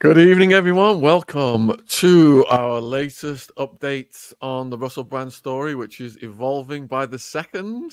Good 0.00 0.16
evening, 0.16 0.54
everyone. 0.54 1.02
Welcome 1.02 1.78
to 1.86 2.46
our 2.48 2.80
latest 2.80 3.52
updates 3.58 4.32
on 4.40 4.70
the 4.70 4.78
Russell 4.78 5.04
Brand 5.04 5.30
story, 5.30 5.74
which 5.74 6.00
is 6.00 6.16
evolving 6.22 6.86
by 6.86 7.04
the 7.04 7.18
second. 7.18 7.92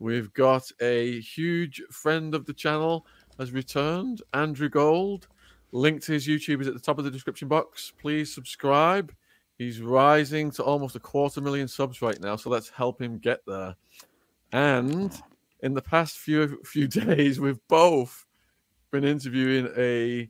We've 0.00 0.32
got 0.32 0.68
a 0.80 1.20
huge 1.20 1.80
friend 1.92 2.34
of 2.34 2.44
the 2.44 2.52
channel 2.52 3.06
has 3.38 3.52
returned, 3.52 4.22
Andrew 4.34 4.68
Gold. 4.68 5.28
Link 5.70 6.02
to 6.02 6.12
his 6.12 6.26
YouTube 6.26 6.60
is 6.60 6.66
at 6.66 6.74
the 6.74 6.80
top 6.80 6.98
of 6.98 7.04
the 7.04 7.10
description 7.12 7.46
box. 7.46 7.92
Please 8.00 8.34
subscribe. 8.34 9.14
He's 9.58 9.80
rising 9.80 10.50
to 10.50 10.64
almost 10.64 10.96
a 10.96 11.00
quarter 11.00 11.40
million 11.40 11.68
subs 11.68 12.02
right 12.02 12.20
now, 12.20 12.34
so 12.34 12.50
let's 12.50 12.68
help 12.68 13.00
him 13.00 13.18
get 13.18 13.46
there. 13.46 13.76
And 14.50 15.16
in 15.60 15.72
the 15.72 15.82
past 15.82 16.18
few 16.18 16.60
few 16.64 16.88
days, 17.06 17.38
we've 17.38 17.60
both 17.68 18.26
been 18.90 19.04
interviewing 19.04 19.68
a 19.76 20.28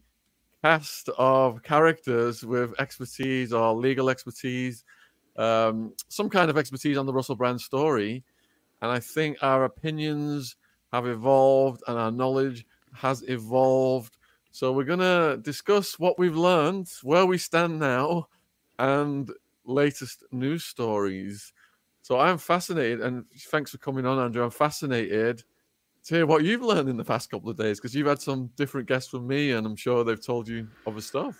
cast 0.63 1.11
of 1.19 1.63
characters 1.63 2.45
with 2.45 2.75
expertise 2.81 3.53
or 3.53 3.75
legal 3.75 4.11
expertise, 4.11 4.85
um, 5.37 5.95
some 6.09 6.31
kind 6.31 6.51
of 6.51 6.59
expertise 6.59 6.97
on 6.99 7.07
the 7.07 7.13
Russell 7.13 7.37
Brand 7.37 7.61
story. 7.61 8.25
And 8.83 8.91
I 8.91 9.01
think 9.01 9.39
our 9.43 9.65
opinions 9.65 10.57
have 10.93 11.07
evolved 11.07 11.83
and 11.89 11.99
our 11.99 12.13
knowledge 12.13 12.67
has 12.95 13.23
evolved. 13.29 14.17
So 14.53 14.73
we're 14.73 14.85
going 14.85 15.01
to 15.01 15.39
discuss 15.43 15.99
what 15.99 16.19
we've 16.19 16.37
learned, 16.37 16.89
where 17.03 17.27
we 17.27 17.39
stand 17.39 17.79
now, 17.79 18.29
and 18.79 19.31
latest 19.65 20.25
news 20.33 20.65
stories. 20.65 21.53
So 22.03 22.19
I'm 22.19 22.39
fascinated, 22.39 23.01
and 23.01 23.25
thanks 23.51 23.71
for 23.71 23.79
coming 23.79 24.07
on, 24.07 24.19
Andrew. 24.19 24.43
I'm 24.45 24.51
fascinated 24.51 25.45
to 26.05 26.15
hear 26.15 26.27
what 26.27 26.45
you've 26.45 26.63
learned 26.63 26.89
in 26.89 26.97
the 26.97 27.05
past 27.05 27.31
couple 27.31 27.51
of 27.51 27.57
days 27.57 27.79
because 27.79 27.95
you've 27.95 28.07
had 28.07 28.21
some 28.21 28.51
different 28.57 28.89
guests 28.89 29.11
from 29.11 29.27
me, 29.27 29.53
and 29.53 29.67
I'm 29.67 29.77
sure 29.77 30.05
they've 30.05 30.25
told 30.25 30.49
you 30.49 30.69
other 30.87 31.01
stuff. 31.01 31.37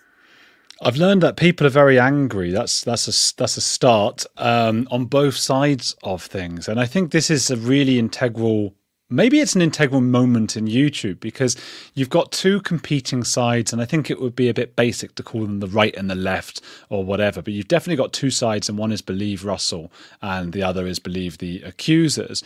I've 0.81 0.97
learned 0.97 1.23
that 1.23 1.37
people 1.37 1.67
are 1.67 1.71
very 1.71 1.99
angry. 1.99 2.51
That's 2.51 2.83
that's 2.83 3.07
a 3.07 3.37
that's 3.37 3.57
a 3.57 3.61
start 3.61 4.25
um, 4.37 4.89
on 4.91 5.05
both 5.05 5.37
sides 5.37 5.95
of 6.03 6.23
things, 6.23 6.69
and 6.69 6.81
I 6.81 6.87
think 6.87 7.13
this 7.13 7.31
is 7.31 7.51
a 7.51 7.57
really 7.57 7.99
integral. 7.99 8.75
Maybe 9.09 9.41
it's 9.41 9.55
an 9.55 9.61
integral 9.61 10.01
moment 10.01 10.57
in 10.57 10.67
YouTube 10.67 11.21
because 11.21 11.55
you've 11.93 12.09
got 12.09 12.33
two 12.33 12.63
competing 12.63 13.25
sides, 13.25 13.71
and 13.73 13.83
I 13.83 13.85
think 13.85 14.11
it 14.11 14.21
would 14.21 14.35
be 14.35 14.49
a 14.49 14.55
bit 14.55 14.75
basic 14.75 15.15
to 15.17 15.23
call 15.23 15.43
them 15.43 15.61
the 15.61 15.67
right 15.67 15.95
and 15.97 16.09
the 16.09 16.15
left 16.15 16.63
or 16.89 17.05
whatever. 17.05 17.43
But 17.43 17.53
you've 17.53 17.69
definitely 17.69 18.03
got 18.03 18.15
two 18.15 18.31
sides, 18.31 18.69
and 18.69 18.79
one 18.79 18.91
is 18.91 19.03
believe 19.03 19.45
Russell, 19.45 19.93
and 20.23 20.53
the 20.53 20.63
other 20.63 20.87
is 20.87 20.99
believe 20.99 21.39
the 21.39 21.63
accusers. 21.63 22.43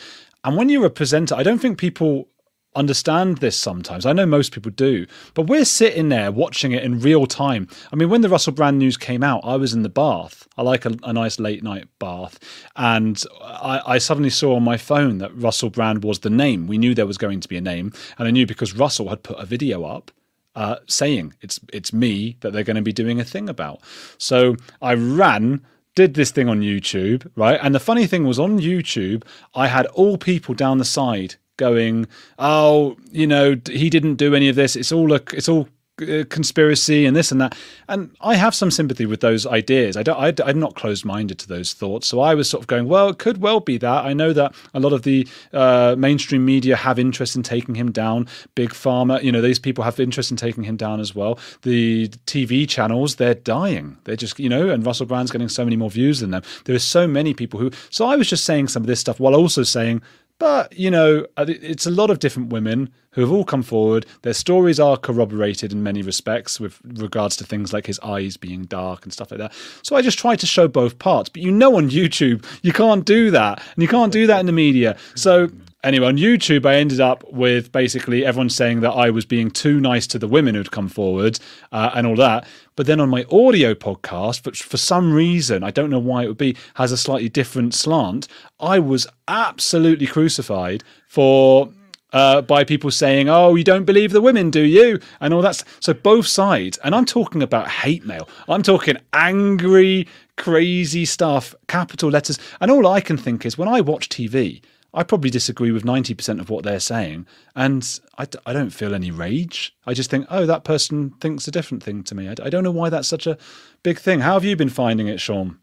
And 0.46 0.56
when 0.56 0.68
you're 0.68 0.86
a 0.86 0.90
presenter, 0.90 1.34
I 1.34 1.42
don't 1.42 1.58
think 1.58 1.76
people 1.76 2.28
understand 2.76 3.38
this 3.38 3.56
sometimes. 3.56 4.06
I 4.06 4.12
know 4.12 4.26
most 4.26 4.52
people 4.52 4.70
do, 4.70 5.06
but 5.34 5.48
we're 5.48 5.64
sitting 5.64 6.08
there 6.08 6.30
watching 6.30 6.70
it 6.70 6.84
in 6.84 7.00
real 7.00 7.26
time. 7.26 7.66
I 7.92 7.96
mean, 7.96 8.10
when 8.10 8.20
the 8.20 8.28
Russell 8.28 8.52
Brand 8.52 8.78
news 8.78 8.96
came 8.96 9.24
out, 9.24 9.40
I 9.42 9.56
was 9.56 9.74
in 9.74 9.82
the 9.82 9.88
bath. 9.88 10.46
I 10.56 10.62
like 10.62 10.84
a, 10.84 10.94
a 11.02 11.12
nice 11.12 11.40
late 11.40 11.64
night 11.64 11.88
bath. 11.98 12.38
And 12.76 13.20
I, 13.42 13.82
I, 13.86 13.98
suddenly 13.98 14.30
saw 14.30 14.54
on 14.54 14.62
my 14.62 14.76
phone 14.76 15.18
that 15.18 15.36
Russell 15.36 15.70
Brand 15.70 16.04
was 16.04 16.20
the 16.20 16.30
name. 16.30 16.68
We 16.68 16.78
knew 16.78 16.94
there 16.94 17.06
was 17.06 17.18
going 17.18 17.40
to 17.40 17.48
be 17.48 17.56
a 17.56 17.60
name. 17.60 17.92
And 18.16 18.28
I 18.28 18.30
knew 18.30 18.46
because 18.46 18.72
Russell 18.72 19.08
had 19.08 19.24
put 19.24 19.40
a 19.40 19.46
video 19.46 19.84
up. 19.84 20.12
Uh, 20.54 20.78
saying 20.88 21.34
it's 21.42 21.60
it's 21.70 21.92
me 21.92 22.38
that 22.40 22.50
they're 22.50 22.64
going 22.64 22.76
to 22.76 22.80
be 22.80 22.90
doing 22.90 23.20
a 23.20 23.24
thing 23.24 23.46
about. 23.46 23.78
So 24.16 24.56
I 24.80 24.94
ran 24.94 25.60
did 25.96 26.14
this 26.14 26.30
thing 26.30 26.48
on 26.48 26.60
YouTube, 26.60 27.28
right? 27.34 27.58
And 27.60 27.74
the 27.74 27.80
funny 27.80 28.06
thing 28.06 28.24
was 28.24 28.38
on 28.38 28.60
YouTube, 28.60 29.24
I 29.56 29.66
had 29.66 29.86
all 29.86 30.16
people 30.16 30.54
down 30.54 30.78
the 30.78 30.84
side 30.84 31.34
going, 31.56 32.06
"Oh, 32.38 32.96
you 33.10 33.26
know, 33.26 33.56
he 33.68 33.90
didn't 33.90 34.14
do 34.14 34.34
any 34.34 34.48
of 34.48 34.54
this. 34.54 34.76
It's 34.76 34.92
all 34.92 35.12
a, 35.12 35.20
it's 35.32 35.48
all 35.48 35.68
uh, 36.02 36.24
conspiracy 36.28 37.06
and 37.06 37.16
this 37.16 37.32
and 37.32 37.40
that. 37.40 37.56
And 37.88 38.14
I 38.20 38.34
have 38.34 38.54
some 38.54 38.70
sympathy 38.70 39.06
with 39.06 39.20
those 39.20 39.46
ideas. 39.46 39.96
I 39.96 40.02
don't. 40.02 40.40
I, 40.40 40.50
am 40.50 40.60
not 40.60 40.74
closed-minded 40.74 41.38
to 41.38 41.48
those 41.48 41.72
thoughts. 41.72 42.06
So 42.06 42.20
I 42.20 42.34
was 42.34 42.50
sort 42.50 42.62
of 42.62 42.66
going, 42.66 42.86
well, 42.86 43.08
it 43.08 43.18
could 43.18 43.40
well 43.40 43.60
be 43.60 43.78
that. 43.78 44.04
I 44.04 44.12
know 44.12 44.32
that 44.32 44.54
a 44.74 44.80
lot 44.80 44.92
of 44.92 45.02
the 45.02 45.26
uh, 45.52 45.94
mainstream 45.98 46.44
media 46.44 46.76
have 46.76 46.98
interest 46.98 47.36
in 47.36 47.42
taking 47.42 47.74
him 47.74 47.90
down. 47.92 48.28
Big 48.54 48.70
pharma, 48.70 49.22
you 49.22 49.32
know, 49.32 49.40
these 49.40 49.58
people 49.58 49.84
have 49.84 49.98
interest 49.98 50.30
in 50.30 50.36
taking 50.36 50.64
him 50.64 50.76
down 50.76 51.00
as 51.00 51.14
well. 51.14 51.38
The 51.62 52.08
TV 52.26 52.68
channels, 52.68 53.16
they're 53.16 53.34
dying. 53.34 53.96
They're 54.04 54.16
just, 54.16 54.38
you 54.38 54.48
know, 54.48 54.68
and 54.68 54.84
Russell 54.84 55.06
Brand's 55.06 55.30
getting 55.30 55.48
so 55.48 55.64
many 55.64 55.76
more 55.76 55.90
views 55.90 56.20
than 56.20 56.30
them. 56.30 56.42
There 56.64 56.76
are 56.76 56.80
so 56.80 57.06
many 57.06 57.34
people 57.34 57.58
who. 57.60 57.70
So 57.90 58.06
I 58.06 58.16
was 58.16 58.28
just 58.28 58.44
saying 58.44 58.68
some 58.68 58.82
of 58.82 58.86
this 58.86 59.00
stuff 59.00 59.18
while 59.18 59.34
also 59.34 59.62
saying 59.62 60.02
but, 60.38 60.76
you 60.78 60.90
know, 60.90 61.26
uh, 61.36 61.46
it's 61.48 61.86
a 61.86 61.90
lot 61.90 62.10
of 62.10 62.18
different 62.18 62.52
women 62.52 62.92
who 63.16 63.22
have 63.22 63.32
all 63.32 63.44
come 63.44 63.62
forward. 63.62 64.06
Their 64.22 64.34
stories 64.34 64.78
are 64.78 64.96
corroborated 64.96 65.72
in 65.72 65.82
many 65.82 66.02
respects 66.02 66.60
with 66.60 66.78
regards 66.84 67.34
to 67.38 67.44
things 67.44 67.72
like 67.72 67.86
his 67.86 67.98
eyes 68.00 68.36
being 68.36 68.64
dark 68.64 69.04
and 69.04 69.12
stuff 69.12 69.30
like 69.30 69.40
that. 69.40 69.52
So 69.82 69.96
I 69.96 70.02
just 70.02 70.18
try 70.18 70.36
to 70.36 70.46
show 70.46 70.68
both 70.68 70.98
parts. 70.98 71.28
But 71.28 71.42
you 71.42 71.50
know, 71.50 71.76
on 71.76 71.90
YouTube, 71.90 72.44
you 72.62 72.72
can't 72.72 73.04
do 73.04 73.30
that. 73.32 73.62
And 73.74 73.82
you 73.82 73.88
can't 73.88 74.12
do 74.12 74.26
that 74.28 74.38
in 74.38 74.46
the 74.46 74.52
media. 74.52 74.96
So 75.16 75.50
Anyway, 75.84 76.08
on 76.08 76.16
YouTube, 76.16 76.66
I 76.66 76.74
ended 76.74 77.00
up 77.00 77.22
with 77.32 77.70
basically 77.70 78.24
everyone 78.24 78.50
saying 78.50 78.80
that 78.80 78.90
I 78.90 79.10
was 79.10 79.24
being 79.24 79.52
too 79.52 79.78
nice 79.78 80.08
to 80.08 80.18
the 80.18 80.26
women 80.26 80.56
who'd 80.56 80.72
come 80.72 80.88
forward 80.88 81.38
uh, 81.70 81.92
and 81.94 82.08
all 82.08 82.16
that. 82.16 82.44
But 82.74 82.86
then 82.86 82.98
on 82.98 83.08
my 83.08 83.24
audio 83.30 83.72
podcast, 83.72 84.44
which 84.44 84.64
for 84.64 84.78
some 84.78 85.12
reason, 85.12 85.62
I 85.62 85.70
don't 85.70 85.90
know 85.90 86.00
why 86.00 86.24
it 86.24 86.26
would 86.26 86.38
be, 86.38 86.56
has 86.74 86.90
a 86.90 86.96
slightly 86.96 87.28
different 87.28 87.72
slant, 87.72 88.26
I 88.58 88.80
was 88.80 89.06
absolutely 89.28 90.08
crucified 90.08 90.82
for 91.06 91.70
uh, 92.12 92.42
by 92.42 92.64
people 92.64 92.90
saying, 92.90 93.28
"Oh, 93.28 93.54
you 93.54 93.64
don't 93.64 93.84
believe 93.84 94.12
the 94.12 94.20
women, 94.20 94.50
do 94.50 94.62
you?" 94.62 95.00
and 95.20 95.34
all 95.34 95.42
that. 95.42 95.62
So 95.80 95.94
both 95.94 96.26
sides, 96.26 96.78
and 96.84 96.94
I'm 96.94 97.04
talking 97.04 97.42
about 97.42 97.68
hate 97.68 98.04
mail. 98.04 98.28
I'm 98.48 98.62
talking 98.62 98.96
angry, 99.12 100.06
crazy 100.36 101.04
stuff, 101.04 101.54
capital 101.68 102.10
letters, 102.10 102.38
and 102.60 102.70
all 102.70 102.86
I 102.86 103.00
can 103.00 103.16
think 103.16 103.44
is 103.46 103.58
when 103.58 103.68
I 103.68 103.80
watch 103.80 104.08
TV, 104.08 104.62
I 104.96 105.02
probably 105.02 105.28
disagree 105.28 105.72
with 105.72 105.84
90% 105.84 106.40
of 106.40 106.48
what 106.48 106.64
they're 106.64 106.80
saying. 106.80 107.26
And 107.54 108.00
I, 108.16 108.26
I 108.46 108.54
don't 108.54 108.70
feel 108.70 108.94
any 108.94 109.10
rage. 109.10 109.76
I 109.86 109.92
just 109.92 110.08
think, 110.10 110.26
oh, 110.30 110.46
that 110.46 110.64
person 110.64 111.10
thinks 111.20 111.46
a 111.46 111.50
different 111.50 111.82
thing 111.82 112.02
to 112.04 112.14
me. 112.14 112.28
I, 112.28 112.34
I 112.42 112.48
don't 112.48 112.64
know 112.64 112.70
why 112.70 112.88
that's 112.88 113.06
such 113.06 113.26
a 113.26 113.36
big 113.82 113.98
thing. 113.98 114.20
How 114.20 114.32
have 114.34 114.44
you 114.44 114.56
been 114.56 114.70
finding 114.70 115.06
it, 115.06 115.20
Shaun? 115.20 115.58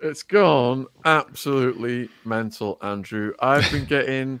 It's 0.00 0.22
gone 0.22 0.86
absolutely 1.04 2.10
mental, 2.24 2.78
Andrew. 2.80 3.32
I've 3.40 3.68
been 3.72 3.86
getting 3.86 4.40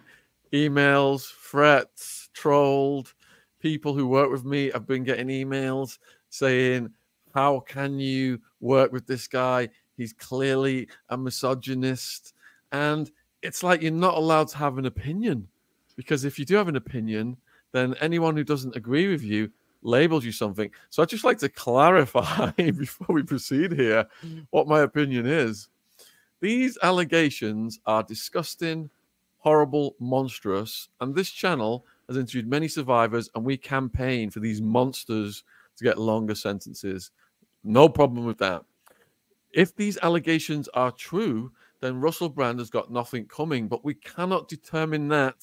emails, 0.54 1.30
threats, 1.50 2.30
trolled. 2.32 3.12
People 3.60 3.94
who 3.94 4.06
work 4.06 4.30
with 4.30 4.44
me 4.44 4.70
have 4.70 4.86
been 4.86 5.04
getting 5.04 5.28
emails 5.28 5.98
saying, 6.30 6.90
How 7.34 7.60
can 7.60 7.98
you 7.98 8.40
work 8.60 8.92
with 8.92 9.06
this 9.06 9.26
guy? 9.26 9.68
He's 9.96 10.12
clearly 10.12 10.88
a 11.08 11.16
misogynist. 11.16 12.34
And 12.72 13.10
it's 13.42 13.62
like 13.62 13.82
you're 13.82 13.92
not 13.92 14.14
allowed 14.14 14.48
to 14.48 14.58
have 14.58 14.78
an 14.78 14.86
opinion 14.86 15.48
because 15.96 16.24
if 16.24 16.38
you 16.38 16.44
do 16.44 16.56
have 16.56 16.68
an 16.68 16.76
opinion, 16.76 17.36
then 17.72 17.94
anyone 18.00 18.36
who 18.36 18.44
doesn't 18.44 18.76
agree 18.76 19.08
with 19.08 19.22
you 19.22 19.50
labels 19.82 20.24
you 20.24 20.32
something. 20.32 20.70
So 20.90 21.02
I'd 21.02 21.08
just 21.08 21.24
like 21.24 21.38
to 21.38 21.48
clarify 21.64 22.50
before 22.56 23.14
we 23.14 23.22
proceed 23.22 23.72
here 23.72 24.06
mm. 24.24 24.46
what 24.50 24.68
my 24.68 24.80
opinion 24.80 25.26
is. 25.26 25.68
These 26.40 26.78
allegations 26.82 27.80
are 27.86 28.02
disgusting, 28.02 28.90
horrible, 29.44 29.94
monstrous, 30.00 30.88
and 31.02 31.14
this 31.14 31.28
channel 31.28 31.84
has 32.08 32.16
interviewed 32.16 32.48
many 32.48 32.66
survivors, 32.66 33.28
and 33.34 33.44
we 33.44 33.58
campaign 33.58 34.30
for 34.30 34.40
these 34.40 34.62
monsters 34.62 35.44
to 35.76 35.84
get 35.84 35.98
longer 35.98 36.34
sentences. 36.34 37.10
No 37.62 37.86
problem 37.86 38.24
with 38.24 38.38
that. 38.38 38.64
If 39.52 39.76
these 39.76 39.98
allegations 39.98 40.66
are 40.68 40.90
true, 40.90 41.52
then 41.80 42.00
Russell 42.00 42.30
Brand 42.30 42.58
has 42.58 42.70
got 42.70 42.90
nothing 42.90 43.26
coming. 43.26 43.68
But 43.68 43.84
we 43.84 43.92
cannot 43.92 44.48
determine 44.48 45.08
that 45.08 45.36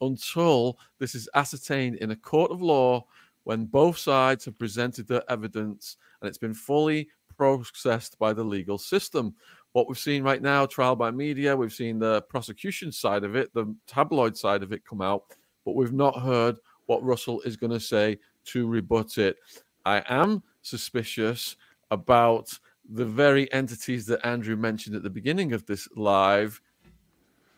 until 0.00 0.78
this 0.98 1.14
is 1.14 1.28
ascertained 1.34 1.96
in 1.96 2.12
a 2.12 2.16
court 2.16 2.50
of 2.50 2.62
law 2.62 3.04
when 3.42 3.66
both 3.66 3.98
sides 3.98 4.46
have 4.46 4.58
presented 4.58 5.06
their 5.06 5.22
evidence 5.30 5.98
and 6.20 6.28
it's 6.30 6.38
been 6.38 6.54
fully 6.54 7.08
processed 7.36 8.18
by 8.18 8.32
the 8.32 8.42
legal 8.42 8.78
system. 8.78 9.34
What 9.74 9.88
we've 9.88 9.98
seen 9.98 10.22
right 10.22 10.40
now, 10.40 10.66
trial 10.66 10.94
by 10.94 11.10
media, 11.10 11.56
we've 11.56 11.72
seen 11.72 11.98
the 11.98 12.22
prosecution 12.22 12.92
side 12.92 13.24
of 13.24 13.34
it, 13.34 13.52
the 13.54 13.74
tabloid 13.88 14.36
side 14.36 14.62
of 14.62 14.72
it 14.72 14.86
come 14.86 15.02
out, 15.02 15.24
but 15.64 15.74
we've 15.74 15.92
not 15.92 16.22
heard 16.22 16.56
what 16.86 17.02
Russell 17.02 17.40
is 17.40 17.56
going 17.56 17.72
to 17.72 17.80
say 17.80 18.16
to 18.44 18.68
rebut 18.68 19.18
it. 19.18 19.36
I 19.84 20.04
am 20.08 20.44
suspicious 20.62 21.56
about 21.90 22.56
the 22.88 23.04
very 23.04 23.52
entities 23.52 24.06
that 24.06 24.24
Andrew 24.24 24.54
mentioned 24.54 24.94
at 24.94 25.02
the 25.02 25.10
beginning 25.10 25.52
of 25.52 25.66
this 25.66 25.88
live, 25.96 26.60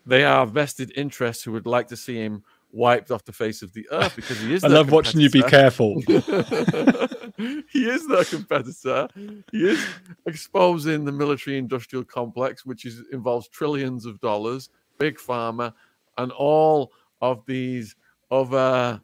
they 0.07 0.23
are 0.23 0.47
vested 0.47 0.91
interests 0.95 1.43
who 1.43 1.51
would 1.51 1.67
like 1.67 1.87
to 1.89 1.97
see 1.97 2.15
him 2.15 2.43
wiped 2.71 3.11
off 3.11 3.23
the 3.25 3.31
face 3.31 3.61
of 3.61 3.73
the 3.73 3.87
earth 3.91 4.15
because 4.15 4.39
he 4.39 4.53
is. 4.53 4.63
I 4.65 4.67
love 4.67 4.91
watching 4.91 5.21
you 5.21 5.29
be 5.29 5.41
careful. 5.43 6.01
he 6.07 7.89
is 7.89 8.07
their 8.07 8.25
competitor. 8.25 9.07
He 9.51 9.69
is 9.69 9.85
exposing 10.25 11.05
the 11.05 11.11
military-industrial 11.11 12.05
complex, 12.05 12.65
which 12.65 12.85
is 12.85 13.03
involves 13.11 13.47
trillions 13.47 14.05
of 14.05 14.19
dollars, 14.19 14.69
big 14.97 15.17
pharma, 15.17 15.73
and 16.17 16.31
all 16.31 16.91
of 17.21 17.45
these 17.45 17.95
other 18.31 19.01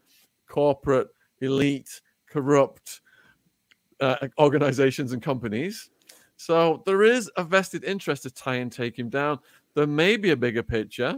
corporate 0.47 1.09
elite, 1.41 2.01
corrupt 2.29 3.01
uh, 3.99 4.27
organizations 4.37 5.13
and 5.13 5.21
companies. 5.21 5.89
So 6.35 6.83
there 6.85 7.03
is 7.03 7.31
a 7.37 7.43
vested 7.43 7.83
interest 7.83 8.23
to 8.23 8.31
try 8.31 8.55
and 8.55 8.71
take 8.71 8.97
him 8.97 9.09
down. 9.09 9.39
There 9.75 9.87
may 9.87 10.17
be 10.17 10.31
a 10.31 10.35
bigger 10.35 10.63
picture. 10.63 11.15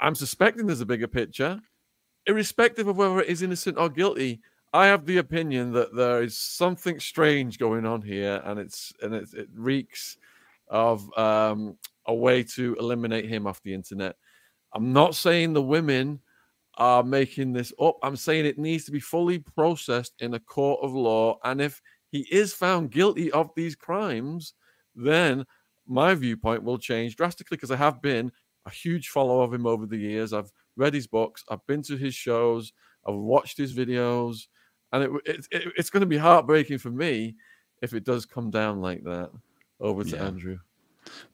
I'm 0.00 0.14
suspecting 0.14 0.66
there's 0.66 0.80
a 0.80 0.86
bigger 0.86 1.06
picture. 1.06 1.60
Irrespective 2.26 2.88
of 2.88 2.96
whether 2.96 3.20
it 3.20 3.28
is 3.28 3.42
innocent 3.42 3.78
or 3.78 3.88
guilty, 3.88 4.40
I 4.72 4.86
have 4.86 5.06
the 5.06 5.18
opinion 5.18 5.72
that 5.72 5.94
there 5.94 6.22
is 6.22 6.36
something 6.36 7.00
strange 7.00 7.58
going 7.58 7.86
on 7.86 8.02
here, 8.02 8.42
and 8.44 8.58
it's 8.58 8.92
and 9.02 9.14
it's, 9.14 9.32
it 9.32 9.48
reeks 9.54 10.18
of 10.68 11.16
um, 11.16 11.78
a 12.06 12.14
way 12.14 12.42
to 12.42 12.76
eliminate 12.78 13.26
him 13.26 13.46
off 13.46 13.62
the 13.62 13.72
internet. 13.72 14.16
I'm 14.74 14.92
not 14.92 15.14
saying 15.14 15.52
the 15.52 15.62
women 15.62 16.20
are 16.76 17.02
making 17.02 17.52
this 17.52 17.72
up. 17.80 17.96
I'm 18.02 18.16
saying 18.16 18.44
it 18.44 18.58
needs 18.58 18.84
to 18.84 18.92
be 18.92 19.00
fully 19.00 19.38
processed 19.38 20.14
in 20.18 20.34
a 20.34 20.40
court 20.40 20.80
of 20.82 20.92
law, 20.92 21.38
and 21.44 21.60
if 21.60 21.80
he 22.10 22.26
is 22.30 22.52
found 22.52 22.90
guilty 22.90 23.30
of 23.32 23.50
these 23.56 23.76
crimes, 23.76 24.54
then 24.94 25.44
my 25.86 26.14
viewpoint 26.14 26.62
will 26.62 26.78
change 26.78 27.16
drastically 27.16 27.56
because 27.56 27.70
I 27.70 27.76
have 27.76 28.02
been 28.02 28.32
a 28.66 28.70
huge 28.70 29.08
follower 29.08 29.44
of 29.44 29.54
him 29.54 29.66
over 29.66 29.86
the 29.86 29.96
years. 29.96 30.32
I've 30.32 30.52
read 30.76 30.92
his 30.92 31.06
books, 31.06 31.44
I've 31.48 31.66
been 31.66 31.82
to 31.82 31.96
his 31.96 32.14
shows, 32.14 32.72
I've 33.06 33.14
watched 33.14 33.56
his 33.56 33.72
videos, 33.72 34.48
and 34.92 35.04
it, 35.04 35.10
it, 35.24 35.46
it 35.50 35.72
it's 35.76 35.90
going 35.90 36.02
to 36.02 36.06
be 36.06 36.18
heartbreaking 36.18 36.78
for 36.78 36.90
me 36.90 37.36
if 37.80 37.94
it 37.94 38.04
does 38.04 38.26
come 38.26 38.50
down 38.50 38.80
like 38.80 39.04
that. 39.04 39.30
Over 39.80 40.04
to 40.04 40.16
yeah. 40.16 40.24
Andrew. 40.24 40.58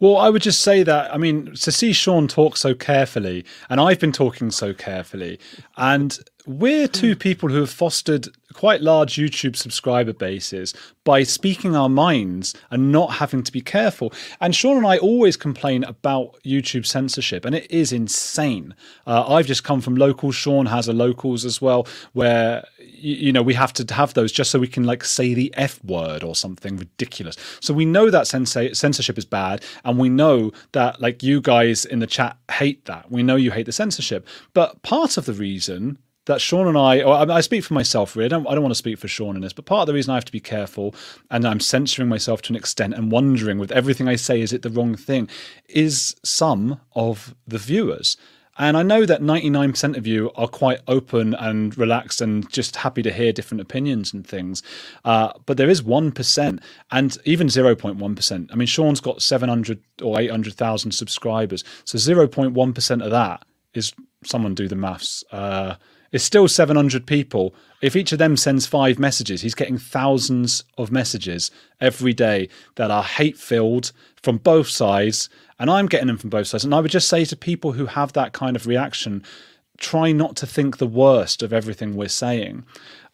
Well, 0.00 0.16
I 0.16 0.28
would 0.28 0.42
just 0.42 0.60
say 0.60 0.82
that, 0.82 1.14
I 1.14 1.16
mean, 1.16 1.54
to 1.54 1.72
see 1.72 1.92
Shaun 1.92 2.28
talk 2.28 2.56
so 2.56 2.74
carefully, 2.74 3.44
and 3.70 3.80
I've 3.80 4.00
been 4.00 4.12
talking 4.12 4.50
so 4.50 4.74
carefully, 4.74 5.38
and 5.76 6.18
we're 6.46 6.88
two 6.88 7.14
people 7.14 7.48
who 7.48 7.60
have 7.60 7.70
fostered 7.70 8.28
quite 8.52 8.80
large 8.80 9.14
YouTube 9.14 9.56
subscriber 9.56 10.12
bases 10.12 10.74
by 11.04 11.22
speaking 11.22 11.74
our 11.74 11.88
minds 11.88 12.54
and 12.70 12.92
not 12.92 13.12
having 13.12 13.42
to 13.42 13.52
be 13.52 13.60
careful. 13.60 14.12
And 14.40 14.54
Shaun 14.54 14.76
and 14.76 14.86
I 14.86 14.98
always 14.98 15.36
complain 15.36 15.84
about 15.84 16.38
YouTube 16.44 16.86
censorship, 16.86 17.44
and 17.44 17.54
it 17.54 17.70
is 17.70 17.92
insane. 17.92 18.74
Uh, 19.06 19.26
I've 19.26 19.46
just 19.46 19.64
come 19.64 19.80
from 19.80 19.96
locals. 19.96 20.34
Shaun 20.34 20.66
has 20.66 20.88
a 20.88 20.92
locals 20.92 21.44
as 21.44 21.62
well, 21.62 21.86
where 22.12 22.64
you 22.78 23.32
know 23.32 23.42
we 23.42 23.54
have 23.54 23.72
to 23.74 23.94
have 23.94 24.14
those 24.14 24.32
just 24.32 24.50
so 24.50 24.58
we 24.58 24.68
can 24.68 24.84
like 24.84 25.04
say 25.04 25.34
the 25.34 25.52
f 25.56 25.82
word 25.84 26.22
or 26.22 26.34
something 26.34 26.76
ridiculous. 26.76 27.36
So 27.60 27.72
we 27.72 27.84
know 27.84 28.10
that 28.10 28.26
censorship 28.26 29.18
is 29.18 29.24
bad, 29.24 29.64
and 29.84 29.98
we 29.98 30.08
know 30.08 30.52
that 30.72 31.00
like 31.00 31.22
you 31.22 31.40
guys 31.40 31.84
in 31.84 32.00
the 32.00 32.06
chat 32.06 32.36
hate 32.50 32.84
that. 32.86 33.10
We 33.10 33.22
know 33.22 33.36
you 33.36 33.50
hate 33.50 33.66
the 33.66 33.72
censorship, 33.72 34.26
but 34.54 34.82
part 34.82 35.16
of 35.16 35.26
the 35.26 35.32
reason 35.32 35.98
that 36.26 36.40
Shaun 36.40 36.68
and 36.68 36.78
I, 36.78 37.02
I 37.02 37.40
speak 37.40 37.64
for 37.64 37.74
myself 37.74 38.14
really, 38.14 38.26
I 38.26 38.28
don't, 38.28 38.46
I 38.46 38.52
don't 38.52 38.62
want 38.62 38.72
to 38.72 38.78
speak 38.78 38.98
for 38.98 39.08
Shaun 39.08 39.36
in 39.36 39.42
this, 39.42 39.52
but 39.52 39.64
part 39.64 39.82
of 39.82 39.86
the 39.88 39.94
reason 39.94 40.12
I 40.12 40.16
have 40.16 40.24
to 40.26 40.32
be 40.32 40.40
careful 40.40 40.94
and 41.30 41.46
I'm 41.46 41.60
censoring 41.60 42.08
myself 42.08 42.42
to 42.42 42.52
an 42.52 42.56
extent 42.56 42.94
and 42.94 43.10
wondering 43.10 43.58
with 43.58 43.72
everything 43.72 44.08
I 44.08 44.16
say, 44.16 44.40
is 44.40 44.52
it 44.52 44.62
the 44.62 44.70
wrong 44.70 44.94
thing, 44.94 45.28
is 45.68 46.14
some 46.22 46.80
of 46.94 47.34
the 47.46 47.58
viewers. 47.58 48.16
And 48.58 48.76
I 48.76 48.82
know 48.82 49.06
that 49.06 49.22
99% 49.22 49.96
of 49.96 50.06
you 50.06 50.30
are 50.36 50.46
quite 50.46 50.80
open 50.86 51.34
and 51.34 51.76
relaxed 51.78 52.20
and 52.20 52.48
just 52.52 52.76
happy 52.76 53.02
to 53.02 53.12
hear 53.12 53.32
different 53.32 53.62
opinions 53.62 54.12
and 54.12 54.26
things. 54.26 54.62
Uh, 55.06 55.32
but 55.46 55.56
there 55.56 55.70
is 55.70 55.80
1% 55.80 56.62
and 56.90 57.18
even 57.24 57.46
0.1%. 57.46 58.52
I 58.52 58.54
mean, 58.54 58.66
Shaun's 58.66 59.00
got 59.00 59.22
700 59.22 59.80
or 60.02 60.20
800,000 60.20 60.92
subscribers. 60.92 61.64
So 61.84 61.96
0.1% 61.96 63.04
of 63.04 63.10
that 63.10 63.44
is 63.72 63.94
someone 64.22 64.54
do 64.54 64.68
the 64.68 64.76
maths. 64.76 65.24
Uh, 65.32 65.76
it's 66.12 66.24
still 66.24 66.46
700 66.46 67.06
people. 67.06 67.54
If 67.80 67.96
each 67.96 68.12
of 68.12 68.18
them 68.18 68.36
sends 68.36 68.66
five 68.66 68.98
messages, 68.98 69.40
he's 69.40 69.54
getting 69.54 69.78
thousands 69.78 70.64
of 70.78 70.92
messages 70.92 71.50
every 71.80 72.12
day 72.12 72.48
that 72.76 72.90
are 72.90 73.02
hate 73.02 73.36
filled 73.38 73.92
from 74.22 74.36
both 74.36 74.68
sides. 74.68 75.28
And 75.58 75.70
I'm 75.70 75.86
getting 75.86 76.06
them 76.06 76.18
from 76.18 76.30
both 76.30 76.46
sides. 76.46 76.64
And 76.64 76.74
I 76.74 76.80
would 76.80 76.90
just 76.90 77.08
say 77.08 77.24
to 77.24 77.36
people 77.36 77.72
who 77.72 77.86
have 77.86 78.12
that 78.12 78.32
kind 78.32 78.56
of 78.56 78.66
reaction, 78.66 79.24
try 79.78 80.12
not 80.12 80.36
to 80.36 80.46
think 80.46 80.76
the 80.76 80.86
worst 80.86 81.42
of 81.42 81.52
everything 81.52 81.96
we're 81.96 82.08
saying. 82.08 82.64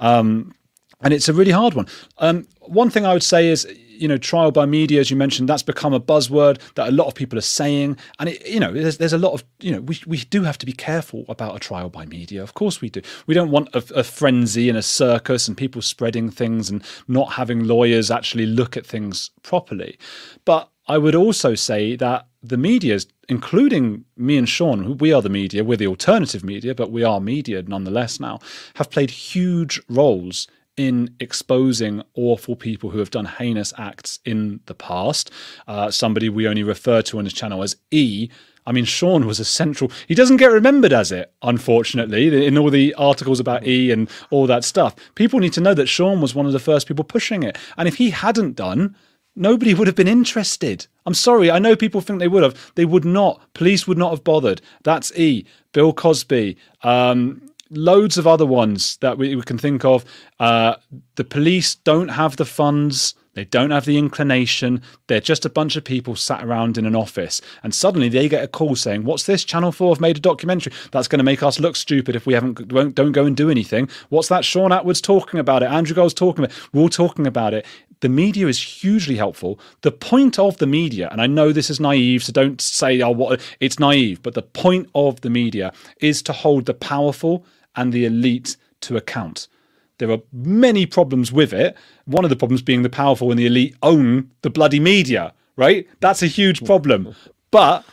Um, 0.01 0.55
and 1.01 1.15
it's 1.15 1.29
a 1.29 1.33
really 1.33 1.53
hard 1.53 1.75
one. 1.75 1.87
Um, 2.19 2.49
one 2.61 2.91
thing 2.91 3.07
I 3.07 3.13
would 3.13 3.23
say 3.23 3.49
is 3.49 3.67
you 3.99 4.09
know, 4.09 4.17
trial 4.17 4.51
by 4.51 4.67
media, 4.67 5.01
as 5.01 5.11
you 5.11 5.17
mentioned, 5.17 5.49
that's 5.49 5.63
become 5.63 5.93
a 5.93 6.01
buzzword 6.01 6.61
that 6.75 6.89
a 6.89 6.93
lot 6.93 7.07
of 7.07 7.15
people 7.15 7.39
are 7.39 7.43
saying. 7.43 7.97
And, 8.19 8.29
it, 8.29 8.47
you 8.47 8.61
know, 8.61 8.73
there's, 8.73 8.99
there's 8.99 9.13
a 9.13 9.19
lot 9.19 9.33
of, 9.33 9.45
you 9.61 9.73
know, 9.73 9.81
we, 9.81 10.01
we 10.07 10.19
do 10.19 10.43
have 10.43 10.59
to 10.59 10.67
be 10.67 10.73
careful 10.73 11.25
about 11.29 11.57
a 11.57 11.59
trial 11.59 11.91
by 11.91 12.07
media. 12.07 12.43
Of 12.43 12.55
course 12.55 12.81
we 12.81 12.91
do. 12.91 13.03
We 13.27 13.35
don't 13.35 13.51
want 13.51 13.69
a, 13.75 13.83
a 13.95 14.05
frenzy 14.05 14.69
and 14.69 14.79
a 14.79 14.83
circus 14.83 15.49
and 15.49 15.57
people 15.57 15.83
spreading 15.83 16.31
things 16.31 16.71
and 16.71 16.85
not 17.07 17.33
having 17.33 17.65
lawyers 17.65 18.11
actually 18.11 18.47
look 18.47 18.77
at 18.77 18.87
things 18.87 19.31
properly. 19.43 19.99
But 20.45 20.71
I 20.87 20.97
would 20.97 21.15
also 21.15 21.55
say 21.55 21.97
that 21.97 22.27
the 22.43 22.57
media, 22.57 22.99
including 23.29 24.05
me 24.17 24.39
and 24.39 24.49
Shaun, 24.49 24.97
we 24.99 25.13
are 25.13 25.21
the 25.21 25.29
media, 25.29 25.65
we're 25.65 25.77
the 25.77 25.87
alternative 25.87 26.45
media, 26.45 26.75
but 26.75 26.91
we 26.91 27.05
are 27.05 27.21
media 27.21 27.63
nonetheless 27.63 28.21
now, 28.21 28.39
have 28.77 28.91
played 28.91 29.11
huge 29.11 29.83
roles 29.89 30.47
in 30.79 31.15
exposing 31.21 32.03
awful 32.15 32.57
people 32.57 32.91
who 32.91 32.99
have 32.99 33.11
done 33.11 33.25
heinous 33.25 33.73
acts 33.77 34.21
in 34.25 34.61
the 34.67 34.75
past. 34.75 35.31
Uh, 35.67 35.91
somebody 35.91 36.29
we 36.29 36.47
only 36.49 36.63
refer 36.63 37.03
to 37.03 37.19
on 37.19 37.25
his 37.25 37.35
channel 37.35 37.63
as 37.63 37.77
E. 37.91 38.29
I 38.67 38.73
mean, 38.73 38.85
Shaun 38.85 39.27
was 39.27 39.41
a 39.41 39.47
central. 39.47 39.91
He 40.07 40.15
doesn't 40.15 40.37
get 40.37 40.53
remembered 40.53 40.93
as 40.93 41.11
it, 41.11 41.33
unfortunately, 41.43 42.47
in 42.47 42.59
all 42.59 42.71
the 42.71 42.95
articles 42.95 43.41
about 43.41 43.67
E 43.67 43.91
and 43.91 44.11
all 44.31 44.47
that 44.47 44.63
stuff. 44.63 44.95
People 45.15 45.41
need 45.41 45.55
to 45.55 45.63
know 45.63 45.73
that 45.73 45.87
Shaun 45.87 46.21
was 46.21 46.35
one 46.35 46.45
of 46.45 46.53
the 46.53 46.59
first 46.59 46.87
people 46.87 47.05
pushing 47.05 47.43
it. 47.43 47.57
And 47.79 47.89
if 47.89 47.95
he 47.97 48.11
hadn't 48.11 48.57
done, 48.57 48.95
nobody 49.35 49.73
would 49.73 49.87
have 49.87 49.97
been 49.97 50.07
interested. 50.07 50.87
I'm 51.07 51.15
sorry, 51.15 51.51
I 51.51 51.59
know 51.59 51.77
people 51.77 52.03
think 52.03 52.19
they 52.19 52.29
would 52.29 52.43
have. 52.43 52.73
They 52.75 52.85
would 52.85 53.07
not. 53.07 53.41
Police 53.55 53.87
would 53.87 53.97
not 53.97 54.11
have 54.11 54.23
bothered. 54.23 54.61
That's 54.83 55.17
E. 55.19 55.47
Bill 55.73 55.95
Cosby. 55.95 56.59
Um, 56.83 57.48
loads 57.71 58.19
of 58.19 58.27
other 58.27 58.47
ones 58.47 58.97
that 58.99 59.19
we, 59.19 59.35
we 59.35 59.43
can 59.43 59.59
think 59.59 59.85
of. 59.85 60.05
Uh, 60.41 60.77
the 61.17 61.25
police 61.25 61.75
don't 61.75 62.09
have 62.09 62.37
the 62.37 62.45
funds. 62.45 63.15
They 63.35 63.45
don't 63.45 63.71
have 63.71 63.85
the 63.85 63.99
inclination. 63.99 64.83
They're 65.07 65.21
just 65.21 65.45
a 65.45 65.51
bunch 65.51 65.77
of 65.77 65.85
people 65.85 66.17
sat 66.17 66.43
around 66.43 66.77
in 66.77 66.87
an 66.87 66.97
office. 66.97 67.41
And 67.63 67.73
suddenly 67.73 68.09
they 68.09 68.29
get 68.29 68.43
a 68.43 68.49
call 68.49 68.75
saying, 68.75 69.05
What's 69.05 69.27
this? 69.27 69.45
Channel 69.45 69.71
4 69.71 69.95
have 69.95 70.01
made 70.01 70.17
a 70.17 70.21
documentary. 70.21 70.73
That's 70.91 71.07
going 71.07 71.21
to 71.21 71.25
make 71.25 71.43
us 71.43 71.61
look 71.61 71.77
stupid 71.77 72.17
if 72.17 72.27
we 72.27 72.35
haven't 72.35 72.67
don't, 72.67 72.95
don't 72.97 73.13
go 73.13 73.25
and 73.27 73.37
do 73.37 73.49
anything. 73.49 73.89
What's 74.09 74.29
that? 74.29 74.45
Shaun 74.45 74.73
Attwood's 74.73 75.01
talking 75.01 75.39
about 75.39 75.63
it. 75.63 75.71
Andrew 75.71 75.95
Gold's 75.95 76.15
talking 76.15 76.45
about 76.45 76.57
it. 76.57 76.69
We're 76.73 76.83
all 76.83 76.89
talking 76.89 77.29
about 77.29 77.55
it. 77.55 77.65
The 78.01 78.09
media 78.09 78.47
is 78.47 78.61
hugely 78.61 79.17
helpful. 79.17 79.59
The 79.83 79.93
point 79.93 80.39
of 80.39 80.59
the 80.59 80.67
media, 80.67 81.09
and 81.11 81.21
I 81.21 81.27
know 81.27 81.53
this 81.53 81.71
is 81.71 81.81
naive, 81.81 82.23
so 82.23 82.33
don't 82.33 82.61
say, 82.61 83.01
oh, 83.03 83.11
what 83.11 83.41
it's 83.61 83.79
naive, 83.79 84.23
but 84.23 84.35
the 84.35 84.43
point 84.43 84.89
of 84.95 85.21
the 85.21 85.31
media 85.31 85.73
is 86.01 86.23
to 86.23 86.33
hold 86.33 86.67
the 86.67 86.75
powerful 86.75 87.45
and 87.79 87.93
the 87.93 88.05
elite 88.05 88.57
to 88.83 88.97
account. 88.97 89.49
There 89.99 90.11
are 90.11 90.21
many 90.33 90.87
problems 90.87 91.33
with 91.33 91.53
it. 91.53 91.77
One 92.05 92.25
of 92.25 92.31
the 92.31 92.37
problems 92.37 92.63
being 92.63 92.83
the 92.83 92.91
powerful 92.91 93.31
and 93.31 93.39
the 93.39 93.47
elite 93.47 93.77
own 93.83 94.31
the 94.43 94.51
bloody 94.51 94.81
media, 94.81 95.33
right? 95.57 95.89
That's 96.01 96.23
a 96.23 96.27
huge 96.27 96.65
problem. 96.65 97.15
But 97.51 97.85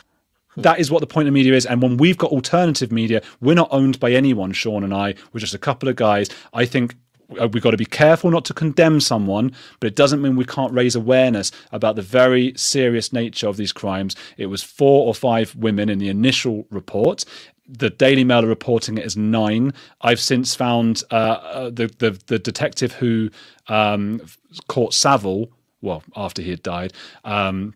that 0.56 0.78
is 0.78 0.90
what 0.90 1.00
the 1.00 1.06
point 1.06 1.28
of 1.28 1.34
media 1.34 1.54
is. 1.54 1.66
And 1.66 1.82
when 1.82 1.96
we've 1.96 2.18
got 2.18 2.30
alternative 2.30 2.92
media, 2.92 3.22
we're 3.40 3.54
not 3.54 3.68
owned 3.70 3.98
by 4.00 4.12
anyone, 4.12 4.52
Shaun 4.52 4.84
and 4.84 4.94
I. 4.94 5.14
We're 5.32 5.40
just 5.40 5.54
a 5.54 5.58
couple 5.58 5.88
of 5.88 5.96
guys. 5.96 6.28
I 6.52 6.64
think 6.64 6.94
uh, 7.40 7.48
we've 7.48 7.62
got 7.62 7.72
to 7.72 7.76
be 7.76 7.84
careful 7.84 8.30
not 8.30 8.44
to 8.46 8.54
condemn 8.54 9.00
someone, 9.00 9.52
but 9.80 9.88
it 9.88 9.96
doesn't 9.96 10.22
mean 10.22 10.36
we 10.36 10.44
can't 10.44 10.72
raise 10.72 10.94
awareness 10.94 11.50
about 11.72 11.96
the 11.96 12.02
very 12.02 12.52
serious 12.56 13.12
nature 13.12 13.48
of 13.48 13.56
these 13.56 13.72
crimes. 13.72 14.14
It 14.36 14.46
was 14.46 14.62
four 14.62 15.06
or 15.06 15.14
five 15.14 15.54
women 15.56 15.88
in 15.88 15.98
the 15.98 16.08
initial 16.08 16.66
report 16.70 17.24
the 17.68 17.90
Daily 17.90 18.24
Mail 18.24 18.44
are 18.44 18.48
reporting 18.48 18.98
it 18.98 19.04
as 19.04 19.16
nine. 19.16 19.72
I've 20.00 20.20
since 20.20 20.54
found 20.54 21.02
uh, 21.10 21.14
uh, 21.14 21.70
the, 21.70 21.88
the, 21.98 22.18
the 22.26 22.38
detective 22.38 22.92
who 22.92 23.30
um, 23.68 24.22
caught 24.68 24.94
Savile. 24.94 25.50
Well, 25.82 26.02
after 26.16 26.42
he 26.42 26.50
had 26.50 26.62
died, 26.62 26.92
um, 27.24 27.74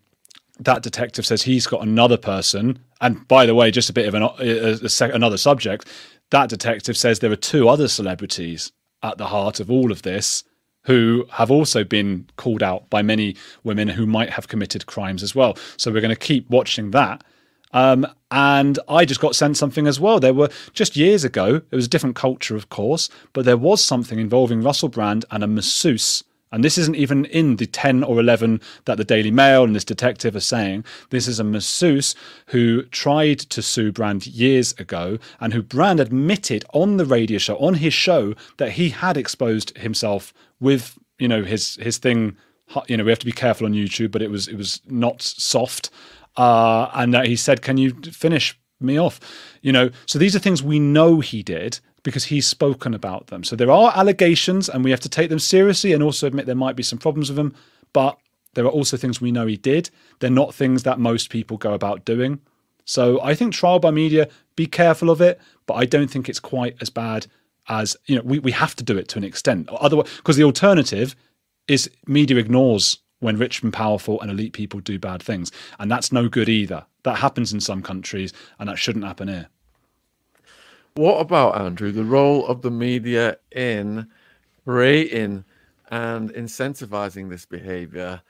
that 0.59 0.83
detective 0.83 1.25
says 1.25 1.43
he's 1.43 1.67
got 1.67 1.81
another 1.81 2.17
person. 2.17 2.79
And 2.99 3.27
by 3.27 3.45
the 3.45 3.55
way, 3.55 3.71
just 3.71 3.89
a 3.89 3.93
bit 3.93 4.07
of 4.07 4.13
an, 4.13 4.23
a, 4.23 4.85
a 4.85 4.89
sec, 4.89 5.13
another 5.13 5.37
subject. 5.37 5.87
That 6.29 6.49
detective 6.49 6.97
says 6.97 7.19
there 7.19 7.31
are 7.31 7.35
two 7.35 7.67
other 7.67 7.87
celebrities 7.87 8.71
at 9.03 9.17
the 9.17 9.27
heart 9.27 9.59
of 9.59 9.69
all 9.69 9.91
of 9.91 10.03
this 10.03 10.43
who 10.83 11.25
have 11.31 11.51
also 11.51 11.83
been 11.83 12.27
called 12.37 12.63
out 12.63 12.89
by 12.89 13.01
many 13.01 13.35
women 13.63 13.87
who 13.87 14.05
might 14.05 14.31
have 14.31 14.47
committed 14.47 14.85
crimes 14.85 15.21
as 15.21 15.35
well. 15.35 15.55
So 15.77 15.91
we're 15.91 16.01
going 16.01 16.09
to 16.09 16.19
keep 16.19 16.49
watching 16.49 16.91
that. 16.91 17.23
Um, 17.73 18.07
and 18.31 18.79
I 18.87 19.05
just 19.05 19.21
got 19.21 19.35
sent 19.35 19.57
something 19.57 19.87
as 19.87 19.99
well. 19.99 20.19
There 20.19 20.33
were 20.33 20.49
just 20.73 20.95
years 20.95 21.23
ago, 21.23 21.61
it 21.69 21.75
was 21.75 21.85
a 21.85 21.89
different 21.89 22.15
culture, 22.15 22.55
of 22.55 22.69
course, 22.69 23.09
but 23.33 23.45
there 23.45 23.57
was 23.57 23.83
something 23.83 24.19
involving 24.19 24.61
Russell 24.61 24.89
Brand 24.89 25.25
and 25.31 25.43
a 25.43 25.47
masseuse. 25.47 26.23
And 26.51 26.63
this 26.63 26.77
isn't 26.77 26.95
even 26.95 27.25
in 27.25 27.55
the 27.55 27.65
10 27.65 28.03
or 28.03 28.19
11 28.19 28.59
that 28.85 28.97
the 28.97 29.05
Daily 29.05 29.31
Mail 29.31 29.63
and 29.63 29.73
this 29.75 29.85
detective 29.85 30.35
are 30.35 30.41
saying. 30.41 30.83
This 31.09 31.27
is 31.27 31.39
a 31.39 31.45
masseuse 31.45 32.13
who 32.47 32.83
tried 32.83 33.39
to 33.39 33.61
sue 33.61 33.91
Brand 33.91 34.27
years 34.27 34.73
ago 34.73 35.17
and 35.39 35.53
who 35.53 35.61
Brand 35.61 36.01
admitted 36.01 36.65
on 36.73 36.97
the 36.97 37.05
radio 37.05 37.37
show, 37.37 37.55
on 37.57 37.75
his 37.75 37.93
show, 37.93 38.33
that 38.57 38.73
he 38.73 38.89
had 38.89 39.15
exposed 39.15 39.77
himself 39.77 40.33
with 40.59 40.97
you 41.19 41.27
know 41.27 41.43
his 41.43 41.75
his 41.75 41.97
thing. 41.97 42.35
You 42.87 42.95
know, 42.95 43.03
we 43.03 43.11
have 43.11 43.19
to 43.19 43.25
be 43.25 43.33
careful 43.33 43.65
on 43.65 43.73
YouTube, 43.73 44.11
but 44.11 44.21
it 44.21 44.29
was 44.29 44.47
it 44.47 44.55
was 44.55 44.81
not 44.87 45.21
soft. 45.21 45.89
Uh, 46.37 46.89
and 46.93 47.13
that 47.13 47.27
he 47.27 47.35
said, 47.35 47.61
"Can 47.61 47.77
you 47.77 47.93
finish 48.11 48.57
me 48.79 48.97
off?" 48.97 49.19
You 49.61 49.71
know, 49.71 49.89
so 50.05 50.17
these 50.17 50.35
are 50.35 50.39
things 50.39 50.63
we 50.63 50.79
know 50.79 51.19
he 51.19 51.43
did 51.43 51.79
because 52.03 52.25
he's 52.25 52.47
spoken 52.47 52.93
about 52.93 53.27
them. 53.27 53.43
So 53.43 53.55
there 53.55 53.71
are 53.71 53.91
allegations, 53.95 54.69
and 54.69 54.83
we 54.83 54.91
have 54.91 54.99
to 55.01 55.09
take 55.09 55.29
them 55.29 55.39
seriously, 55.39 55.93
and 55.93 56.01
also 56.01 56.27
admit 56.27 56.45
there 56.45 56.55
might 56.55 56.75
be 56.75 56.83
some 56.83 56.99
problems 56.99 57.29
with 57.29 57.37
them. 57.37 57.53
But 57.93 58.17
there 58.53 58.65
are 58.65 58.71
also 58.71 58.97
things 58.97 59.21
we 59.21 59.31
know 59.31 59.45
he 59.45 59.57
did. 59.57 59.89
They're 60.19 60.29
not 60.29 60.55
things 60.55 60.83
that 60.83 60.99
most 60.99 61.29
people 61.29 61.57
go 61.57 61.73
about 61.73 62.05
doing. 62.05 62.39
So 62.85 63.21
I 63.21 63.35
think 63.35 63.53
trial 63.53 63.79
by 63.79 63.91
media, 63.91 64.27
be 64.55 64.65
careful 64.65 65.09
of 65.09 65.21
it, 65.21 65.39
but 65.65 65.75
I 65.75 65.85
don't 65.85 66.09
think 66.09 66.27
it's 66.27 66.39
quite 66.39 66.75
as 66.81 66.89
bad 66.89 67.27
as 67.67 67.95
you 68.05 68.15
know. 68.15 68.23
We 68.23 68.39
we 68.39 68.51
have 68.51 68.75
to 68.77 68.83
do 68.83 68.97
it 68.97 69.07
to 69.09 69.17
an 69.17 69.23
extent, 69.23 69.69
otherwise, 69.69 70.09
because 70.17 70.37
the 70.37 70.43
alternative 70.43 71.15
is 71.67 71.89
media 72.07 72.37
ignores 72.37 72.97
when 73.21 73.37
rich 73.37 73.63
and 73.63 73.71
powerful 73.71 74.19
and 74.21 74.29
elite 74.29 74.53
people 74.53 74.81
do 74.81 74.99
bad 74.99 75.23
things, 75.23 75.51
and 75.79 75.89
that's 75.89 76.11
no 76.11 76.27
good 76.27 76.49
either. 76.49 76.85
That 77.03 77.15
happens 77.15 77.53
in 77.53 77.61
some 77.61 77.81
countries, 77.81 78.33
and 78.59 78.69
that 78.69 78.77
shouldn't 78.77 79.05
happen 79.05 79.29
here. 79.29 79.47
What 80.95 81.21
about 81.21 81.59
Andrew? 81.59 81.91
The 81.91 82.03
role 82.03 82.45
of 82.45 82.61
the 82.61 82.69
media 82.69 83.37
in 83.53 84.09
creating 84.65 85.45
and 85.89 86.33
incentivizing 86.33 87.29
this 87.29 87.45
behavior 87.45 88.21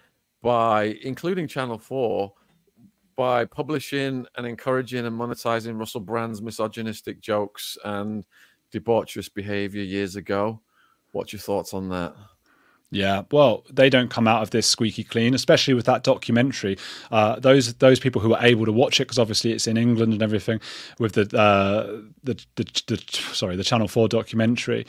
by 0.41 0.97
including 1.01 1.47
Channel 1.47 1.77
4 1.77 2.31
by 3.15 3.45
publishing 3.45 4.25
and 4.35 4.47
encouraging 4.47 5.05
and 5.05 5.19
monetizing 5.19 5.77
Russell 5.79 6.01
Brand's 6.01 6.41
misogynistic 6.41 7.19
jokes 7.19 7.77
and 7.83 8.25
debaucherous 8.73 9.31
behavior 9.31 9.83
years 9.83 10.15
ago. 10.15 10.61
What's 11.11 11.33
your 11.33 11.39
thoughts 11.39 11.73
on 11.73 11.89
that? 11.89 12.15
Yeah, 12.93 13.23
well, 13.31 13.63
they 13.71 13.89
don't 13.89 14.09
come 14.09 14.27
out 14.27 14.41
of 14.41 14.49
this 14.49 14.67
squeaky 14.67 15.05
clean, 15.05 15.33
especially 15.33 15.73
with 15.73 15.85
that 15.85 16.03
documentary. 16.03 16.77
Uh, 17.09 17.39
those 17.39 17.73
those 17.75 18.01
people 18.01 18.21
who 18.21 18.29
were 18.29 18.39
able 18.41 18.65
to 18.65 18.71
watch 18.73 18.99
it, 18.99 19.05
because 19.05 19.17
obviously 19.17 19.53
it's 19.53 19.65
in 19.65 19.77
England 19.77 20.11
and 20.11 20.21
everything, 20.21 20.59
with 20.99 21.13
the, 21.13 21.21
uh, 21.37 22.01
the, 22.23 22.37
the 22.55 22.65
the 22.87 22.97
sorry 23.33 23.55
the 23.55 23.63
Channel 23.63 23.87
Four 23.87 24.09
documentary, 24.09 24.85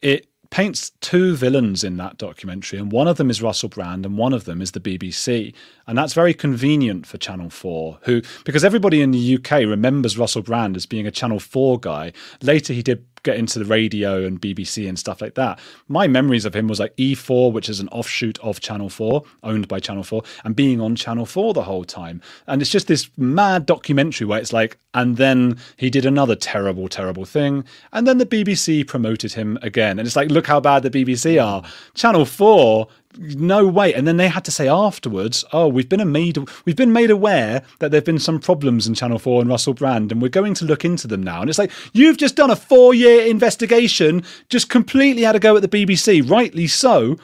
it 0.00 0.26
paints 0.48 0.92
two 1.02 1.36
villains 1.36 1.84
in 1.84 1.98
that 1.98 2.16
documentary, 2.16 2.78
and 2.78 2.90
one 2.90 3.06
of 3.06 3.18
them 3.18 3.28
is 3.28 3.42
Russell 3.42 3.68
Brand, 3.68 4.06
and 4.06 4.16
one 4.16 4.32
of 4.32 4.44
them 4.46 4.62
is 4.62 4.72
the 4.72 4.80
BBC, 4.80 5.52
and 5.86 5.98
that's 5.98 6.14
very 6.14 6.32
convenient 6.32 7.06
for 7.06 7.18
Channel 7.18 7.50
Four, 7.50 7.98
who 8.04 8.22
because 8.46 8.64
everybody 8.64 9.02
in 9.02 9.10
the 9.10 9.36
UK 9.36 9.50
remembers 9.60 10.16
Russell 10.16 10.42
Brand 10.42 10.74
as 10.74 10.86
being 10.86 11.06
a 11.06 11.10
Channel 11.10 11.38
Four 11.38 11.78
guy. 11.78 12.14
Later, 12.40 12.72
he 12.72 12.82
did 12.82 13.04
get 13.22 13.36
into 13.36 13.58
the 13.58 13.64
radio 13.64 14.24
and 14.24 14.40
BBC 14.40 14.88
and 14.88 14.98
stuff 14.98 15.20
like 15.20 15.34
that. 15.34 15.58
My 15.88 16.06
memories 16.06 16.44
of 16.44 16.54
him 16.54 16.68
was 16.68 16.80
like 16.80 16.96
E4, 16.96 17.52
which 17.52 17.68
is 17.68 17.80
an 17.80 17.88
offshoot 17.88 18.38
of 18.40 18.60
Channel 18.60 18.88
4, 18.88 19.22
owned 19.42 19.68
by 19.68 19.80
Channel 19.80 20.02
4, 20.02 20.22
and 20.44 20.56
being 20.56 20.80
on 20.80 20.96
Channel 20.96 21.26
4 21.26 21.54
the 21.54 21.62
whole 21.62 21.84
time. 21.84 22.20
And 22.46 22.60
it's 22.60 22.70
just 22.70 22.88
this 22.88 23.10
mad 23.16 23.66
documentary 23.66 24.26
where 24.26 24.40
it's 24.40 24.52
like, 24.52 24.78
and 24.94 25.16
then 25.16 25.58
he 25.76 25.88
did 25.88 26.04
another 26.04 26.34
terrible, 26.34 26.88
terrible 26.88 27.24
thing. 27.24 27.64
And 27.92 28.06
then 28.06 28.18
the 28.18 28.26
BBC 28.26 28.86
promoted 28.86 29.32
him 29.32 29.58
again. 29.62 29.98
And 29.98 30.06
it's 30.06 30.16
like, 30.16 30.30
look 30.30 30.46
how 30.46 30.60
bad 30.60 30.82
the 30.82 30.90
BBC 30.90 31.42
are. 31.42 31.62
Channel 31.94 32.26
4 32.26 32.88
no 33.18 33.66
way. 33.66 33.94
And 33.94 34.06
then 34.06 34.16
they 34.16 34.28
had 34.28 34.44
to 34.44 34.50
say 34.50 34.68
afterwards 34.68 35.44
oh 35.52 35.68
we've 35.68 35.88
been 35.88 36.10
made 36.12 36.38
we've 36.64 36.76
been 36.76 36.92
made 36.92 37.10
aware 37.10 37.62
that 37.78 37.90
there've 37.90 38.04
been 38.04 38.18
some 38.18 38.38
problems 38.38 38.86
in 38.86 38.94
channel 38.94 39.18
4 39.18 39.42
and 39.42 39.50
russell 39.50 39.74
brand 39.74 40.12
and 40.12 40.22
we're 40.22 40.28
going 40.28 40.54
to 40.54 40.64
look 40.64 40.84
into 40.84 41.06
them 41.06 41.22
now. 41.22 41.40
And 41.40 41.50
it's 41.50 41.58
like 41.58 41.72
you've 41.92 42.16
just 42.16 42.36
done 42.36 42.50
a 42.50 42.56
four 42.56 42.94
year 42.94 43.26
investigation 43.26 44.24
just 44.48 44.68
completely 44.68 45.22
had 45.22 45.36
a 45.36 45.40
go 45.40 45.56
at 45.56 45.62
the 45.62 45.68
bbc 45.68 46.28
rightly 46.28 46.66
so 46.66 47.16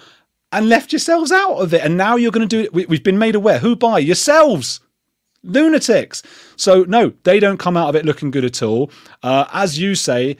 and 0.53 0.69
left 0.69 0.93
yourselves 0.93 1.31
out 1.31 1.57
of 1.57 1.75
it. 1.75 1.83
And 1.83 1.97
now 1.97 2.17
you're 2.17 2.33
going 2.33 2.49
to 2.49 2.57
do 2.57 2.65
it. 2.65 2.73
We, 2.73 2.87
we've 2.87 3.05
been 3.05 3.19
made 3.19 3.35
aware. 3.35 3.59
Who 3.59 3.77
by 3.77 3.99
yourselves. 3.99 4.81
Lunatics. 5.43 6.23
So 6.57 6.85
no 6.85 7.13
they 7.25 7.41
don't 7.41 7.59
come 7.59 7.77
out 7.77 7.89
of 7.89 7.97
it 7.97 8.05
looking 8.05 8.31
good 8.31 8.45
at 8.45 8.63
all. 8.63 8.91
Uh, 9.23 9.47
as 9.53 9.79
you 9.79 9.95
say 9.95 10.37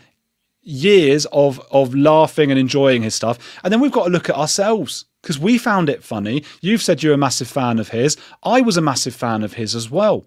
years 0.63 1.25
of 1.27 1.61
of 1.71 1.95
laughing 1.95 2.51
and 2.51 2.61
enjoying 2.61 3.03
his 3.03 3.15
stuff. 3.15 3.39
And 3.65 3.73
then 3.73 3.81
we've 3.81 3.93
got 3.93 4.05
to 4.05 4.11
look 4.11 4.29
at 4.29 4.37
ourselves 4.37 5.07
because 5.29 5.39
we 5.39 5.59
found 5.59 5.91
it 5.91 6.03
funny. 6.03 6.43
You've 6.63 6.81
said 6.81 7.03
you're 7.03 7.13
a 7.13 7.19
massive 7.19 7.49
fan 7.49 7.79
of 7.79 7.91
his. 7.91 8.17
I 8.43 8.63
was 8.63 8.79
a 8.79 8.81
massive 8.81 9.15
fan 9.15 9.43
of 9.43 9.53
his 9.53 9.75
as 9.75 9.91
well. 9.91 10.25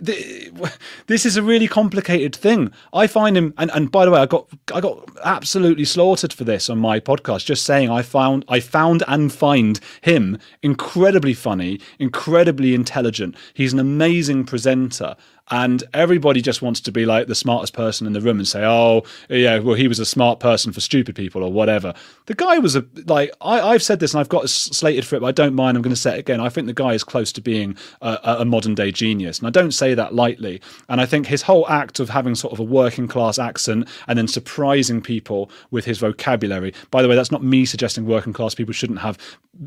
This 0.00 1.24
is 1.24 1.36
a 1.36 1.42
really 1.42 1.68
complicated 1.68 2.34
thing. 2.34 2.72
I 2.92 3.06
find 3.06 3.36
him, 3.36 3.54
and, 3.56 3.70
and 3.72 3.92
by 3.92 4.04
the 4.04 4.10
way, 4.10 4.18
I 4.18 4.26
got 4.26 4.48
I 4.74 4.80
got 4.80 5.08
absolutely 5.24 5.84
slaughtered 5.84 6.32
for 6.32 6.42
this 6.42 6.68
on 6.68 6.80
my 6.80 6.98
podcast. 6.98 7.44
Just 7.44 7.64
saying, 7.64 7.90
I 7.90 8.02
found 8.02 8.44
I 8.48 8.58
found 8.58 9.04
and 9.06 9.32
find 9.32 9.78
him 10.00 10.36
incredibly 10.64 11.32
funny, 11.32 11.80
incredibly 12.00 12.74
intelligent. 12.74 13.36
He's 13.54 13.72
an 13.72 13.78
amazing 13.78 14.46
presenter, 14.46 15.14
and 15.50 15.84
everybody 15.92 16.40
just 16.40 16.62
wants 16.62 16.80
to 16.80 16.92
be 16.92 17.04
like 17.04 17.26
the 17.26 17.34
smartest 17.34 17.74
person 17.74 18.06
in 18.06 18.14
the 18.14 18.20
room 18.20 18.38
and 18.38 18.48
say, 18.48 18.64
"Oh, 18.64 19.02
yeah, 19.28 19.58
well, 19.58 19.74
he 19.74 19.88
was 19.88 19.98
a 19.98 20.06
smart 20.06 20.40
person 20.40 20.72
for 20.72 20.80
stupid 20.80 21.14
people 21.14 21.42
or 21.42 21.52
whatever." 21.52 21.94
The 22.26 22.34
guy 22.34 22.58
was 22.58 22.76
a 22.76 22.84
like 23.06 23.30
I, 23.40 23.72
have 23.72 23.82
said 23.82 24.00
this 24.00 24.14
and 24.14 24.20
I've 24.20 24.28
got 24.28 24.48
slated 24.48 25.04
for 25.04 25.16
it, 25.16 25.20
but 25.20 25.26
I 25.26 25.32
don't 25.32 25.54
mind. 25.54 25.76
I'm 25.76 25.82
going 25.82 25.94
to 25.94 26.00
say 26.00 26.16
it 26.16 26.20
again. 26.20 26.40
I 26.40 26.48
think 26.48 26.66
the 26.66 26.72
guy 26.72 26.94
is 26.94 27.04
close 27.04 27.30
to 27.32 27.42
being 27.42 27.76
a, 28.00 28.36
a 28.40 28.44
modern 28.44 28.74
day 28.74 28.90
genius, 28.90 29.38
and 29.38 29.46
I 29.46 29.50
don't 29.50 29.72
say 29.72 29.92
that 29.94 30.14
lightly. 30.14 30.62
And 30.88 31.00
I 31.00 31.06
think 31.06 31.26
his 31.26 31.42
whole 31.42 31.68
act 31.68 32.00
of 32.00 32.08
having 32.08 32.34
sort 32.34 32.52
of 32.54 32.60
a 32.60 32.64
working 32.64 33.06
class 33.06 33.38
accent 33.38 33.88
and 34.08 34.18
then 34.18 34.28
surprising 34.28 35.02
people 35.02 35.50
with 35.70 35.84
his 35.84 35.98
vocabulary. 35.98 36.72
By 36.90 37.02
the 37.02 37.08
way, 37.08 37.16
that's 37.16 37.30
not 37.30 37.42
me 37.42 37.66
suggesting 37.66 38.06
working 38.06 38.32
class 38.32 38.54
people 38.54 38.72
shouldn't 38.72 39.00
have 39.00 39.18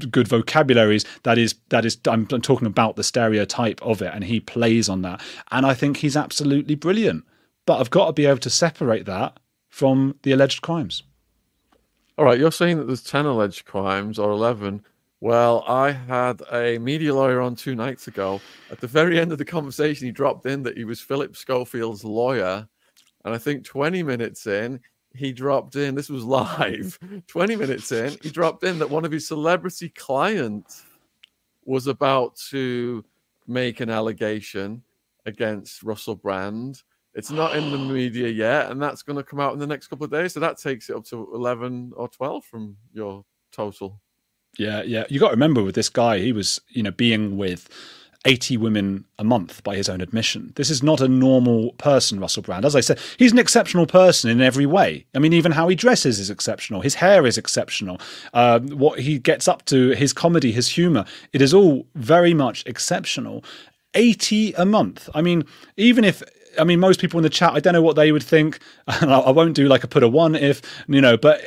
good 0.10 0.28
vocabularies. 0.28 1.06
That 1.24 1.38
is 1.38 1.56
that 1.70 1.86
is 1.86 2.00
I'm, 2.08 2.28
I'm 2.32 2.42
talking 2.42 2.68
about 2.68 2.96
the 2.96 3.04
stereotype 3.04 3.80
of 3.84 4.02
it, 4.02 4.12
and 4.14 4.24
he 4.24 4.40
plays 4.40 4.90
on 4.90 5.04
that. 5.04 5.22
And 5.52 5.67
I 5.68 5.74
think 5.74 5.98
he's 5.98 6.18
absolutely 6.18 6.76
brilliant. 6.76 7.26
But 7.66 7.80
I've 7.80 7.90
got 7.90 8.08
to 8.08 8.14
be 8.14 8.26
able 8.26 8.40
to 8.40 8.50
separate 8.50 9.06
that 9.06 9.40
from 9.70 10.16
the 10.24 10.32
alleged 10.32 10.62
crimes. 10.62 11.04
All 12.18 12.26
right, 12.26 12.40
you're 12.40 12.52
saying 12.52 12.78
that 12.78 12.86
there's 12.86 13.04
10 13.04 13.26
alleged 13.26 13.66
crimes 13.66 14.18
or 14.18 14.32
11. 14.32 14.84
Well, 15.20 15.64
I 15.68 15.92
had 15.92 16.42
a 16.52 16.78
media 16.78 17.14
lawyer 17.14 17.42
on 17.42 17.56
two 17.56 17.76
nights 17.76 18.08
ago. 18.08 18.40
At 18.72 18.80
the 18.80 18.88
very 18.88 19.20
end 19.20 19.32
of 19.32 19.38
the 19.38 19.46
conversation, 19.46 20.06
he 20.06 20.12
dropped 20.12 20.46
in 20.46 20.64
that 20.64 20.78
he 20.78 20.86
was 20.86 21.02
Philip 21.02 21.36
Schofield's 21.36 22.04
lawyer. 22.04 22.68
And 23.26 23.36
I 23.36 23.38
think 23.38 23.66
20 23.66 24.02
minutes 24.04 24.48
in, 24.48 24.80
he 25.14 25.34
dropped 25.34 25.76
in, 25.76 25.96
this 25.96 26.10
was 26.10 26.24
live, 26.24 26.98
20 27.28 27.56
minutes 27.56 27.92
in, 27.92 28.16
he 28.22 28.30
dropped 28.30 28.64
in 28.64 28.80
that 28.80 28.90
one 28.90 29.04
of 29.04 29.12
his 29.12 29.28
celebrity 29.28 29.90
clients 29.90 30.86
was 31.66 31.88
about 31.88 32.38
to 32.52 33.04
make 33.48 33.82
an 33.82 33.90
allegation 33.90 34.82
against 35.28 35.84
Russell 35.84 36.16
Brand. 36.16 36.82
It's 37.14 37.30
not 37.30 37.56
in 37.56 37.72
the 37.72 37.78
media 37.94 38.30
yet, 38.30 38.72
and 38.72 38.82
that's 38.82 39.04
going 39.04 39.18
to 39.18 39.24
come 39.24 39.40
out 39.40 39.54
in 39.54 39.60
the 39.60 39.68
next 39.68 39.88
couple 39.88 40.06
of 40.06 40.12
days. 40.12 40.34
So 40.34 40.40
that 40.40 40.58
takes 40.58 40.90
it 40.90 40.96
up 40.96 41.06
to 41.06 41.30
11 41.34 41.92
or 41.96 42.08
12 42.08 42.46
from 42.46 42.78
your 42.94 43.24
total. 43.52 44.02
Yeah, 44.58 44.82
yeah. 44.82 45.06
You 45.10 45.20
got 45.20 45.28
to 45.28 45.36
remember 45.36 45.62
with 45.62 45.76
this 45.76 45.90
guy, 45.90 46.20
he 46.20 46.32
was, 46.32 46.60
you 46.70 46.82
know, 46.82 46.92
being 46.92 47.38
with 47.38 47.70
80 48.26 48.58
women 48.58 49.06
a 49.20 49.24
month 49.24 49.64
by 49.64 49.76
his 49.76 49.88
own 49.88 50.02
admission. 50.02 50.52
This 50.56 50.70
is 50.70 50.82
not 50.82 51.00
a 51.00 51.08
normal 51.08 51.72
person, 51.74 52.20
Russell 52.20 52.44
Brand. 52.44 52.66
As 52.66 52.76
I 52.76 52.82
said, 52.82 53.00
he's 53.18 53.32
an 53.32 53.40
exceptional 53.40 53.86
person 53.86 54.30
in 54.30 54.42
every 54.42 54.66
way. 54.66 55.06
I 55.16 55.20
mean, 55.20 55.34
even 55.34 55.52
how 55.52 55.68
he 55.68 55.76
dresses 55.76 56.20
is 56.20 56.30
exceptional. 56.30 56.82
His 56.82 56.96
hair 56.96 57.26
is 57.26 57.38
exceptional. 57.38 58.00
Uh, 58.34 58.60
what 58.60 59.00
he 59.00 59.20
gets 59.20 59.48
up 59.48 59.64
to, 59.66 59.92
his 59.92 60.14
comedy, 60.14 60.52
his 60.52 60.68
humor, 60.68 61.06
it 61.34 61.42
is 61.42 61.54
all 61.54 61.86
very 61.96 62.34
much 62.34 62.64
exceptional. 62.66 63.44
80 63.94 64.54
a 64.54 64.66
month. 64.66 65.10
I 65.14 65.22
mean, 65.22 65.46
even 65.76 66.04
if 66.04 66.24
I 66.60 66.64
mean, 66.64 66.80
most 66.80 67.00
people 67.00 67.20
in 67.20 67.24
the 67.24 67.30
chat, 67.30 67.54
I 67.54 67.60
don't 67.60 67.74
know 67.74 67.82
what 67.82 67.96
they 67.96 68.12
would 68.12 68.24
think. 68.24 68.60
I 68.88 69.32
won't 69.32 69.56
do 69.56 69.68
like 69.68 69.84
a 69.84 69.88
put 69.88 70.04
a 70.04 70.08
one 70.08 70.36
if, 70.36 70.62
you 70.88 71.02
know, 71.02 71.18
but 71.18 71.42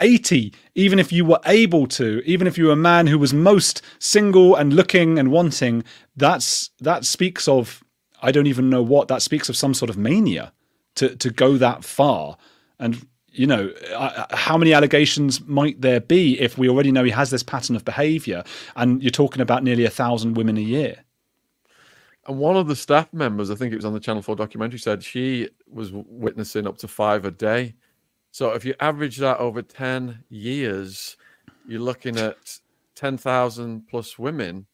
80, 0.00 0.52
even 0.74 0.98
if 0.98 1.12
you 1.12 1.24
were 1.24 1.40
able 1.46 1.86
to, 1.88 2.22
even 2.24 2.46
if 2.46 2.58
you 2.58 2.66
were 2.66 2.72
a 2.72 2.76
man 2.76 3.06
who 3.06 3.18
was 3.18 3.32
most 3.32 3.82
single 3.98 4.54
and 4.54 4.72
looking 4.72 5.18
and 5.18 5.30
wanting, 5.30 5.84
that's 6.16 6.70
that 6.80 7.04
speaks 7.04 7.48
of 7.48 7.82
I 8.22 8.32
don't 8.32 8.46
even 8.46 8.70
know 8.70 8.82
what 8.82 9.08
that 9.08 9.22
speaks 9.22 9.48
of 9.48 9.56
some 9.56 9.74
sort 9.74 9.90
of 9.90 9.96
mania 9.96 10.52
to 10.96 11.16
to 11.16 11.30
go 11.30 11.56
that 11.56 11.84
far. 11.84 12.36
And 12.78 13.06
you 13.32 13.46
know, 13.46 13.72
how 14.30 14.56
many 14.56 14.72
allegations 14.72 15.42
might 15.42 15.80
there 15.80 16.00
be 16.00 16.40
if 16.40 16.56
we 16.56 16.68
already 16.68 16.90
know 16.90 17.04
he 17.04 17.10
has 17.10 17.30
this 17.30 17.42
pattern 17.42 17.76
of 17.76 17.84
behavior 17.84 18.42
and 18.76 19.02
you're 19.02 19.10
talking 19.10 19.42
about 19.42 19.62
nearly 19.62 19.84
a 19.84 19.90
thousand 19.90 20.36
women 20.36 20.56
a 20.56 20.62
year? 20.62 21.04
And 22.26 22.38
one 22.38 22.56
of 22.56 22.66
the 22.66 22.76
staff 22.76 23.12
members, 23.12 23.50
I 23.50 23.54
think 23.54 23.72
it 23.72 23.76
was 23.76 23.84
on 23.84 23.92
the 23.92 24.00
Channel 24.00 24.22
4 24.22 24.34
documentary, 24.36 24.78
said 24.78 25.02
she 25.02 25.48
was 25.70 25.92
witnessing 25.92 26.66
up 26.66 26.76
to 26.78 26.88
five 26.88 27.24
a 27.24 27.30
day. 27.30 27.74
So 28.32 28.50
if 28.50 28.64
you 28.64 28.74
average 28.80 29.16
that 29.18 29.38
over 29.38 29.62
10 29.62 30.24
years, 30.28 31.16
you're 31.66 31.80
looking 31.80 32.16
at 32.18 32.58
10,000 32.96 33.86
plus 33.88 34.18
women. 34.18 34.66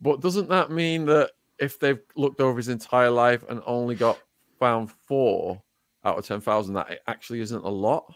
But 0.00 0.20
doesn't 0.20 0.48
that 0.48 0.70
mean 0.70 1.04
that 1.06 1.32
if 1.58 1.78
they've 1.78 2.00
looked 2.16 2.40
over 2.40 2.56
his 2.56 2.68
entire 2.68 3.10
life 3.10 3.44
and 3.48 3.62
only 3.66 3.94
got 3.94 4.18
found 4.58 4.90
four 4.90 5.62
out 6.04 6.18
of 6.18 6.26
10,000, 6.26 6.74
that 6.74 6.90
it 6.90 7.00
actually 7.06 7.40
isn't 7.40 7.64
a 7.64 7.68
lot? 7.68 8.14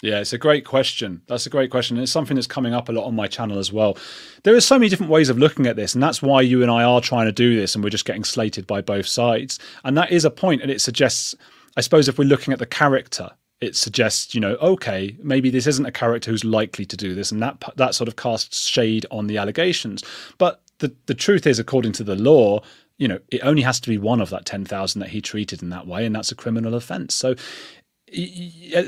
Yeah, 0.00 0.20
it's 0.20 0.32
a 0.32 0.38
great 0.38 0.64
question. 0.64 1.22
That's 1.26 1.46
a 1.46 1.50
great 1.50 1.72
question. 1.72 1.98
It's 1.98 2.12
something 2.12 2.36
that's 2.36 2.46
coming 2.46 2.72
up 2.72 2.88
a 2.88 2.92
lot 2.92 3.06
on 3.06 3.16
my 3.16 3.26
channel 3.26 3.58
as 3.58 3.72
well. 3.72 3.98
There 4.44 4.54
are 4.54 4.60
so 4.60 4.78
many 4.78 4.88
different 4.88 5.10
ways 5.10 5.28
of 5.28 5.38
looking 5.38 5.66
at 5.66 5.74
this, 5.74 5.94
and 5.94 6.02
that's 6.02 6.22
why 6.22 6.40
you 6.40 6.62
and 6.62 6.70
I 6.70 6.84
are 6.84 7.00
trying 7.00 7.26
to 7.26 7.32
do 7.32 7.56
this, 7.56 7.74
and 7.74 7.82
we're 7.82 7.90
just 7.90 8.04
getting 8.04 8.22
slated 8.22 8.66
by 8.66 8.80
both 8.80 9.06
sides. 9.06 9.58
And 9.82 9.98
that 9.98 10.12
is 10.12 10.24
a 10.24 10.30
point, 10.30 10.62
and 10.62 10.70
it 10.70 10.80
suggests, 10.80 11.34
I 11.76 11.80
suppose, 11.80 12.06
if 12.06 12.16
we're 12.16 12.28
looking 12.28 12.52
at 12.52 12.60
the 12.60 12.66
character, 12.66 13.30
it 13.60 13.74
suggests, 13.74 14.36
you 14.36 14.40
know, 14.40 14.54
okay, 14.56 15.16
maybe 15.20 15.50
this 15.50 15.66
isn't 15.66 15.86
a 15.86 15.90
character 15.90 16.30
who's 16.30 16.44
likely 16.44 16.84
to 16.86 16.96
do 16.96 17.14
this, 17.16 17.32
and 17.32 17.42
that 17.42 17.60
that 17.74 17.96
sort 17.96 18.06
of 18.06 18.14
casts 18.14 18.68
shade 18.68 19.04
on 19.10 19.26
the 19.26 19.38
allegations. 19.38 20.04
But 20.38 20.60
the 20.78 20.94
the 21.06 21.14
truth 21.14 21.44
is, 21.44 21.58
according 21.58 21.92
to 21.94 22.04
the 22.04 22.14
law, 22.14 22.60
you 22.98 23.08
know, 23.08 23.18
it 23.30 23.40
only 23.42 23.62
has 23.62 23.80
to 23.80 23.88
be 23.88 23.98
one 23.98 24.20
of 24.20 24.30
that 24.30 24.46
ten 24.46 24.64
thousand 24.64 25.00
that 25.00 25.10
he 25.10 25.20
treated 25.20 25.60
in 25.60 25.70
that 25.70 25.88
way, 25.88 26.06
and 26.06 26.14
that's 26.14 26.30
a 26.30 26.36
criminal 26.36 26.74
offence. 26.74 27.16
So 27.16 27.34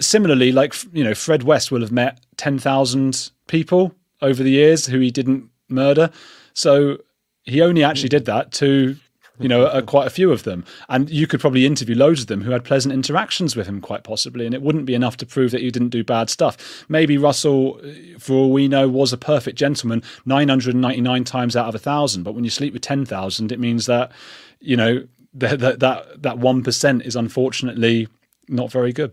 similarly, 0.01 0.53
like 0.53 0.75
you 0.93 1.05
know, 1.05 1.15
Fred 1.15 1.43
West 1.43 1.71
will 1.71 1.81
have 1.81 1.93
met 1.93 2.21
ten 2.37 2.59
thousand 2.59 3.31
people 3.47 3.95
over 4.23 4.43
the 4.43 4.51
years 4.51 4.87
who 4.87 5.01
he 5.01 5.11
didn't 5.11 5.49
murder. 5.69 6.11
So 6.53 6.99
he 7.45 7.63
only 7.63 7.83
actually 7.83 8.09
did 8.09 8.25
that 8.27 8.53
to 8.53 8.97
you 9.39 9.49
know 9.49 9.65
uh, 9.65 9.81
quite 9.83 10.07
a 10.07 10.11
few 10.11 10.31
of 10.31 10.43
them. 10.45 10.65
And 10.89 11.09
you 11.11 11.27
could 11.27 11.41
probably 11.41 11.67
interview 11.67 11.97
loads 11.97 12.21
of 12.21 12.27
them 12.27 12.43
who 12.43 12.51
had 12.51 12.65
pleasant 12.65 12.93
interactions 12.93 13.57
with 13.57 13.67
him 13.67 13.81
quite 13.81 14.05
possibly 14.05 14.45
and 14.47 14.55
it 14.55 14.63
wouldn't 14.63 14.87
be 14.87 14.95
enough 14.95 15.17
to 15.19 15.27
prove 15.27 15.51
that 15.53 15.63
you 15.63 15.71
didn't 15.71 15.89
do 15.89 16.05
bad 16.05 16.29
stuff. 16.29 16.85
Maybe 16.89 17.17
russell 17.17 17.81
for 18.19 18.35
all 18.35 18.53
we 18.53 18.69
know 18.69 18.89
was 18.89 19.13
a 19.13 19.19
perfect 19.19 19.57
gentleman 19.57 20.03
999 20.27 21.25
times 21.25 21.57
out 21.57 21.69
of 21.69 21.75
a 21.75 21.79
thousand. 21.79 22.23
But 22.23 22.35
when 22.35 22.45
you 22.45 22.51
sleep 22.51 22.73
with 22.73 22.83
10,000 22.83 23.51
it 23.51 23.59
means 23.59 23.87
that 23.87 24.13
you 24.61 24.77
know 24.77 25.07
that 25.33 25.61
that 25.61 25.81
that 26.23 26.37
1% 26.37 27.07
is 27.07 27.17
unfortunately 27.17 28.09
not 28.51 28.71
very 28.71 28.93
good. 28.93 29.13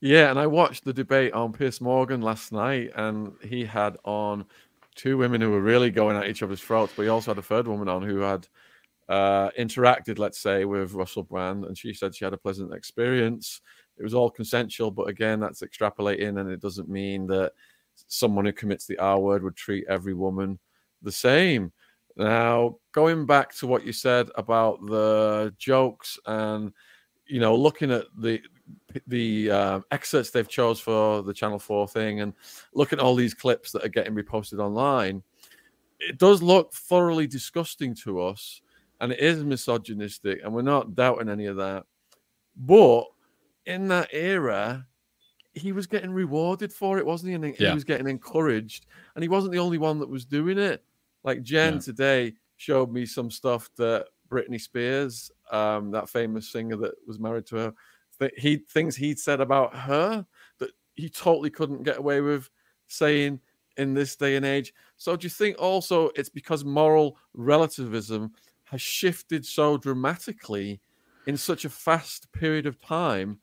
Yeah, 0.00 0.30
and 0.30 0.38
I 0.38 0.46
watched 0.46 0.84
the 0.84 0.92
debate 0.92 1.32
on 1.32 1.52
Piers 1.52 1.80
Morgan 1.80 2.20
last 2.20 2.52
night, 2.52 2.90
and 2.94 3.32
he 3.42 3.64
had 3.64 3.96
on 4.04 4.44
two 4.94 5.16
women 5.16 5.40
who 5.40 5.50
were 5.50 5.60
really 5.60 5.90
going 5.90 6.16
at 6.16 6.28
each 6.28 6.42
other's 6.42 6.60
throats, 6.60 6.92
but 6.94 7.02
he 7.02 7.08
also 7.08 7.30
had 7.32 7.38
a 7.38 7.42
third 7.42 7.66
woman 7.66 7.88
on 7.88 8.02
who 8.02 8.18
had 8.18 8.46
uh, 9.08 9.50
interacted, 9.58 10.18
let's 10.18 10.38
say, 10.38 10.64
with 10.64 10.92
Russell 10.92 11.22
Brand, 11.22 11.64
and 11.64 11.76
she 11.76 11.94
said 11.94 12.14
she 12.14 12.24
had 12.24 12.34
a 12.34 12.38
pleasant 12.38 12.72
experience. 12.74 13.60
It 13.96 14.02
was 14.02 14.14
all 14.14 14.30
consensual, 14.30 14.90
but 14.90 15.08
again, 15.08 15.40
that's 15.40 15.62
extrapolating, 15.62 16.40
and 16.40 16.48
it 16.48 16.60
doesn't 16.60 16.88
mean 16.88 17.26
that 17.28 17.52
someone 18.06 18.44
who 18.44 18.52
commits 18.52 18.86
the 18.86 18.98
R 18.98 19.18
word 19.18 19.42
would 19.42 19.56
treat 19.56 19.84
every 19.88 20.14
woman 20.14 20.58
the 21.02 21.12
same. 21.12 21.72
Now, 22.16 22.76
going 22.92 23.26
back 23.26 23.54
to 23.56 23.66
what 23.66 23.84
you 23.84 23.92
said 23.92 24.28
about 24.36 24.84
the 24.86 25.54
jokes 25.58 26.18
and 26.26 26.72
you 27.28 27.40
know, 27.40 27.54
looking 27.54 27.90
at 27.90 28.06
the 28.16 28.40
the 29.06 29.50
uh, 29.50 29.80
excerpts 29.90 30.30
they've 30.30 30.48
chose 30.48 30.80
for 30.80 31.22
the 31.22 31.34
Channel 31.34 31.58
Four 31.58 31.86
thing, 31.86 32.20
and 32.20 32.32
looking 32.74 32.98
at 32.98 33.04
all 33.04 33.14
these 33.14 33.34
clips 33.34 33.72
that 33.72 33.84
are 33.84 33.88
getting 33.88 34.14
reposted 34.14 34.58
online, 34.58 35.22
it 36.00 36.18
does 36.18 36.42
look 36.42 36.72
thoroughly 36.72 37.26
disgusting 37.26 37.94
to 37.96 38.22
us, 38.22 38.62
and 39.00 39.12
it 39.12 39.20
is 39.20 39.44
misogynistic, 39.44 40.40
and 40.42 40.52
we're 40.52 40.62
not 40.62 40.94
doubting 40.94 41.28
any 41.28 41.46
of 41.46 41.56
that. 41.56 41.84
But 42.56 43.04
in 43.66 43.88
that 43.88 44.08
era, 44.12 44.86
he 45.52 45.72
was 45.72 45.86
getting 45.86 46.10
rewarded 46.10 46.72
for 46.72 46.98
it, 46.98 47.06
wasn't 47.06 47.28
he? 47.28 47.34
And 47.34 47.44
he 47.44 47.54
yeah. 47.58 47.74
was 47.74 47.84
getting 47.84 48.08
encouraged, 48.08 48.86
and 49.14 49.22
he 49.22 49.28
wasn't 49.28 49.52
the 49.52 49.58
only 49.58 49.78
one 49.78 49.98
that 50.00 50.08
was 50.08 50.24
doing 50.24 50.58
it. 50.58 50.82
Like 51.24 51.42
Jen 51.42 51.74
yeah. 51.74 51.80
today 51.80 52.34
showed 52.56 52.90
me 52.90 53.06
some 53.06 53.30
stuff 53.30 53.70
that 53.76 54.06
Britney 54.30 54.60
Spears, 54.60 55.30
um, 55.52 55.90
that 55.90 56.08
famous 56.08 56.48
singer 56.48 56.76
that 56.76 56.94
was 57.06 57.18
married 57.18 57.46
to 57.46 57.56
her, 57.56 57.74
that 58.18 58.38
he 58.38 58.56
things 58.56 58.96
he'd 58.96 59.18
said 59.18 59.40
about 59.40 59.74
her 59.74 60.24
that 60.58 60.70
he 60.94 61.08
totally 61.08 61.50
couldn't 61.50 61.84
get 61.84 61.98
away 61.98 62.20
with 62.20 62.50
saying 62.88 63.40
in 63.76 63.94
this 63.94 64.16
day 64.16 64.36
and 64.36 64.44
age. 64.44 64.74
So 64.96 65.16
do 65.16 65.24
you 65.24 65.30
think 65.30 65.56
also 65.58 66.10
it's 66.16 66.28
because 66.28 66.64
moral 66.64 67.16
relativism 67.34 68.32
has 68.64 68.82
shifted 68.82 69.46
so 69.46 69.78
dramatically 69.78 70.80
in 71.26 71.36
such 71.36 71.64
a 71.64 71.70
fast 71.70 72.30
period 72.32 72.66
of 72.66 72.80
time 72.80 73.38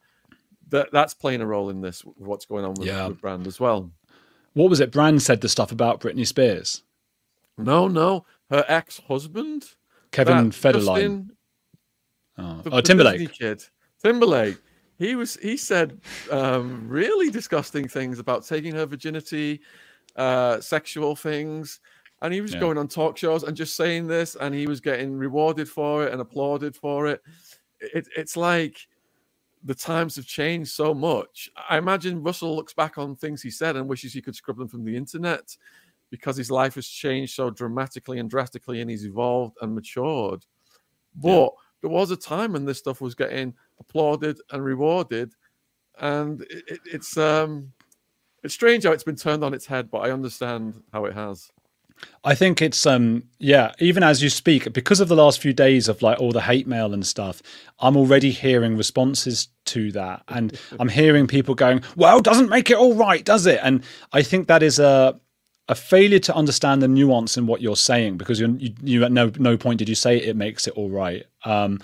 that 0.70 0.92
that's 0.92 1.14
playing 1.14 1.42
a 1.42 1.46
role 1.46 1.70
in 1.70 1.82
this 1.82 2.02
what's 2.02 2.46
going 2.46 2.66
on 2.66 2.74
with, 2.76 2.88
yeah. 2.88 3.08
with 3.08 3.22
Brand 3.22 3.48
as 3.48 3.60
well? 3.60 3.92
What 4.54 4.70
was 4.70 4.80
it? 4.80 4.92
Brand 4.92 5.22
said 5.22 5.42
the 5.42 5.50
stuff 5.50 5.72
about 5.72 6.00
Britney 6.00 6.26
Spears. 6.26 6.84
No, 7.58 7.88
no, 7.88 8.26
her 8.50 8.66
ex-husband. 8.68 9.66
Kevin 10.12 10.52
Federline. 10.52 11.30
Oh, 12.38 12.62
the, 12.62 12.70
oh 12.72 12.82
Timberlake. 12.82 13.32
Kid. 13.34 13.64
Timberlake. 14.04 14.58
He 14.98 15.16
was. 15.16 15.36
He 15.42 15.58
said 15.58 16.00
um, 16.32 16.88
really 16.88 17.30
disgusting 17.30 17.88
things 17.88 18.20
about 18.20 18.46
taking 18.46 18.74
her 18.76 18.86
virginity, 18.86 19.62
uh, 20.16 20.62
sexual 20.62 21.16
things, 21.16 21.80
and 22.22 22.34
he 22.34 22.42
was 22.42 22.54
yeah. 22.54 22.60
going 22.60 22.78
on 22.78 22.88
talk 22.88 23.18
shows 23.18 23.44
and 23.44 23.58
just 23.58 23.76
saying 23.76 24.08
this, 24.08 24.36
and 24.36 24.56
he 24.56 24.68
was 24.68 24.80
getting 24.80 25.14
rewarded 25.18 25.68
for 25.68 26.06
it 26.06 26.14
and 26.14 26.22
applauded 26.22 26.76
for 26.76 27.08
it. 27.08 27.22
it 27.80 28.08
it's 28.16 28.38
like 28.38 28.88
the 29.66 29.76
times 29.76 30.16
have 30.16 30.28
changed 30.28 30.72
so 30.72 30.94
much. 30.94 31.50
I 31.70 31.78
imagine 31.78 32.24
Russell 32.24 32.56
looks 32.56 32.74
back 32.74 32.98
on 32.98 33.16
things 33.16 33.42
he 33.42 33.50
said 33.50 33.76
and 33.76 33.88
wishes 33.88 34.14
he 34.14 34.22
could 34.22 34.36
scrub 34.36 34.58
them 34.58 34.68
from 34.68 34.86
the 34.86 34.96
internet 34.96 35.58
because 36.12 36.38
his 36.38 36.52
life 36.52 36.76
has 36.76 36.88
changed 36.88 37.34
so 37.34 37.50
dramatically 37.50 38.20
and 38.20 38.30
drastically 38.30 38.80
and 38.80 38.90
he's 38.90 39.06
evolved 39.06 39.58
and 39.62 39.74
matured. 39.74 40.46
But 41.16 41.30
yeah. 41.30 41.48
There 41.86 41.92
was 41.92 42.10
a 42.10 42.18
time 42.18 42.54
when 42.54 42.66
this 42.66 42.80
stuff 42.80 43.00
was 43.00 43.14
getting 43.14 43.54
applauded 43.80 44.40
and 44.52 44.66
rewarded. 44.66 45.34
And 46.00 46.42
it, 46.42 46.64
it, 46.68 46.80
it's 46.92 47.16
um 47.16 47.74
it's 48.44 48.56
strange 48.56 48.86
how 48.86 48.92
it's 48.92 49.04
been 49.04 49.16
turned 49.16 49.44
on 49.44 49.54
its 49.54 49.68
head, 49.68 49.92
but 49.92 50.00
I 50.00 50.10
understand 50.10 50.82
how 50.92 51.06
it 51.06 51.14
has. 51.14 51.52
I 52.24 52.34
think 52.34 52.60
it's 52.60 52.88
um 52.88 53.26
yeah, 53.38 53.72
even 53.78 54.02
as 54.02 54.24
you 54.24 54.32
speak, 54.32 54.74
because 54.74 55.00
of 55.00 55.10
the 55.10 55.16
last 55.16 55.40
few 55.40 55.54
days 55.54 55.88
of 55.88 56.02
like 56.02 56.20
all 56.20 56.32
the 56.32 56.42
hate 56.42 56.66
mail 56.66 56.92
and 56.92 57.06
stuff, 57.06 57.44
I'm 57.78 57.96
already 57.96 58.32
hearing 58.32 58.76
responses 58.76 59.50
to 59.66 59.92
that. 59.92 60.24
And 60.28 60.60
I'm 60.80 60.90
hearing 60.90 61.28
people 61.28 61.54
going, 61.54 61.84
Well, 61.96 62.20
doesn't 62.20 62.50
make 62.50 62.72
it 62.72 62.78
all 62.78 62.96
right, 62.96 63.24
does 63.24 63.46
it? 63.46 63.60
And 63.62 63.84
I 64.12 64.24
think 64.24 64.48
that 64.48 64.64
is 64.64 64.80
a 64.80 65.20
a 65.68 65.76
failure 65.76 66.20
to 66.20 66.36
understand 66.36 66.82
the 66.82 66.88
nuance 66.88 67.38
in 67.38 67.48
what 67.48 67.62
you're 67.62 67.76
saying 67.76 68.18
because 68.18 68.40
you're, 68.40 68.50
you 68.84 69.04
at 69.04 69.12
no 69.12 69.32
no 69.38 69.58
point 69.58 69.80
did 69.80 69.90
you 69.90 69.96
say 69.96 70.18
it 70.18 70.36
makes 70.36 70.68
it 70.68 70.74
all 70.76 70.90
right. 70.90 71.26
Um, 71.44 71.80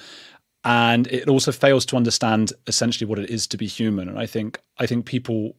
and 0.64 1.08
it 1.08 1.28
also 1.28 1.52
fails 1.52 1.86
to 1.88 1.98
understand 1.98 2.54
essentially 2.68 3.08
what 3.08 3.18
it 3.18 3.32
is 3.32 3.48
to 3.48 3.58
be 3.58 3.66
human. 3.66 4.08
And 4.08 4.20
I 4.20 4.28
think 4.28 4.60
I 4.78 4.86
think 4.86 5.06
people 5.06 5.56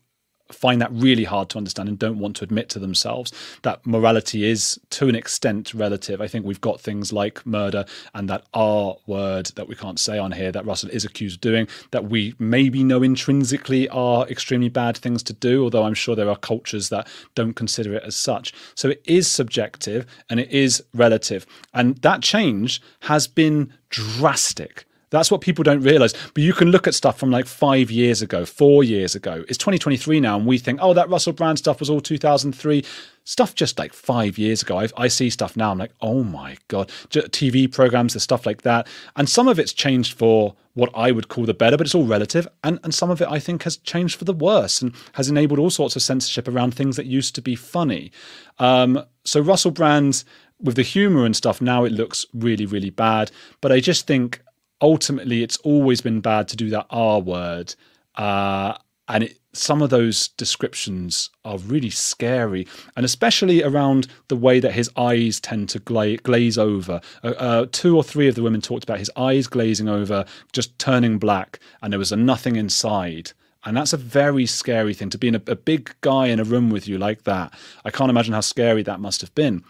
find 0.54 0.80
that 0.80 0.92
really 0.92 1.24
hard 1.24 1.48
to 1.50 1.58
understand 1.58 1.88
and 1.88 1.98
don't 1.98 2.18
want 2.18 2.36
to 2.36 2.44
admit 2.44 2.68
to 2.70 2.78
themselves 2.78 3.32
that 3.62 3.84
morality 3.86 4.44
is 4.44 4.78
to 4.90 5.08
an 5.08 5.14
extent 5.14 5.74
relative. 5.74 6.20
I 6.20 6.28
think 6.28 6.44
we've 6.44 6.60
got 6.60 6.80
things 6.80 7.12
like 7.12 7.44
murder 7.46 7.84
and 8.14 8.28
that 8.28 8.44
R 8.54 8.96
word 9.06 9.46
that 9.56 9.68
we 9.68 9.74
can't 9.74 9.98
say 9.98 10.18
on 10.18 10.32
here 10.32 10.52
that 10.52 10.66
Russell 10.66 10.90
is 10.90 11.04
accused 11.04 11.36
of 11.36 11.40
doing 11.40 11.68
that 11.90 12.04
we 12.04 12.34
maybe 12.38 12.84
know 12.84 13.02
intrinsically 13.02 13.88
are 13.88 14.26
extremely 14.28 14.68
bad 14.68 14.96
things 14.96 15.22
to 15.24 15.32
do, 15.32 15.64
although 15.64 15.84
I'm 15.84 15.94
sure 15.94 16.14
there 16.14 16.30
are 16.30 16.36
cultures 16.36 16.88
that 16.90 17.08
don't 17.34 17.54
consider 17.54 17.94
it 17.94 18.02
as 18.04 18.16
such. 18.16 18.52
So 18.74 18.88
it 18.90 19.02
is 19.04 19.30
subjective 19.30 20.06
and 20.28 20.40
it 20.40 20.50
is 20.50 20.82
relative. 20.94 21.46
And 21.74 21.96
that 21.98 22.22
change 22.22 22.80
has 23.00 23.26
been 23.26 23.72
drastic 23.90 24.86
that's 25.12 25.30
what 25.30 25.40
people 25.42 25.62
don't 25.62 25.82
realize. 25.82 26.14
But 26.34 26.42
you 26.42 26.52
can 26.52 26.70
look 26.70 26.88
at 26.88 26.94
stuff 26.94 27.18
from 27.18 27.30
like 27.30 27.46
five 27.46 27.90
years 27.90 28.22
ago, 28.22 28.44
four 28.44 28.82
years 28.82 29.14
ago. 29.14 29.44
It's 29.48 29.58
2023 29.58 30.20
now, 30.20 30.36
and 30.36 30.46
we 30.46 30.58
think, 30.58 30.80
oh, 30.82 30.94
that 30.94 31.08
Russell 31.08 31.34
Brand 31.34 31.58
stuff 31.58 31.78
was 31.78 31.90
all 31.90 32.00
2003. 32.00 32.84
Stuff 33.24 33.54
just 33.54 33.78
like 33.78 33.92
five 33.92 34.38
years 34.38 34.62
ago. 34.62 34.80
I, 34.80 34.88
I 34.96 35.08
see 35.08 35.30
stuff 35.30 35.56
now. 35.56 35.70
I'm 35.70 35.78
like, 35.78 35.92
oh 36.00 36.24
my 36.24 36.56
God. 36.66 36.88
TV 37.10 37.72
programs, 37.72 38.14
there's 38.14 38.24
stuff 38.24 38.46
like 38.46 38.62
that. 38.62 38.88
And 39.14 39.28
some 39.28 39.46
of 39.46 39.58
it's 39.60 39.72
changed 39.72 40.14
for 40.14 40.56
what 40.74 40.90
I 40.94 41.12
would 41.12 41.28
call 41.28 41.44
the 41.44 41.54
better, 41.54 41.76
but 41.76 41.86
it's 41.86 41.94
all 41.94 42.06
relative. 42.06 42.48
And, 42.64 42.80
and 42.82 42.94
some 42.94 43.10
of 43.10 43.20
it 43.20 43.28
I 43.28 43.38
think 43.38 43.62
has 43.62 43.76
changed 43.76 44.18
for 44.18 44.24
the 44.24 44.32
worse 44.32 44.80
and 44.80 44.94
has 45.12 45.28
enabled 45.28 45.60
all 45.60 45.70
sorts 45.70 45.94
of 45.94 46.02
censorship 46.02 46.48
around 46.48 46.74
things 46.74 46.96
that 46.96 47.06
used 47.06 47.34
to 47.36 47.42
be 47.42 47.54
funny. 47.54 48.10
Um, 48.58 49.04
so 49.24 49.40
Russell 49.40 49.70
Brand 49.70 50.24
with 50.62 50.76
the 50.76 50.82
humor 50.82 51.24
and 51.24 51.36
stuff 51.36 51.60
now 51.60 51.84
it 51.84 51.92
looks 51.92 52.24
really 52.32 52.66
really 52.66 52.90
bad 52.90 53.30
but 53.60 53.72
i 53.72 53.80
just 53.80 54.06
think 54.06 54.40
ultimately 54.82 55.42
it's 55.42 55.56
always 55.58 56.00
been 56.00 56.20
bad 56.20 56.48
to 56.48 56.56
do 56.56 56.68
that 56.70 56.86
R 56.90 57.20
word. 57.20 57.74
Uh, 58.16 58.76
and 59.08 59.24
it, 59.24 59.38
some 59.52 59.82
of 59.82 59.90
those 59.90 60.28
descriptions 60.28 61.30
are 61.44 61.58
really 61.58 61.90
scary, 61.90 62.66
and 62.96 63.04
especially 63.04 63.62
around 63.62 64.06
the 64.28 64.36
way 64.36 64.60
that 64.60 64.72
his 64.72 64.90
eyes 64.96 65.40
tend 65.40 65.68
to 65.70 65.78
gla- 65.78 66.16
glaze 66.18 66.56
over. 66.56 67.00
Uh, 67.22 67.28
uh, 67.28 67.66
two 67.70 67.96
or 67.96 68.02
three 68.02 68.28
of 68.28 68.34
the 68.34 68.42
women 68.42 68.60
talked 68.60 68.84
about 68.84 68.98
his 68.98 69.10
eyes 69.16 69.46
glazing 69.46 69.88
over, 69.88 70.24
just 70.52 70.78
turning 70.78 71.18
black, 71.18 71.58
and 71.82 71.92
there 71.92 71.98
was 71.98 72.12
nothing 72.12 72.56
inside. 72.56 73.32
And 73.64 73.76
that's 73.76 73.92
a 73.92 73.98
very 73.98 74.46
scary 74.46 74.94
thing 74.94 75.10
to 75.10 75.18
be 75.18 75.28
in 75.28 75.36
a, 75.36 75.42
a 75.46 75.56
big 75.56 75.94
guy 76.00 76.26
in 76.26 76.40
a 76.40 76.44
room 76.44 76.70
with 76.70 76.88
you 76.88 76.98
like 76.98 77.24
that. 77.24 77.52
I 77.84 77.90
can't 77.90 78.10
imagine 78.10 78.34
how 78.34 78.40
scary 78.40 78.82
that 78.84 79.00
must 79.00 79.20
have 79.20 79.34
been. 79.34 79.62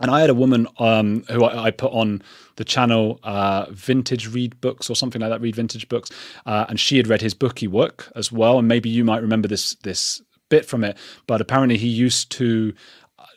And 0.00 0.10
I 0.10 0.20
had 0.20 0.30
a 0.30 0.34
woman 0.34 0.66
um, 0.78 1.24
who 1.30 1.44
I, 1.44 1.64
I, 1.66 1.70
put 1.70 1.92
on 1.92 2.22
the 2.56 2.64
channel, 2.64 3.20
uh, 3.22 3.66
Vintage 3.70 4.28
Read 4.28 4.60
Books 4.60 4.90
or 4.90 4.96
something 4.96 5.20
like 5.20 5.30
that, 5.30 5.40
Read 5.40 5.56
Vintage 5.56 5.88
Books, 5.88 6.10
uh, 6.46 6.66
and 6.68 6.80
she 6.80 6.96
had 6.96 7.06
read 7.06 7.20
his 7.20 7.32
Booky 7.32 7.68
Wook 7.68 8.10
as 8.16 8.32
well. 8.32 8.58
And 8.58 8.66
maybe 8.66 8.88
you 8.88 9.04
might 9.04 9.22
remember 9.22 9.48
this 9.48 9.74
this 9.82 10.20
bit 10.48 10.66
from 10.66 10.84
it, 10.84 10.98
but 11.26 11.40
apparently 11.40 11.78
he 11.78 11.88
used 11.88 12.30
to 12.32 12.74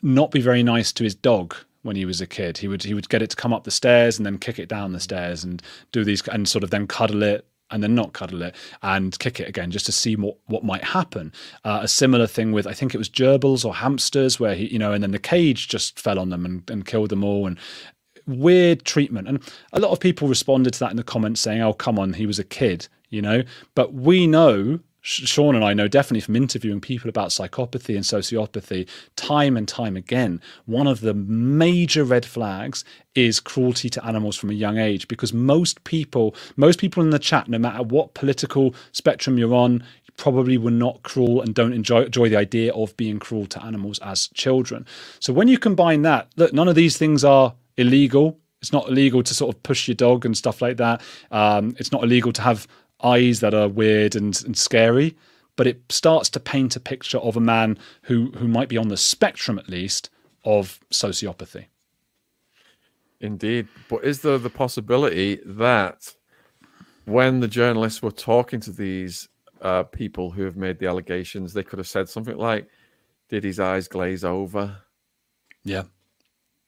not 0.01 0.31
be 0.31 0.41
very 0.41 0.63
nice 0.63 0.91
to 0.93 1.03
his 1.03 1.15
dog 1.15 1.55
when 1.83 1.95
he 1.95 2.05
was 2.05 2.21
a 2.21 2.27
kid. 2.27 2.57
He 2.57 2.67
would 2.67 2.83
he 2.83 2.93
would 2.93 3.09
get 3.09 3.21
it 3.21 3.29
to 3.31 3.35
come 3.35 3.53
up 3.53 3.63
the 3.63 3.71
stairs 3.71 4.17
and 4.17 4.25
then 4.25 4.37
kick 4.37 4.59
it 4.59 4.69
down 4.69 4.93
the 4.93 4.99
stairs 4.99 5.43
and 5.43 5.61
do 5.91 6.03
these 6.03 6.27
and 6.27 6.47
sort 6.47 6.63
of 6.63 6.69
then 6.69 6.87
cuddle 6.87 7.23
it 7.23 7.45
and 7.71 7.83
then 7.83 7.95
not 7.95 8.13
cuddle 8.13 8.41
it 8.41 8.55
and 8.81 9.17
kick 9.19 9.39
it 9.39 9.47
again 9.47 9.71
just 9.71 9.85
to 9.85 9.91
see 9.91 10.15
what, 10.15 10.37
what 10.45 10.63
might 10.63 10.83
happen. 10.83 11.31
Uh, 11.63 11.79
a 11.83 11.87
similar 11.87 12.27
thing 12.27 12.51
with, 12.51 12.67
I 12.67 12.73
think 12.73 12.93
it 12.93 12.97
was 12.97 13.09
gerbils 13.09 13.65
or 13.65 13.75
hamsters, 13.75 14.39
where 14.39 14.55
he, 14.55 14.67
you 14.67 14.79
know, 14.79 14.93
and 14.93 15.03
then 15.03 15.11
the 15.11 15.19
cage 15.19 15.67
just 15.67 15.99
fell 15.99 16.19
on 16.19 16.29
them 16.29 16.45
and, 16.45 16.69
and 16.69 16.85
killed 16.85 17.09
them 17.09 17.23
all. 17.23 17.47
And 17.47 17.57
weird 18.27 18.83
treatment. 18.83 19.27
And 19.27 19.41
a 19.73 19.79
lot 19.79 19.91
of 19.91 19.99
people 19.99 20.27
responded 20.27 20.73
to 20.73 20.79
that 20.81 20.91
in 20.91 20.97
the 20.97 21.03
comments 21.03 21.41
saying, 21.41 21.61
oh, 21.61 21.73
come 21.73 21.97
on, 21.97 22.13
he 22.13 22.25
was 22.25 22.39
a 22.39 22.43
kid, 22.43 22.87
you 23.09 23.21
know. 23.21 23.43
But 23.73 23.93
we 23.93 24.27
know 24.27 24.79
Shaun 25.07 25.55
and 25.55 25.63
I 25.63 25.73
know 25.73 25.87
definitely 25.87 26.19
from 26.19 26.35
interviewing 26.35 26.81
people 26.81 27.09
about 27.09 27.29
psychopathy 27.29 27.95
and 27.95 28.03
sociopathy 28.03 28.89
time 29.15 29.55
and 29.55 29.65
time 29.65 29.95
again, 29.95 30.41
one 30.65 30.85
of 30.85 30.99
the 30.99 31.13
major 31.13 32.03
red 32.03 32.25
flags 32.25 32.83
is 33.15 33.39
cruelty 33.39 33.89
to 33.91 34.05
animals 34.05 34.35
from 34.35 34.49
a 34.49 34.53
young 34.53 34.77
age 34.77 35.07
because 35.07 35.31
most 35.31 35.81
people, 35.85 36.35
most 36.57 36.77
people 36.77 37.01
in 37.01 37.11
the 37.11 37.19
chat, 37.19 37.47
no 37.47 37.57
matter 37.57 37.83
what 37.83 38.15
political 38.15 38.75
spectrum 38.91 39.37
you're 39.37 39.53
on, 39.53 39.81
probably 40.17 40.57
were 40.57 40.71
not 40.71 41.01
cruel 41.03 41.41
and 41.41 41.55
don't 41.55 41.71
enjoy, 41.71 42.03
enjoy 42.03 42.27
the 42.27 42.35
idea 42.35 42.73
of 42.73 42.95
being 42.97 43.17
cruel 43.17 43.45
to 43.45 43.63
animals 43.63 43.99
as 43.99 44.27
children. 44.33 44.85
So 45.21 45.31
when 45.31 45.47
you 45.47 45.57
combine 45.57 46.01
that, 46.01 46.27
look, 46.35 46.51
none 46.51 46.67
of 46.67 46.75
these 46.75 46.97
things 46.97 47.23
are 47.23 47.55
illegal. 47.77 48.37
It's 48.61 48.73
not 48.73 48.89
illegal 48.89 49.23
to 49.23 49.33
sort 49.33 49.55
of 49.55 49.63
push 49.63 49.87
your 49.87 49.95
dog 49.95 50.25
and 50.25 50.35
stuff 50.35 50.61
like 50.61 50.77
that. 50.77 51.01
Um, 51.31 51.75
it's 51.79 51.93
not 51.93 52.03
illegal 52.03 52.33
to 52.33 52.41
have 52.41 52.67
eyes 53.03 53.39
that 53.39 53.53
are 53.53 53.67
weird 53.67 54.15
and, 54.15 54.41
and 54.45 54.57
scary, 54.57 55.15
but 55.55 55.67
it 55.67 55.81
starts 55.89 56.29
to 56.29 56.39
paint 56.39 56.75
a 56.75 56.79
picture 56.79 57.17
of 57.17 57.35
a 57.35 57.41
man 57.41 57.77
who 58.03 58.31
who 58.37 58.47
might 58.47 58.69
be 58.69 58.77
on 58.77 58.87
the 58.87 58.97
spectrum 58.97 59.59
at 59.59 59.69
least 59.69 60.09
of 60.45 60.79
sociopathy. 60.91 61.65
Indeed, 63.19 63.67
but 63.89 64.03
is 64.03 64.21
there 64.21 64.37
the 64.37 64.49
possibility 64.49 65.39
that 65.45 66.15
when 67.05 67.39
the 67.39 67.47
journalists 67.47 68.01
were 68.01 68.11
talking 68.11 68.59
to 68.61 68.71
these 68.71 69.27
uh, 69.61 69.83
people 69.83 70.31
who 70.31 70.43
have 70.43 70.55
made 70.55 70.77
the 70.77 70.87
allegations, 70.87 71.53
they 71.53 71.63
could 71.63 71.79
have 71.79 71.87
said 71.87 72.09
something 72.09 72.37
like, 72.37 72.67
"Did 73.29 73.43
his 73.43 73.59
eyes 73.59 73.87
glaze 73.87 74.23
over?" 74.23 74.83
Yeah, 75.63 75.83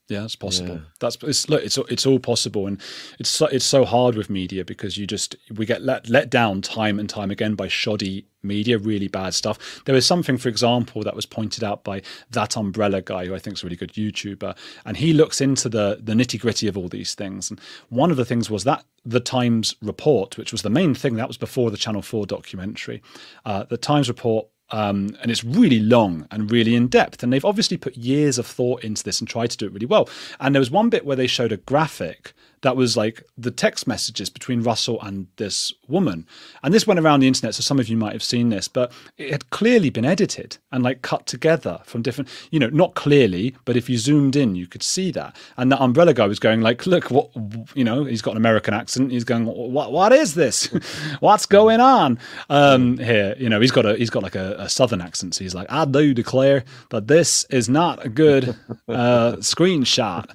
yeah, 0.10 0.24
it's 0.24 0.36
possible. 0.36 0.76
Yeah. 0.76 0.82
That's 1.00 1.18
it's 1.22 1.48
look, 1.50 1.64
it's 1.64 1.78
it's 1.78 2.06
all 2.06 2.20
possible, 2.20 2.66
and 2.66 2.82
it's 3.20 3.30
so, 3.30 3.46
it's 3.46 3.64
so 3.64 3.86
hard 3.86 4.16
with 4.16 4.28
media 4.28 4.66
because 4.66 4.98
you 4.98 5.06
just 5.06 5.36
we 5.56 5.68
get 5.68 5.84
let 5.84 6.10
let 6.10 6.32
down 6.32 6.64
time 6.64 7.00
and 7.00 7.08
time 7.08 7.30
again 7.30 7.54
by 7.54 7.68
shoddy 7.68 8.26
media, 8.42 8.80
really 8.80 9.08
bad 9.08 9.36
stuff. 9.36 9.84
There 9.86 9.94
was 9.94 10.08
something, 10.08 10.40
for 10.40 10.50
example, 10.50 11.04
that 11.04 11.16
was 11.16 11.28
pointed 11.28 11.64
out 11.64 11.84
by 11.84 12.02
that 12.32 12.58
umbrella 12.58 13.02
guy 13.02 13.28
who 13.28 13.36
I 13.36 13.40
think 13.40 13.58
is 13.58 13.64
a 13.64 13.68
really 13.68 13.76
good 13.76 13.94
YouTuber, 13.94 14.58
and 14.84 14.98
he 14.98 15.14
looks 15.14 15.42
into 15.42 15.70
the 15.70 16.00
the 16.02 16.14
nitty 16.14 16.40
gritty 16.40 16.68
of 16.68 16.76
all 16.76 16.88
these 16.88 17.14
things. 17.14 17.52
And 17.52 17.62
one 17.90 18.10
of 18.10 18.18
the 18.18 18.26
things 18.26 18.50
was 18.50 18.64
that 18.64 18.84
the 19.06 19.20
Times 19.20 19.76
report, 19.80 20.40
which 20.40 20.52
was 20.52 20.64
the 20.64 20.72
main 20.72 20.96
thing 20.96 21.16
that 21.18 21.28
was 21.28 21.38
before 21.38 21.70
the 21.70 21.78
Channel 21.78 22.02
Four 22.02 22.26
documentary, 22.26 23.04
uh, 23.46 23.66
the 23.66 23.78
Times 23.78 24.08
report 24.08 24.48
um, 24.72 25.16
and 25.22 25.32
it's 25.32 25.44
really 25.44 25.80
long 25.80 26.28
and 26.32 26.52
really 26.52 26.76
in 26.76 26.88
depth. 26.88 27.24
And 27.24 27.32
they've 27.32 27.46
obviously 27.46 27.78
put 27.78 27.98
years 27.98 28.38
of 28.38 28.46
thought 28.46 28.84
into 28.84 29.04
this 29.04 29.20
and 29.20 29.28
tried 29.28 29.52
to 29.52 29.58
do 29.58 29.66
it 29.66 29.74
really 29.74 29.86
well. 29.86 30.10
And 30.40 30.54
there 30.54 30.60
was 30.60 30.72
one 30.72 30.90
bit 30.90 31.06
where 31.06 31.16
they 31.16 31.28
showed 31.28 31.52
a 31.52 31.58
graphic 31.58 32.34
that 32.62 32.76
was 32.76 32.98
like 32.98 33.24
the 33.38 33.52
text 33.52 33.88
messages 33.88 34.30
between 34.30 34.62
Russell 34.62 35.00
and 35.02 35.28
this 35.38 35.74
woman. 35.88 36.26
And 36.64 36.74
this 36.74 36.86
went 36.86 37.00
around 37.00 37.22
the 37.22 37.28
internet, 37.28 37.56
so 37.56 37.62
some 37.62 37.80
of 37.80 37.88
you 37.88 37.98
might 37.98 38.14
have 38.14 38.24
seen 38.24 38.50
this, 38.50 38.68
but 38.68 38.92
it 39.18 39.32
had 39.32 39.50
clearly 39.50 39.90
been 39.90 40.06
edited 40.06 40.58
and 40.72 40.84
like 40.84 41.02
cut 41.02 41.26
together 41.26 41.82
from 41.86 42.02
different, 42.02 42.30
you 42.52 42.60
know, 42.60 42.70
not 42.70 42.96
clearly, 42.96 43.56
but 43.66 43.78
if 43.78 43.90
you 43.90 43.98
zoomed 43.98 44.36
in, 44.36 44.56
you 44.56 44.68
could 44.68 44.84
see 44.84 45.12
that. 45.12 45.36
And 45.58 45.72
that 45.72 45.82
umbrella 45.82 46.14
guy 46.14 46.28
was 46.28 46.40
going 46.40 46.62
like, 46.62 46.86
look, 46.86 47.10
what, 47.12 47.30
you 47.74 47.84
know, 47.84 48.04
he's 48.06 48.22
got 48.22 48.32
an 48.32 48.38
American 48.38 48.74
accent. 48.74 49.12
He's 49.12 49.24
going, 49.24 49.46
what, 49.46 49.92
what 49.92 50.12
is 50.12 50.36
this? 50.36 50.66
What's 51.20 51.46
going 51.46 51.80
on 51.80 52.20
um, 52.50 52.98
here? 52.98 53.36
You 53.38 53.50
know, 53.50 53.60
he's 53.62 53.72
got 53.72 53.86
a, 53.86 53.96
he's 53.96 54.10
got 54.10 54.24
like 54.24 54.36
a, 54.36 54.56
a 54.60 54.70
Southern 54.70 55.02
accent. 55.02 55.36
So 55.36 55.44
he's 55.44 55.56
like, 55.56 55.72
I 55.72 55.86
do 55.86 56.14
declare 56.14 56.64
that 56.90 57.08
this 57.08 57.46
is 57.46 57.70
not 57.70 58.06
a 58.06 58.10
good 58.10 58.56
uh, 58.88 59.38
screenshot. 59.38 60.26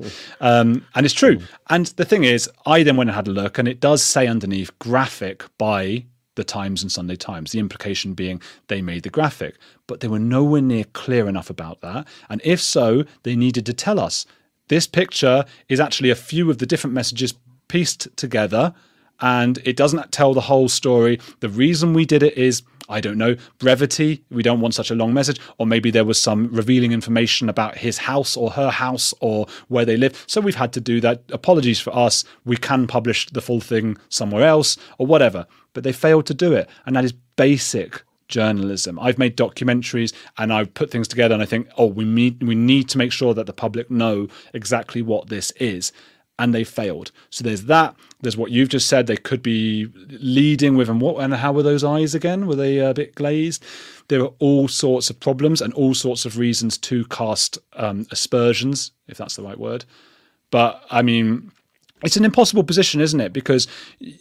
Um, 0.40 0.86
and 0.94 1.04
it's 1.04 1.14
true. 1.14 1.40
And 1.68 1.86
the 1.86 2.04
thing 2.04 2.13
is, 2.22 2.48
I 2.64 2.84
then 2.84 2.96
went 2.96 3.10
and 3.10 3.16
had 3.16 3.26
a 3.26 3.32
look, 3.32 3.58
and 3.58 3.66
it 3.66 3.80
does 3.80 4.02
say 4.02 4.28
underneath 4.28 4.78
graphic 4.78 5.44
by 5.58 6.04
the 6.36 6.44
Times 6.44 6.82
and 6.82 6.92
Sunday 6.92 7.16
Times. 7.16 7.50
The 7.50 7.58
implication 7.58 8.14
being 8.14 8.40
they 8.68 8.82
made 8.82 9.02
the 9.02 9.10
graphic, 9.10 9.56
but 9.86 10.00
they 10.00 10.08
were 10.08 10.18
nowhere 10.18 10.62
near 10.62 10.84
clear 10.84 11.28
enough 11.28 11.50
about 11.50 11.80
that. 11.80 12.06
And 12.28 12.40
if 12.44 12.60
so, 12.60 13.04
they 13.24 13.34
needed 13.34 13.66
to 13.66 13.72
tell 13.72 13.98
us 13.98 14.26
this 14.68 14.86
picture 14.86 15.44
is 15.68 15.80
actually 15.80 16.10
a 16.10 16.14
few 16.14 16.50
of 16.50 16.58
the 16.58 16.66
different 16.66 16.94
messages 16.94 17.34
pieced 17.68 18.16
together, 18.16 18.74
and 19.20 19.58
it 19.64 19.76
doesn't 19.76 20.12
tell 20.12 20.34
the 20.34 20.40
whole 20.40 20.68
story. 20.68 21.20
The 21.40 21.48
reason 21.48 21.94
we 21.94 22.04
did 22.04 22.22
it 22.22 22.36
is 22.36 22.62
I 22.88 23.00
don't 23.00 23.16
know, 23.16 23.36
brevity. 23.58 24.22
We 24.30 24.42
don't 24.42 24.60
want 24.60 24.74
such 24.74 24.90
a 24.90 24.94
long 24.94 25.14
message. 25.14 25.40
Or 25.58 25.66
maybe 25.66 25.90
there 25.90 26.04
was 26.04 26.20
some 26.20 26.48
revealing 26.48 26.92
information 26.92 27.48
about 27.48 27.78
his 27.78 27.98
house 27.98 28.36
or 28.36 28.50
her 28.50 28.70
house 28.70 29.14
or 29.20 29.46
where 29.68 29.84
they 29.84 29.96
live. 29.96 30.22
So 30.26 30.40
we've 30.40 30.54
had 30.54 30.72
to 30.74 30.80
do 30.80 31.00
that. 31.00 31.22
Apologies 31.32 31.80
for 31.80 31.94
us. 31.96 32.24
We 32.44 32.56
can 32.56 32.86
publish 32.86 33.26
the 33.30 33.40
full 33.40 33.60
thing 33.60 33.96
somewhere 34.10 34.44
else 34.44 34.76
or 34.98 35.06
whatever. 35.06 35.46
But 35.72 35.84
they 35.84 35.92
failed 35.92 36.26
to 36.26 36.34
do 36.34 36.52
it. 36.52 36.68
And 36.84 36.94
that 36.94 37.04
is 37.04 37.14
basic 37.36 38.02
journalism. 38.28 38.98
I've 38.98 39.18
made 39.18 39.36
documentaries 39.36 40.12
and 40.38 40.52
I've 40.52 40.72
put 40.74 40.90
things 40.90 41.08
together 41.08 41.34
and 41.34 41.42
I 41.42 41.46
think, 41.46 41.68
oh, 41.76 41.86
we 41.86 42.04
need 42.04 42.42
we 42.42 42.54
need 42.54 42.88
to 42.90 42.98
make 42.98 43.12
sure 43.12 43.34
that 43.34 43.46
the 43.46 43.52
public 43.52 43.90
know 43.90 44.28
exactly 44.52 45.02
what 45.02 45.28
this 45.28 45.50
is 45.52 45.92
and 46.38 46.54
they 46.54 46.64
failed. 46.64 47.12
So 47.30 47.44
there's 47.44 47.64
that. 47.64 47.94
There's 48.20 48.36
what 48.36 48.50
you've 48.50 48.68
just 48.68 48.88
said. 48.88 49.06
They 49.06 49.16
could 49.16 49.42
be 49.42 49.86
leading 50.08 50.76
with, 50.76 50.88
and 50.88 51.00
what 51.00 51.22
and 51.22 51.34
how 51.34 51.52
were 51.52 51.62
those 51.62 51.84
eyes 51.84 52.14
again? 52.14 52.46
Were 52.46 52.56
they 52.56 52.78
a 52.78 52.94
bit 52.94 53.14
glazed? 53.14 53.64
There 54.08 54.22
are 54.22 54.32
all 54.38 54.68
sorts 54.68 55.10
of 55.10 55.20
problems 55.20 55.60
and 55.60 55.72
all 55.74 55.94
sorts 55.94 56.24
of 56.24 56.38
reasons 56.38 56.76
to 56.78 57.04
cast 57.06 57.58
um, 57.74 58.06
aspersions, 58.10 58.92
if 59.06 59.16
that's 59.16 59.36
the 59.36 59.42
right 59.42 59.58
word. 59.58 59.84
But 60.50 60.84
I 60.90 61.02
mean, 61.02 61.52
it's 62.02 62.16
an 62.16 62.24
impossible 62.24 62.64
position, 62.64 63.00
isn't 63.00 63.20
it? 63.20 63.32
Because 63.32 63.66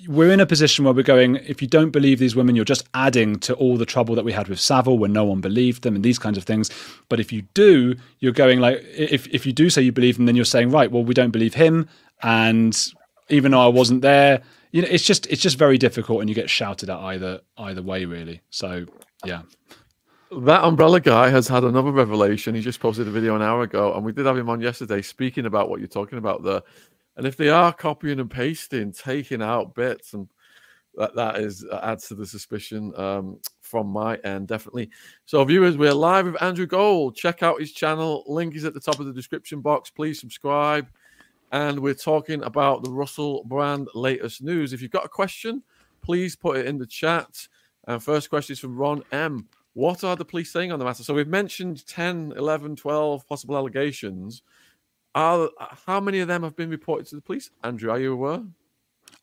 we're 0.07 0.31
in 0.31 0.39
a 0.39 0.45
position 0.45 0.85
where 0.85 0.93
we're 0.93 1.03
going, 1.03 1.35
if 1.37 1.61
you 1.61 1.67
don't 1.67 1.89
believe 1.89 2.19
these 2.19 2.35
women, 2.35 2.55
you're 2.55 2.63
just 2.63 2.87
adding 2.93 3.39
to 3.39 3.53
all 3.55 3.77
the 3.77 3.85
trouble 3.85 4.15
that 4.15 4.23
we 4.23 4.31
had 4.31 4.47
with 4.47 4.59
Savile 4.59 4.97
when 4.97 5.11
no 5.11 5.25
one 5.25 5.41
believed 5.41 5.83
them 5.83 5.95
and 5.95 6.03
these 6.03 6.19
kinds 6.19 6.37
of 6.37 6.43
things. 6.43 6.69
But 7.09 7.19
if 7.19 7.33
you 7.33 7.41
do, 7.53 7.95
you're 8.19 8.31
going 8.31 8.59
like, 8.59 8.81
if, 8.95 9.27
if 9.27 9.45
you 9.45 9.51
do 9.51 9.69
say 9.69 9.81
you 9.81 9.91
believe 9.91 10.17
them, 10.17 10.27
then 10.27 10.35
you're 10.35 10.45
saying, 10.45 10.71
right, 10.71 10.91
well, 10.91 11.03
we 11.03 11.13
don't 11.13 11.31
believe 11.31 11.55
him 11.55 11.89
and 12.21 12.93
even 13.29 13.51
though 13.51 13.61
I 13.61 13.67
wasn't 13.67 14.01
there, 14.01 14.41
you 14.71 14.81
know, 14.81 14.87
it's 14.89 15.03
just 15.03 15.27
it's 15.27 15.41
just 15.41 15.57
very 15.57 15.77
difficult, 15.77 16.21
and 16.21 16.29
you 16.29 16.35
get 16.35 16.49
shouted 16.49 16.89
at 16.89 16.97
either 16.97 17.41
either 17.57 17.81
way, 17.81 18.05
really. 18.05 18.41
So 18.49 18.85
yeah. 19.25 19.43
That 20.35 20.63
umbrella 20.63 20.99
guy 20.99 21.29
has 21.29 21.47
had 21.47 21.63
another 21.63 21.91
revelation. 21.91 22.55
He 22.55 22.61
just 22.61 22.79
posted 22.79 23.07
a 23.07 23.11
video 23.11 23.35
an 23.35 23.43
hour 23.43 23.61
ago, 23.61 23.93
and 23.93 24.03
we 24.03 24.11
did 24.11 24.25
have 24.25 24.35
him 24.35 24.49
on 24.49 24.61
yesterday 24.61 25.03
speaking 25.03 25.45
about 25.45 25.69
what 25.69 25.79
you're 25.79 25.87
talking 25.87 26.17
about 26.17 26.43
there. 26.43 26.61
And 27.15 27.27
if 27.27 27.37
they 27.37 27.49
are 27.49 27.73
copying 27.73 28.19
and 28.19 28.29
pasting, 28.29 28.91
taking 28.91 29.41
out 29.41 29.75
bits, 29.75 30.13
and 30.13 30.27
that 30.95 31.15
that 31.15 31.37
is 31.37 31.65
uh, 31.71 31.79
adds 31.83 32.07
to 32.07 32.15
the 32.15 32.25
suspicion 32.25 32.93
um, 32.95 33.39
from 33.61 33.87
my 33.87 34.15
end, 34.17 34.47
definitely. 34.47 34.89
So, 35.25 35.43
viewers, 35.43 35.77
we're 35.77 35.93
live 35.93 36.25
with 36.25 36.41
Andrew 36.41 36.67
Gold. 36.67 37.15
Check 37.15 37.43
out 37.43 37.59
his 37.59 37.71
channel. 37.71 38.23
Link 38.27 38.55
is 38.55 38.65
at 38.65 38.73
the 38.73 38.79
top 38.79 38.99
of 38.99 39.05
the 39.05 39.13
description 39.13 39.61
box. 39.61 39.89
Please 39.89 40.19
subscribe 40.19 40.87
and 41.53 41.79
we're 41.79 41.93
talking 41.93 42.43
about 42.43 42.83
the 42.83 42.89
Russell 42.89 43.43
Brand 43.45 43.87
latest 43.93 44.41
news. 44.41 44.73
If 44.73 44.81
you've 44.81 44.89
got 44.89 45.05
a 45.05 45.09
question, 45.09 45.61
please 46.01 46.35
put 46.35 46.57
it 46.57 46.65
in 46.65 46.79
the 46.79 46.85
chat. 46.87 47.47
And 47.87 48.01
first 48.01 48.31
question 48.31 48.53
is 48.53 48.59
from 48.59 48.75
Ron 48.75 49.03
M. 49.11 49.47
What 49.73 50.03
are 50.03 50.15
the 50.15 50.25
police 50.25 50.51
saying 50.51 50.71
on 50.71 50.79
the 50.79 50.85
matter? 50.85 51.03
So 51.03 51.13
we've 51.13 51.27
mentioned 51.27 51.85
10, 51.85 52.33
11, 52.35 52.75
12 52.75 53.27
possible 53.27 53.55
allegations. 53.55 54.41
Are 55.15 55.49
how 55.85 55.99
many 55.99 56.19
of 56.19 56.27
them 56.27 56.43
have 56.43 56.55
been 56.55 56.69
reported 56.69 57.07
to 57.07 57.15
the 57.15 57.21
police? 57.21 57.51
Andrew, 57.63 57.91
are 57.91 57.99
you 57.99 58.13
aware? 58.13 58.43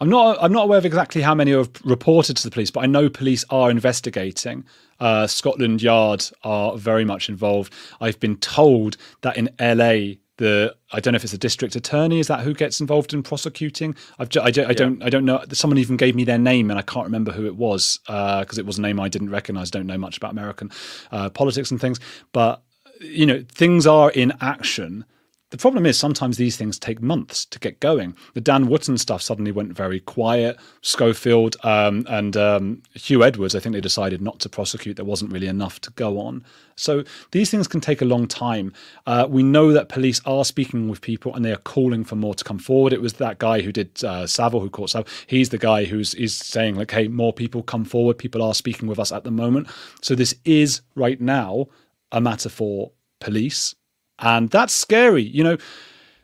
I'm 0.01 0.09
not. 0.09 0.39
I'm 0.41 0.53
not 0.53 0.65
aware 0.65 0.79
of 0.79 0.87
exactly 0.87 1.21
how 1.21 1.35
many 1.35 1.51
have 1.51 1.71
reported 1.85 2.37
to 2.39 2.43
the 2.45 2.51
police, 2.51 2.71
but 2.71 2.81
I 2.81 2.87
know 2.87 3.11
police 3.11 3.45
are 3.51 3.71
investigating. 3.71 4.65
Uh, 4.99 5.27
Scotland 5.27 5.83
Yard 5.83 6.25
are 6.43 6.77
very 6.77 7.05
much 7.05 7.29
involved. 7.29 7.73
I've 8.01 8.19
been 8.21 8.37
told 8.37 8.97
that 9.23 9.37
in 9.37 9.51
LA 9.61 10.17
the 10.41 10.75
I 10.91 11.01
don't 11.01 11.13
know 11.13 11.17
if 11.17 11.25
it's 11.25 11.35
a 11.35 11.39
district 11.39 11.77
attorney. 11.77 12.19
Is 12.19 12.29
that 12.29 12.41
who 12.41 12.55
gets 12.55 12.81
involved 12.81 13.13
in 13.13 13.23
prosecuting? 13.23 13.95
I've 14.19 14.31
just, 14.31 14.45
I, 14.45 14.51
don't, 14.51 14.71
I 14.71 14.73
don't 14.73 15.03
I 15.03 15.11
don't 15.11 15.27
know. 15.27 15.45
Someone 15.53 15.77
even 15.77 15.99
gave 15.99 16.17
me 16.17 16.25
their 16.25 16.39
name 16.39 16.71
and 16.71 16.79
I 16.79 16.83
can't 16.83 17.05
remember 17.05 17.31
who 17.31 17.47
it 17.47 17.57
was 17.57 18.01
because 18.07 18.59
uh, 18.59 18.63
it 18.63 18.67
was 18.67 18.79
a 18.79 18.83
name 18.83 18.99
I 18.99 19.09
didn't 19.09 19.31
recognize. 19.31 19.71
Don't 19.71 19.87
know 19.87 19.99
much 19.99 20.17
about 20.17 20.33
American 20.33 20.71
uh, 21.13 21.29
politics 21.29 21.71
and 21.71 21.79
things, 21.79 22.01
but 22.33 22.63
you 23.01 23.27
know 23.27 23.45
things 23.53 23.87
are 23.87 24.11
in 24.11 24.33
action. 24.41 25.05
The 25.51 25.59
problem 25.59 25.85
is 25.85 25.99
sometimes 25.99 26.37
these 26.37 26.57
things 26.57 26.79
take 26.79 27.03
months 27.03 27.45
to 27.47 27.59
get 27.59 27.81
going. 27.81 28.17
The 28.35 28.41
Dan 28.41 28.69
Wootton 28.69 28.99
stuff 28.99 29.21
suddenly 29.21 29.51
went 29.51 29.73
very 29.73 29.99
quiet. 29.99 30.57
Schofield 30.81 31.57
um, 31.65 32.07
and 32.09 32.37
um, 32.37 32.83
Huw 32.97 33.25
Edwards, 33.25 33.57
I 33.57 33.61
think 33.61 33.75
they 33.75 33.81
decided 33.81 34.23
not 34.23 34.39
to 34.41 34.49
prosecute. 34.49 34.97
There 34.97 35.05
wasn't 35.05 35.33
really 35.33 35.49
enough 35.49 35.81
to 35.83 35.91
go 35.93 36.21
on. 36.21 36.45
So 36.77 37.03
these 37.33 37.51
things 37.51 37.67
can 37.67 37.81
take 37.81 38.01
a 38.01 38.05
long 38.05 38.29
time. 38.29 38.73
Uh, 39.07 39.27
we 39.29 39.43
know 39.43 39.73
that 39.73 39.89
police 39.89 40.21
are 40.25 40.45
speaking 40.45 40.89
with 40.89 41.01
people 41.01 41.35
and 41.35 41.45
they 41.45 41.53
are 41.53 41.57
calling 41.57 42.05
for 42.05 42.15
more 42.15 42.35
to 42.35 42.45
come 42.45 42.61
forward. 42.61 42.93
It 42.93 43.03
was 43.03 43.15
that 43.15 43.39
guy 43.39 43.61
who 43.61 43.73
did 43.73 44.03
uh, 44.05 44.29
Savile 44.29 44.61
who 44.61 44.71
caught 44.71 44.91
Savile. 44.91 45.09
He's 45.27 45.49
the 45.49 45.59
guy 45.59 45.85
who's 45.85 46.15
is 46.15 46.37
saying 46.37 46.77
like, 46.77 46.93
"Hey, 46.93 47.09
more 47.09 47.33
people 47.33 47.63
come 47.63 47.85
forward. 47.85 48.19
People 48.19 48.41
are 48.43 48.55
speaking 48.55 48.89
with 48.89 48.99
us 49.01 49.11
at 49.11 49.25
the 49.25 49.31
moment." 49.31 49.67
So 50.01 50.15
this 50.15 50.35
is 50.45 50.81
right 50.95 51.21
now 51.21 51.67
a 52.13 52.21
matter 52.21 52.49
for 52.49 52.93
police 53.19 53.75
and 54.21 54.51
that's 54.51 54.73
scary. 54.73 55.23
You 55.23 55.45
know. 55.45 55.57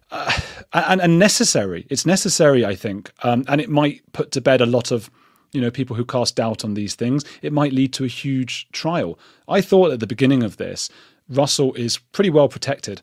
Uh, 0.08 0.32
and, 0.72 1.00
and, 1.00 1.18
necessary. 1.18 1.84
It's 1.90 2.06
necessary, 2.06 2.64
I 2.64 2.76
think, 2.76 3.10
um, 3.24 3.44
and 3.48 3.60
it 3.60 3.68
might 3.68 4.02
put 4.12 4.30
to 4.30 4.40
bed 4.40 4.60
a 4.60 4.66
lot 4.66 4.92
of, 4.92 5.10
you 5.50 5.60
know, 5.60 5.68
people 5.68 5.96
who 5.96 6.04
cast 6.04 6.36
doubt 6.36 6.64
on 6.64 6.74
these 6.74 6.94
things. 6.94 7.24
It 7.42 7.52
might 7.52 7.72
lead 7.72 7.92
to 7.94 8.04
a 8.04 8.08
huge 8.08 8.68
trial. 8.70 9.18
I 9.48 9.60
thought 9.60 9.90
at 9.90 9.98
the 9.98 10.06
beginning 10.06 10.44
of 10.44 10.58
this, 10.58 10.88
Russell 11.28 11.74
is 11.74 11.98
pretty 11.98 12.30
well 12.30 12.48
protected, 12.48 13.02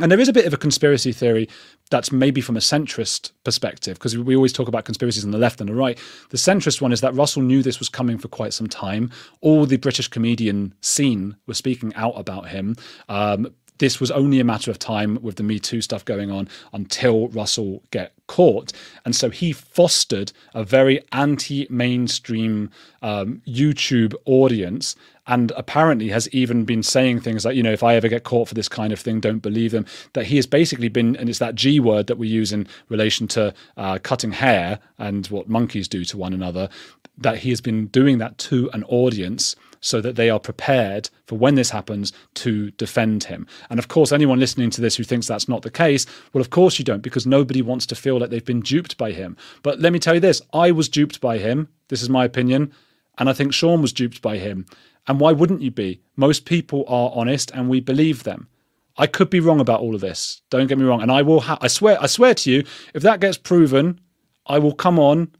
and 0.00 0.10
there 0.10 0.20
is 0.20 0.28
a 0.28 0.32
bit 0.32 0.46
of 0.46 0.54
a 0.54 0.56
conspiracy 0.56 1.10
theory 1.10 1.48
that's 1.90 2.12
maybe 2.12 2.40
from 2.40 2.56
a 2.56 2.60
centrist 2.60 3.32
perspective, 3.42 3.98
because 3.98 4.16
we 4.16 4.36
always 4.36 4.52
talk 4.52 4.68
about 4.68 4.84
conspiracies 4.84 5.24
on 5.24 5.32
the 5.32 5.38
left 5.38 5.60
and 5.60 5.68
the 5.68 5.74
right. 5.74 5.98
The 6.28 6.36
centrist 6.36 6.80
one 6.80 6.92
is 6.92 7.00
that 7.00 7.12
Russell 7.14 7.42
knew 7.42 7.60
this 7.60 7.80
was 7.80 7.88
coming 7.88 8.16
for 8.16 8.28
quite 8.28 8.52
some 8.52 8.68
time. 8.68 9.10
All 9.40 9.66
the 9.66 9.76
British 9.76 10.06
comedian 10.06 10.74
scene 10.80 11.34
was 11.46 11.58
speaking 11.58 11.92
out 11.96 12.12
about 12.16 12.50
him. 12.50 12.76
Um, 13.08 13.52
this 13.80 13.98
was 13.98 14.10
only 14.10 14.38
a 14.40 14.44
matter 14.44 14.70
of 14.70 14.78
time 14.78 15.18
with 15.22 15.36
the 15.36 15.42
Me 15.42 15.58
Too 15.58 15.80
stuff 15.80 16.04
going 16.04 16.30
on 16.30 16.48
until 16.72 17.28
Russell 17.28 17.82
get 17.90 18.12
caught. 18.26 18.72
And 19.04 19.16
so 19.16 19.30
he 19.30 19.52
fostered 19.52 20.32
a 20.54 20.62
very 20.62 21.02
anti-mainstream 21.12 22.70
um, 23.02 23.42
YouTube 23.48 24.14
audience 24.26 24.94
and 25.26 25.50
apparently 25.56 26.08
has 26.08 26.28
even 26.28 26.64
been 26.64 26.82
saying 26.82 27.20
things 27.20 27.44
like, 27.44 27.56
you 27.56 27.62
know, 27.62 27.72
if 27.72 27.82
I 27.82 27.94
ever 27.94 28.08
get 28.08 28.24
caught 28.24 28.48
for 28.48 28.54
this 28.54 28.68
kind 28.68 28.92
of 28.92 29.00
thing, 29.00 29.18
don't 29.18 29.38
believe 29.38 29.72
them. 29.72 29.86
That 30.12 30.26
he 30.26 30.36
has 30.36 30.46
basically 30.46 30.88
been, 30.88 31.16
and 31.16 31.28
it's 31.28 31.38
that 31.38 31.54
G 31.54 31.80
word 31.80 32.06
that 32.08 32.18
we 32.18 32.28
use 32.28 32.52
in 32.52 32.68
relation 32.88 33.28
to 33.28 33.54
uh, 33.76 33.98
cutting 34.02 34.32
hair 34.32 34.78
and 34.98 35.26
what 35.28 35.48
monkeys 35.48 35.88
do 35.88 36.04
to 36.04 36.18
one 36.18 36.34
another, 36.34 36.68
that 37.16 37.38
he 37.38 37.50
has 37.50 37.60
been 37.60 37.86
doing 37.86 38.18
that 38.18 38.36
to 38.38 38.70
an 38.72 38.84
audience 38.84 39.56
so 39.80 40.00
that 40.00 40.16
they 40.16 40.30
are 40.30 40.38
prepared 40.38 41.08
for 41.26 41.36
when 41.36 41.54
this 41.54 41.70
happens 41.70 42.12
to 42.34 42.70
defend 42.72 43.24
him. 43.24 43.46
And 43.70 43.78
of 43.78 43.88
course, 43.88 44.12
anyone 44.12 44.38
listening 44.38 44.70
to 44.70 44.80
this 44.80 44.96
who 44.96 45.04
thinks 45.04 45.26
that's 45.26 45.48
not 45.48 45.62
the 45.62 45.70
case, 45.70 46.06
well, 46.32 46.40
of 46.40 46.50
course 46.50 46.78
you 46.78 46.84
don't, 46.84 47.02
because 47.02 47.26
nobody 47.26 47.62
wants 47.62 47.86
to 47.86 47.94
feel 47.94 48.18
like 48.18 48.30
they've 48.30 48.44
been 48.44 48.60
duped 48.60 48.98
by 48.98 49.12
him. 49.12 49.36
But 49.62 49.80
let 49.80 49.92
me 49.92 49.98
tell 49.98 50.14
you 50.14 50.20
this 50.20 50.42
I 50.52 50.70
was 50.70 50.88
duped 50.88 51.20
by 51.20 51.38
him. 51.38 51.68
This 51.88 52.02
is 52.02 52.10
my 52.10 52.24
opinion. 52.24 52.72
And 53.18 53.28
I 53.28 53.32
think 53.32 53.52
Shaun 53.52 53.82
was 53.82 53.92
duped 53.92 54.22
by 54.22 54.38
him. 54.38 54.66
And 55.06 55.18
why 55.18 55.32
wouldn't 55.32 55.62
you 55.62 55.70
be? 55.70 56.00
Most 56.16 56.44
people 56.44 56.84
are 56.86 57.10
honest 57.14 57.50
and 57.52 57.68
we 57.68 57.80
believe 57.80 58.22
them. 58.22 58.48
I 58.96 59.06
could 59.06 59.30
be 59.30 59.40
wrong 59.40 59.60
about 59.60 59.80
all 59.80 59.94
of 59.94 60.00
this. 60.00 60.42
Don't 60.50 60.66
get 60.66 60.78
me 60.78 60.84
wrong. 60.84 61.00
And 61.00 61.10
I 61.10 61.22
will 61.22 61.40
ha- 61.40 61.58
I 61.60 61.68
swear 61.68 61.96
I 62.00 62.06
swear 62.06 62.34
to 62.34 62.50
you, 62.50 62.64
if 62.92 63.02
that 63.02 63.20
gets 63.20 63.38
proven, 63.38 64.00
I 64.46 64.58
will 64.58 64.74
come 64.74 64.98
on 64.98 65.32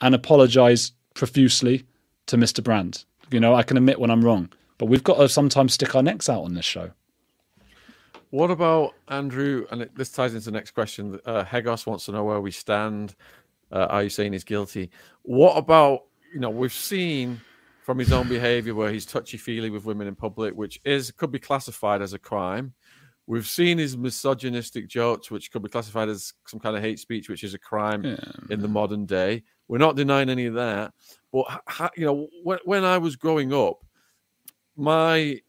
and 0.00 0.14
apologize 0.14 0.92
profusely 1.14 1.84
to 2.26 2.36
Mr. 2.36 2.62
Brand. 2.62 3.04
You 3.30 3.40
know, 3.40 3.54
I 3.54 3.62
can 3.62 3.76
admit 3.76 3.98
when 4.00 4.10
I'm 4.10 4.24
wrong, 4.24 4.50
but 4.78 4.86
we've 4.86 5.04
got 5.04 5.16
to 5.18 5.28
sometimes 5.28 5.74
stick 5.74 5.94
our 5.94 6.02
necks 6.02 6.28
out 6.28 6.44
on 6.44 6.54
this 6.54 6.64
show. 6.64 6.90
What 8.30 8.50
about 8.50 8.94
Andrew? 9.08 9.66
And 9.70 9.88
this 9.96 10.10
ties 10.10 10.34
into 10.34 10.46
the 10.46 10.52
next 10.52 10.72
question. 10.72 11.18
Uh, 11.24 11.44
Hegos 11.44 11.86
wants 11.86 12.06
to 12.06 12.12
know 12.12 12.24
where 12.24 12.40
we 12.40 12.50
stand. 12.50 13.14
Uh, 13.72 13.86
are 13.86 14.02
you 14.04 14.08
saying 14.08 14.32
he's 14.32 14.44
guilty? 14.44 14.90
What 15.22 15.56
about 15.56 16.04
you 16.32 16.40
know 16.40 16.50
we've 16.50 16.72
seen 16.72 17.40
from 17.82 17.98
his 17.98 18.12
own 18.12 18.28
behaviour 18.28 18.72
where 18.74 18.92
he's 18.92 19.04
touchy 19.06 19.36
feely 19.36 19.68
with 19.68 19.84
women 19.84 20.06
in 20.06 20.14
public, 20.14 20.54
which 20.54 20.80
is 20.84 21.10
could 21.10 21.32
be 21.32 21.38
classified 21.38 22.02
as 22.02 22.12
a 22.12 22.18
crime. 22.18 22.72
We've 23.26 23.46
seen 23.46 23.78
his 23.78 23.96
misogynistic 23.96 24.88
jokes, 24.88 25.30
which 25.30 25.50
could 25.50 25.62
be 25.62 25.68
classified 25.68 26.08
as 26.08 26.32
some 26.46 26.60
kind 26.60 26.76
of 26.76 26.82
hate 26.82 26.98
speech, 26.98 27.28
which 27.28 27.44
is 27.44 27.54
a 27.54 27.58
crime 27.58 28.04
yeah. 28.04 28.16
in 28.48 28.60
the 28.60 28.68
modern 28.68 29.06
day. 29.06 29.42
We're 29.68 29.78
not 29.78 29.96
denying 29.96 30.30
any 30.30 30.46
of 30.46 30.54
that. 30.54 30.92
But 31.32 31.46
you 31.96 32.04
know, 32.04 32.28
when 32.42 32.58
when 32.64 32.84
I 32.84 32.98
was 32.98 33.16
growing 33.16 33.52
up, 33.52 33.84
my 34.76 35.40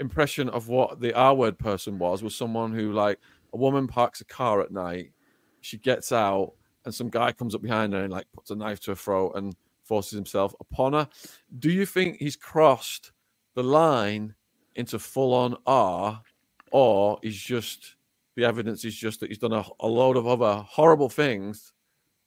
impression 0.00 0.48
of 0.48 0.68
what 0.68 1.00
the 1.00 1.14
R 1.14 1.34
word 1.34 1.58
person 1.58 1.98
was 1.98 2.22
was 2.22 2.36
someone 2.36 2.72
who 2.72 2.92
like 2.92 3.18
a 3.52 3.56
woman 3.56 3.86
parks 3.86 4.20
a 4.20 4.24
car 4.24 4.60
at 4.60 4.70
night, 4.70 5.12
she 5.60 5.78
gets 5.78 6.12
out, 6.12 6.52
and 6.84 6.94
some 6.94 7.08
guy 7.08 7.32
comes 7.32 7.54
up 7.54 7.62
behind 7.62 7.92
her 7.92 8.04
and 8.04 8.12
like 8.12 8.26
puts 8.32 8.50
a 8.50 8.56
knife 8.56 8.80
to 8.80 8.92
her 8.92 8.96
throat 8.96 9.32
and 9.34 9.54
forces 9.82 10.16
himself 10.16 10.54
upon 10.60 10.92
her. 10.92 11.08
Do 11.58 11.70
you 11.70 11.86
think 11.86 12.18
he's 12.18 12.36
crossed 12.36 13.12
the 13.54 13.62
line 13.62 14.34
into 14.76 14.98
full 14.98 15.34
on 15.34 15.56
R, 15.66 16.22
or 16.70 17.18
is 17.22 17.36
just 17.36 17.96
the 18.36 18.44
evidence 18.44 18.84
is 18.84 18.94
just 18.94 19.18
that 19.20 19.30
he's 19.30 19.38
done 19.38 19.52
a, 19.52 19.64
a 19.80 19.86
load 19.88 20.16
of 20.16 20.28
other 20.28 20.64
horrible 20.68 21.08
things, 21.08 21.72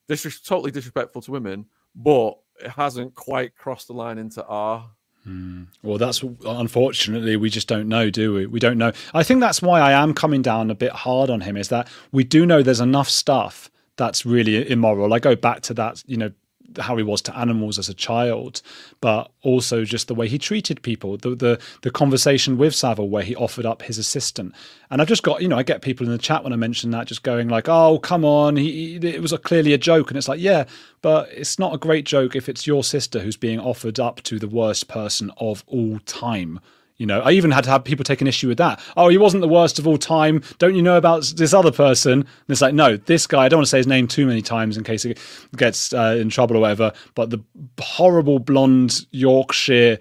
this 0.07 0.25
is 0.25 0.41
totally 0.41 0.71
disrespectful 0.71 1.21
to 1.21 1.31
women, 1.31 1.65
but 1.95 2.37
it 2.63 2.71
hasn't 2.71 3.15
quite 3.15 3.56
crossed 3.56 3.88
the 3.88 3.93
line 3.93 4.17
into 4.17 4.45
R. 4.45 4.89
Hmm. 5.24 5.63
Well, 5.84 5.97
that's 5.97 6.24
unfortunately 6.45 7.36
we 7.36 7.50
just 7.50 7.67
don't 7.67 7.88
know, 7.88 8.10
do 8.10 8.34
we? 8.34 8.45
We 8.47 8.60
don't 8.60 8.78
know. 8.78 8.91
I 9.13 9.24
think 9.24 9.39
that's 9.39 9.62
why 9.62 9.80
I 9.80 9.91
am 9.91 10.13
coming 10.13 10.41
down 10.41 10.71
a 10.71 10.76
bit 10.76 10.91
hard 10.91 11.30
on 11.30 11.41
him. 11.41 11.58
Is 11.58 11.67
that 11.69 11.88
we 12.12 12.24
do 12.24 12.45
know 12.45 12.63
there's 12.63 12.80
enough 12.80 13.10
stuff 13.10 13.69
that's 13.97 14.26
really 14.26 14.69
immoral. 14.69 15.13
I 15.13 15.19
go 15.19 15.36
back 15.36 15.62
to 15.62 15.74
that, 15.76 16.04
you 16.08 16.17
know, 16.17 16.32
how 16.79 16.95
he 16.97 17.03
was 17.03 17.21
to 17.23 17.38
animals 17.38 17.77
as 17.77 17.89
a 17.89 17.93
child, 17.93 18.62
but 18.99 19.31
also 19.41 19.84
just 19.84 20.07
the 20.07 20.15
way 20.15 20.27
he 20.27 20.38
treated 20.38 20.81
people. 20.81 21.17
The 21.17 21.36
the 21.36 21.62
the 21.81 21.91
conversation 21.91 22.57
with 22.57 22.75
Savile 22.75 23.10
where 23.10 23.23
he 23.23 23.36
offered 23.36 23.65
up 23.65 23.81
his 23.84 23.97
assistant, 23.97 24.53
and 24.89 25.01
I've 25.01 25.07
just 25.07 25.23
got 25.23 25.41
you 25.41 25.47
know 25.47 25.57
I 25.57 25.63
get 25.63 25.81
people 25.81 26.05
in 26.05 26.12
the 26.12 26.17
chat 26.17 26.43
when 26.43 26.53
I 26.53 26.57
mention 26.57 26.91
that 26.91 27.07
just 27.07 27.23
going 27.23 27.49
like, 27.49 27.67
oh 27.67 27.99
come 27.99 28.25
on, 28.25 28.55
he, 28.55 28.95
it 28.95 29.21
was 29.21 29.34
a, 29.34 29.38
clearly 29.38 29.73
a 29.73 29.77
joke, 29.77 30.10
and 30.10 30.17
it's 30.17 30.27
like 30.27 30.39
yeah, 30.39 30.65
but 31.01 31.29
it's 31.31 31.60
not 31.60 31.73
a 31.73 31.77
great 31.77 32.05
joke 32.05 32.36
if 32.36 32.49
it's 32.49 32.67
your 32.67 32.84
sister 32.84 33.19
who's 33.19 33.38
being 33.38 33.60
offered 33.60 33.99
up 33.99 34.21
to 34.23 34.39
the 34.39 34.47
worst 34.47 34.88
person 34.88 35.31
of 35.38 35.63
all 35.67 35.99
time 35.99 36.60
you 37.01 37.07
know, 37.07 37.19
I 37.21 37.31
even 37.31 37.49
had 37.49 37.63
to 37.63 37.71
have 37.71 37.83
people 37.83 38.03
take 38.03 38.21
an 38.21 38.27
issue 38.27 38.47
with 38.47 38.59
that. 38.59 38.79
Oh, 38.95 39.09
he 39.09 39.17
wasn't 39.17 39.41
the 39.41 39.47
worst 39.47 39.79
of 39.79 39.87
all 39.87 39.97
time. 39.97 40.43
Don't 40.59 40.75
you 40.75 40.83
know 40.83 40.97
about 40.97 41.23
this 41.35 41.51
other 41.51 41.71
person? 41.71 42.11
And 42.11 42.27
it's 42.47 42.61
like, 42.61 42.75
no, 42.75 42.95
this 42.95 43.25
guy. 43.25 43.45
I 43.45 43.49
don't 43.49 43.57
want 43.57 43.65
to 43.65 43.71
say 43.71 43.79
his 43.79 43.87
name 43.87 44.07
too 44.07 44.27
many 44.27 44.43
times 44.43 44.77
in 44.77 44.83
case 44.83 45.01
he 45.01 45.15
gets 45.57 45.93
uh, 45.93 46.15
in 46.19 46.29
trouble 46.29 46.57
or 46.57 46.59
whatever. 46.59 46.93
But 47.15 47.31
the 47.31 47.39
horrible 47.79 48.37
blonde 48.37 49.07
Yorkshire 49.09 49.97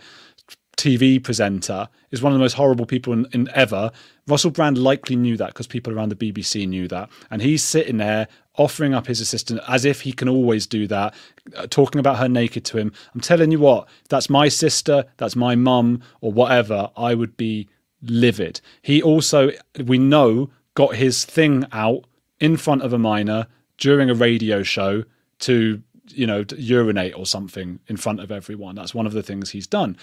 TV 0.76 1.24
presenter 1.24 1.88
is 2.10 2.20
one 2.20 2.34
of 2.34 2.38
the 2.38 2.42
most 2.42 2.52
horrible 2.52 2.84
people 2.84 3.14
in, 3.14 3.26
in 3.32 3.48
ever. 3.54 3.90
Russell 4.26 4.50
Brand 4.50 4.76
likely 4.76 5.16
knew 5.16 5.38
that 5.38 5.54
because 5.54 5.66
people 5.66 5.94
around 5.94 6.10
the 6.10 6.16
BBC 6.16 6.68
knew 6.68 6.86
that, 6.88 7.08
and 7.30 7.40
he's 7.40 7.64
sitting 7.64 7.96
there 7.96 8.28
offering 8.60 8.92
up 8.92 9.06
his 9.06 9.22
assistant 9.22 9.58
as 9.66 9.86
if 9.86 10.02
he 10.02 10.12
can 10.12 10.28
always 10.28 10.66
do 10.66 10.86
that, 10.86 11.14
uh, 11.56 11.66
talking 11.66 11.98
about 11.98 12.18
her 12.18 12.28
naked 12.28 12.62
to 12.62 12.76
him. 12.76 12.92
I'm 13.14 13.20
telling 13.22 13.50
you 13.50 13.58
what, 13.58 13.88
that's 14.10 14.28
my 14.28 14.48
sister, 14.48 15.06
that's 15.16 15.34
my 15.34 15.54
mum, 15.54 16.02
or 16.20 16.30
whatever, 16.30 16.90
I 16.94 17.14
would 17.14 17.38
be 17.38 17.68
livid. 18.02 18.60
He 18.82 19.02
also, 19.02 19.50
we 19.86 19.96
know, 19.96 20.50
got 20.74 20.96
his 20.96 21.24
thing 21.24 21.64
out 21.72 22.04
in 22.38 22.58
front 22.58 22.82
of 22.82 22.92
a 22.92 22.98
minor 22.98 23.46
during 23.78 24.10
a 24.10 24.14
radio 24.14 24.62
show 24.62 25.04
to, 25.40 25.82
you 26.08 26.26
know, 26.26 26.44
urinate 26.54 27.16
or 27.16 27.24
something 27.24 27.80
in 27.86 27.96
front 27.96 28.20
of 28.20 28.30
everyone. 28.30 28.74
That's 28.74 28.94
one 28.94 29.06
of 29.06 29.14
the 29.14 29.22
things 29.22 29.50
he's 29.50 29.66
done. 29.66 29.96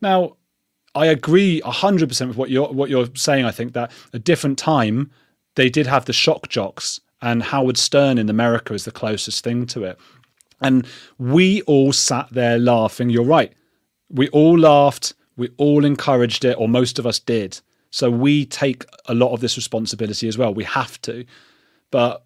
Now, 0.00 0.36
I 0.96 1.06
agree 1.06 1.62
100% 1.64 2.26
with 2.26 2.36
what 2.36 2.50
you're 2.50 2.72
what 2.72 2.90
you're 2.90 3.06
saying. 3.14 3.44
I 3.44 3.52
think 3.52 3.74
that 3.74 3.92
a 4.12 4.18
different 4.18 4.58
time 4.58 5.12
they 5.54 5.70
did 5.70 5.86
have 5.86 6.06
the 6.06 6.12
shock 6.12 6.48
jocks 6.48 7.00
and 7.22 7.42
Howard 7.42 7.76
Stern 7.76 8.18
in 8.18 8.28
America 8.28 8.74
is 8.74 8.84
the 8.84 8.90
closest 8.90 9.44
thing 9.44 9.66
to 9.66 9.84
it. 9.84 9.98
And 10.60 10.86
we 11.18 11.62
all 11.62 11.92
sat 11.92 12.28
there 12.30 12.58
laughing. 12.58 13.10
You're 13.10 13.24
right. 13.24 13.52
We 14.08 14.28
all 14.28 14.58
laughed. 14.58 15.14
We 15.36 15.50
all 15.56 15.84
encouraged 15.84 16.44
it, 16.44 16.58
or 16.58 16.68
most 16.68 16.98
of 16.98 17.06
us 17.06 17.18
did. 17.18 17.60
So 17.90 18.10
we 18.10 18.44
take 18.46 18.84
a 19.06 19.14
lot 19.14 19.32
of 19.32 19.40
this 19.40 19.56
responsibility 19.56 20.28
as 20.28 20.36
well. 20.36 20.52
We 20.52 20.64
have 20.64 21.00
to. 21.02 21.24
But 21.90 22.24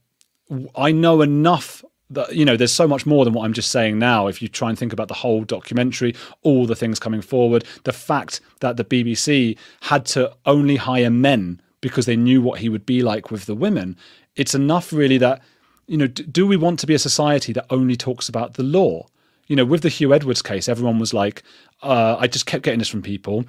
I 0.76 0.92
know 0.92 1.22
enough 1.22 1.84
that, 2.10 2.34
you 2.34 2.44
know, 2.44 2.56
there's 2.56 2.72
so 2.72 2.86
much 2.86 3.06
more 3.06 3.24
than 3.24 3.32
what 3.32 3.44
I'm 3.44 3.52
just 3.52 3.70
saying 3.70 3.98
now. 3.98 4.26
If 4.26 4.42
you 4.42 4.48
try 4.48 4.68
and 4.68 4.78
think 4.78 4.92
about 4.92 5.08
the 5.08 5.14
whole 5.14 5.44
documentary, 5.44 6.14
all 6.42 6.66
the 6.66 6.76
things 6.76 6.98
coming 6.98 7.22
forward, 7.22 7.64
the 7.84 7.92
fact 7.92 8.40
that 8.60 8.76
the 8.76 8.84
BBC 8.84 9.56
had 9.82 10.04
to 10.06 10.32
only 10.44 10.76
hire 10.76 11.10
men 11.10 11.60
because 11.80 12.06
they 12.06 12.16
knew 12.16 12.42
what 12.42 12.60
he 12.60 12.68
would 12.68 12.86
be 12.86 13.02
like 13.02 13.30
with 13.30 13.46
the 13.46 13.54
women 13.54 13.96
it's 14.36 14.54
enough 14.54 14.92
really 14.92 15.18
that 15.18 15.42
you 15.86 15.96
know 15.96 16.06
do 16.06 16.46
we 16.46 16.56
want 16.56 16.78
to 16.80 16.86
be 16.86 16.94
a 16.94 16.98
society 16.98 17.52
that 17.52 17.66
only 17.70 17.96
talks 17.96 18.28
about 18.28 18.54
the 18.54 18.62
law 18.62 19.06
You 19.46 19.56
know, 19.56 19.64
with 19.64 19.82
the 19.82 19.88
Huw 19.88 20.14
Edwards 20.14 20.42
case, 20.42 20.68
everyone 20.68 20.98
was 20.98 21.12
like, 21.12 21.42
uh, 21.82 22.16
I 22.18 22.26
just 22.26 22.46
kept 22.46 22.64
getting 22.64 22.78
this 22.78 22.88
from 22.88 23.02
people. 23.02 23.44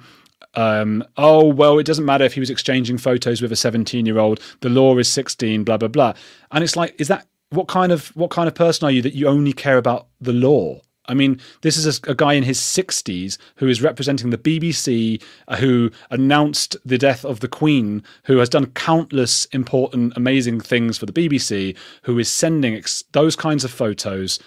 Um, 0.54 1.04
oh, 1.16 1.46
well, 1.46 1.78
it 1.78 1.86
doesn't 1.86 2.04
matter 2.04 2.24
if 2.24 2.34
he 2.34 2.40
was 2.40 2.50
exchanging 2.50 2.98
photos 2.98 3.40
with 3.40 3.52
a 3.52 3.56
17 3.56 4.06
year 4.06 4.18
old. 4.18 4.40
The 4.60 4.68
law 4.68 4.96
is 4.98 5.08
16, 5.08 5.64
blah, 5.64 5.76
blah, 5.76 5.88
blah. 5.88 6.12
And 6.50 6.62
it's 6.62 6.76
like, 6.76 6.94
is 7.00 7.08
that 7.08 7.26
what 7.50 7.68
kind 7.68 7.92
of 7.92 8.08
what 8.16 8.30
kind 8.30 8.48
of 8.48 8.54
person 8.54 8.86
are 8.86 8.90
you 8.90 9.02
that 9.02 9.14
you 9.14 9.26
only 9.26 9.52
care 9.52 9.78
about 9.78 10.08
the 10.20 10.32
law? 10.32 10.80
I 11.08 11.14
mean, 11.14 11.40
this 11.62 11.76
is 11.76 11.86
a, 11.86 12.10
a, 12.10 12.14
guy 12.14 12.34
in 12.34 12.42
his 12.42 12.58
60s 12.58 13.38
who 13.56 13.68
is 13.68 13.82
representing 13.82 14.30
the 14.30 14.38
BBC, 14.38 15.22
uh, 15.48 15.56
who 15.56 15.90
announced 16.10 16.76
the 16.84 16.98
death 16.98 17.24
of 17.24 17.40
the 17.40 17.48
Queen, 17.48 18.02
who 18.24 18.38
has 18.38 18.48
done 18.48 18.66
countless 18.72 19.44
important, 19.46 20.14
amazing 20.16 20.60
things 20.60 20.98
for 20.98 21.06
the 21.06 21.12
BBC, 21.12 21.76
who 22.02 22.18
is 22.18 22.28
sending 22.28 22.74
ex- 22.74 23.04
those 23.12 23.36
kinds 23.36 23.64
of 23.64 23.70
photos 23.70 24.38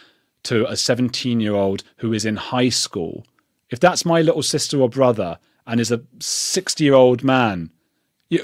to 0.44 0.66
a 0.70 0.76
17 0.76 1.40
year 1.40 1.56
old 1.56 1.84
who 1.98 2.14
is 2.14 2.26
in 2.26 2.36
high 2.36 2.70
school. 2.70 3.26
If 3.70 3.80
that's 3.80 4.06
my 4.06 4.22
little 4.22 4.44
sister 4.44 4.80
or 4.82 4.90
brother 4.90 5.38
and 5.68 5.80
is 5.80 5.92
a 5.92 6.02
60 6.20 6.84
year 6.84 6.94
old 6.94 7.24
man 7.24 7.72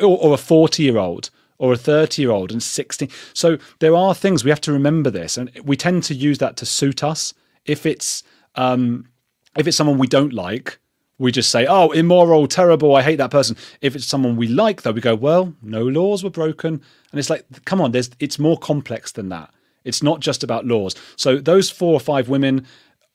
or, 0.01 0.17
or 0.17 0.33
a 0.33 0.37
40 0.37 0.83
year 0.83 0.97
old, 0.97 1.29
or 1.57 1.73
a 1.73 1.77
30 1.77 2.21
year 2.21 2.31
old 2.31 2.51
and 2.51 2.61
16. 2.61 3.09
So 3.33 3.57
there 3.79 3.95
are 3.95 4.13
things 4.13 4.43
we 4.43 4.51
have 4.51 4.61
to 4.61 4.73
remember 4.73 5.09
this, 5.09 5.37
and 5.37 5.51
we 5.63 5.77
tend 5.77 6.03
to 6.05 6.13
use 6.13 6.37
that 6.39 6.57
to 6.57 6.65
suit 6.65 7.03
us 7.03 7.33
if 7.65 7.85
it's 7.85 8.23
um, 8.55 9.09
if 9.57 9.67
it's 9.67 9.77
someone 9.77 9.97
we 9.97 10.07
don't 10.07 10.33
like, 10.33 10.79
we 11.17 11.31
just 11.31 11.49
say, 11.49 11.65
"Oh, 11.65 11.91
immoral, 11.91 12.47
terrible, 12.47 12.95
I 12.95 13.01
hate 13.01 13.17
that 13.17 13.31
person." 13.31 13.57
If 13.81 13.95
it's 13.95 14.05
someone 14.05 14.35
we 14.35 14.47
like, 14.47 14.81
though, 14.81 14.91
we 14.91 15.01
go, 15.01 15.15
"Well, 15.15 15.53
no 15.61 15.83
laws 15.83 16.23
were 16.23 16.29
broken," 16.29 16.81
and 17.11 17.19
it's 17.19 17.29
like, 17.29 17.45
come 17.65 17.81
on, 17.81 17.91
there's 17.91 18.09
it's 18.19 18.39
more 18.39 18.57
complex 18.57 19.11
than 19.11 19.29
that. 19.29 19.53
It's 19.83 20.03
not 20.03 20.19
just 20.19 20.43
about 20.43 20.65
laws. 20.65 20.95
So 21.15 21.37
those 21.37 21.69
four 21.69 21.93
or 21.93 21.99
five 21.99 22.27
women, 22.27 22.65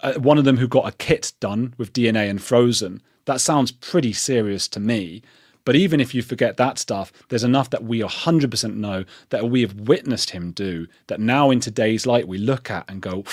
uh, 0.00 0.14
one 0.14 0.38
of 0.38 0.44
them 0.44 0.56
who 0.56 0.68
got 0.68 0.88
a 0.88 0.96
kit 0.96 1.32
done 1.40 1.74
with 1.78 1.92
DNA 1.92 2.30
and 2.30 2.40
frozen, 2.40 3.02
that 3.24 3.40
sounds 3.40 3.72
pretty 3.72 4.12
serious 4.12 4.68
to 4.68 4.80
me. 4.80 5.22
But 5.64 5.76
even 5.76 6.00
if 6.00 6.14
you 6.14 6.22
forget 6.22 6.56
that 6.56 6.78
stuff, 6.78 7.12
there's 7.28 7.44
enough 7.44 7.70
that 7.70 7.84
we 7.84 8.00
100% 8.00 8.74
know 8.76 9.04
that 9.28 9.50
we 9.50 9.60
have 9.60 9.74
witnessed 9.74 10.30
him 10.30 10.52
do 10.52 10.86
that 11.08 11.20
now 11.20 11.50
in 11.50 11.60
today's 11.60 12.06
light 12.06 12.26
we 12.26 12.38
look 12.38 12.70
at 12.70 12.88
and 12.88 13.02
go, 13.02 13.24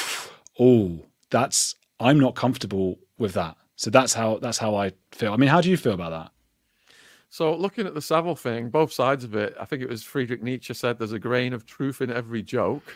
oh, 0.59 0.99
that's 1.29 1.75
I'm 1.99 2.19
not 2.19 2.35
comfortable 2.35 2.99
with 3.17 3.33
that. 3.33 3.57
So 3.75 3.89
that's 3.89 4.13
how 4.13 4.37
that's 4.37 4.57
how 4.57 4.75
I 4.75 4.91
feel. 5.11 5.33
I 5.33 5.37
mean, 5.37 5.49
how 5.49 5.61
do 5.61 5.69
you 5.69 5.77
feel 5.77 5.93
about 5.93 6.11
that? 6.11 6.31
So 7.29 7.55
looking 7.55 7.85
at 7.85 7.93
the 7.93 8.01
Savile 8.01 8.35
thing, 8.35 8.69
both 8.69 8.91
sides 8.91 9.23
of 9.23 9.35
it, 9.35 9.55
I 9.59 9.65
think 9.65 9.81
it 9.81 9.89
was 9.89 10.03
Friedrich 10.03 10.41
Nietzsche 10.41 10.73
said 10.73 10.97
there's 10.97 11.11
a 11.11 11.19
grain 11.19 11.53
of 11.53 11.65
truth 11.65 12.01
in 12.01 12.11
every 12.11 12.41
joke. 12.41 12.95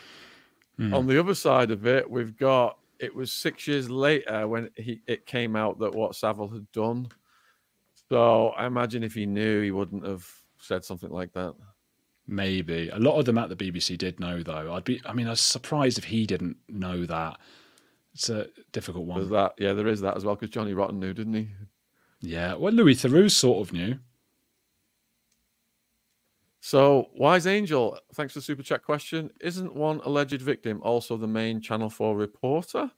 Mm. 0.78 0.96
On 0.96 1.06
the 1.06 1.20
other 1.20 1.34
side 1.34 1.70
of 1.70 1.86
it, 1.86 2.10
we've 2.10 2.36
got 2.36 2.78
it 2.98 3.14
was 3.14 3.32
six 3.32 3.66
years 3.66 3.90
later 3.90 4.48
when 4.48 4.70
he 4.76 5.00
it 5.06 5.26
came 5.26 5.54
out 5.54 5.78
that 5.80 5.94
what 5.94 6.14
Savile 6.14 6.48
had 6.48 6.70
done. 6.72 7.08
So 8.08 8.48
I 8.50 8.66
imagine 8.66 9.02
if 9.02 9.14
he 9.14 9.26
knew, 9.26 9.62
he 9.62 9.70
wouldn't 9.70 10.06
have 10.06 10.26
said 10.58 10.84
something 10.84 11.10
like 11.10 11.32
that. 11.34 11.54
Maybe 12.32 12.88
a 12.88 12.98
lot 12.98 13.18
of 13.18 13.26
them 13.26 13.36
at 13.36 13.50
the 13.50 13.56
BBC 13.56 13.98
did 13.98 14.18
know, 14.18 14.42
though. 14.42 14.72
I'd 14.72 14.84
be, 14.84 15.02
I 15.04 15.12
mean, 15.12 15.26
I 15.26 15.30
was 15.30 15.40
surprised 15.42 15.98
if 15.98 16.04
he 16.04 16.24
didn't 16.24 16.56
know 16.66 17.04
that. 17.04 17.38
It's 18.14 18.30
a 18.30 18.46
difficult 18.72 19.04
one. 19.04 19.18
There's 19.18 19.30
that, 19.30 19.52
yeah, 19.58 19.74
there 19.74 19.86
is 19.86 20.00
that 20.00 20.16
as 20.16 20.24
well 20.24 20.34
because 20.34 20.48
Johnny 20.48 20.72
Rotten 20.72 20.98
knew, 20.98 21.12
didn't 21.12 21.34
he? 21.34 21.48
Yeah, 22.22 22.54
well, 22.54 22.72
Louis 22.72 22.94
Theroux 22.94 23.30
sort 23.30 23.66
of 23.66 23.74
knew. 23.74 23.98
So, 26.60 27.10
Wise 27.14 27.46
Angel, 27.46 27.98
thanks 28.14 28.32
for 28.32 28.38
the 28.38 28.44
super 28.44 28.62
chat 28.62 28.82
question. 28.82 29.30
Isn't 29.42 29.74
one 29.74 30.00
alleged 30.04 30.40
victim 30.40 30.80
also 30.82 31.18
the 31.18 31.26
main 31.26 31.60
Channel 31.60 31.90
4 31.90 32.16
reporter? 32.16 32.90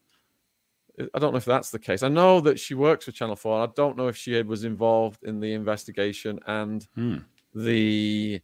I 1.13 1.19
don't 1.19 1.33
know 1.33 1.39
if 1.39 1.45
that's 1.45 1.71
the 1.71 1.81
case. 1.81 2.05
I 2.05 2.09
know 2.09 2.41
that 2.43 2.61
she 2.61 2.75
works 2.75 3.07
for 3.07 3.11
Channel 3.11 3.35
4. 3.35 3.63
I 3.65 3.69
don't 3.75 3.97
know 3.97 4.07
if 4.07 4.17
she 4.17 4.41
was 4.43 4.63
involved 4.63 5.25
in 5.25 5.41
the 5.41 5.55
investigation 5.55 6.39
and 6.47 6.87
hmm. 6.95 7.17
the 7.53 8.41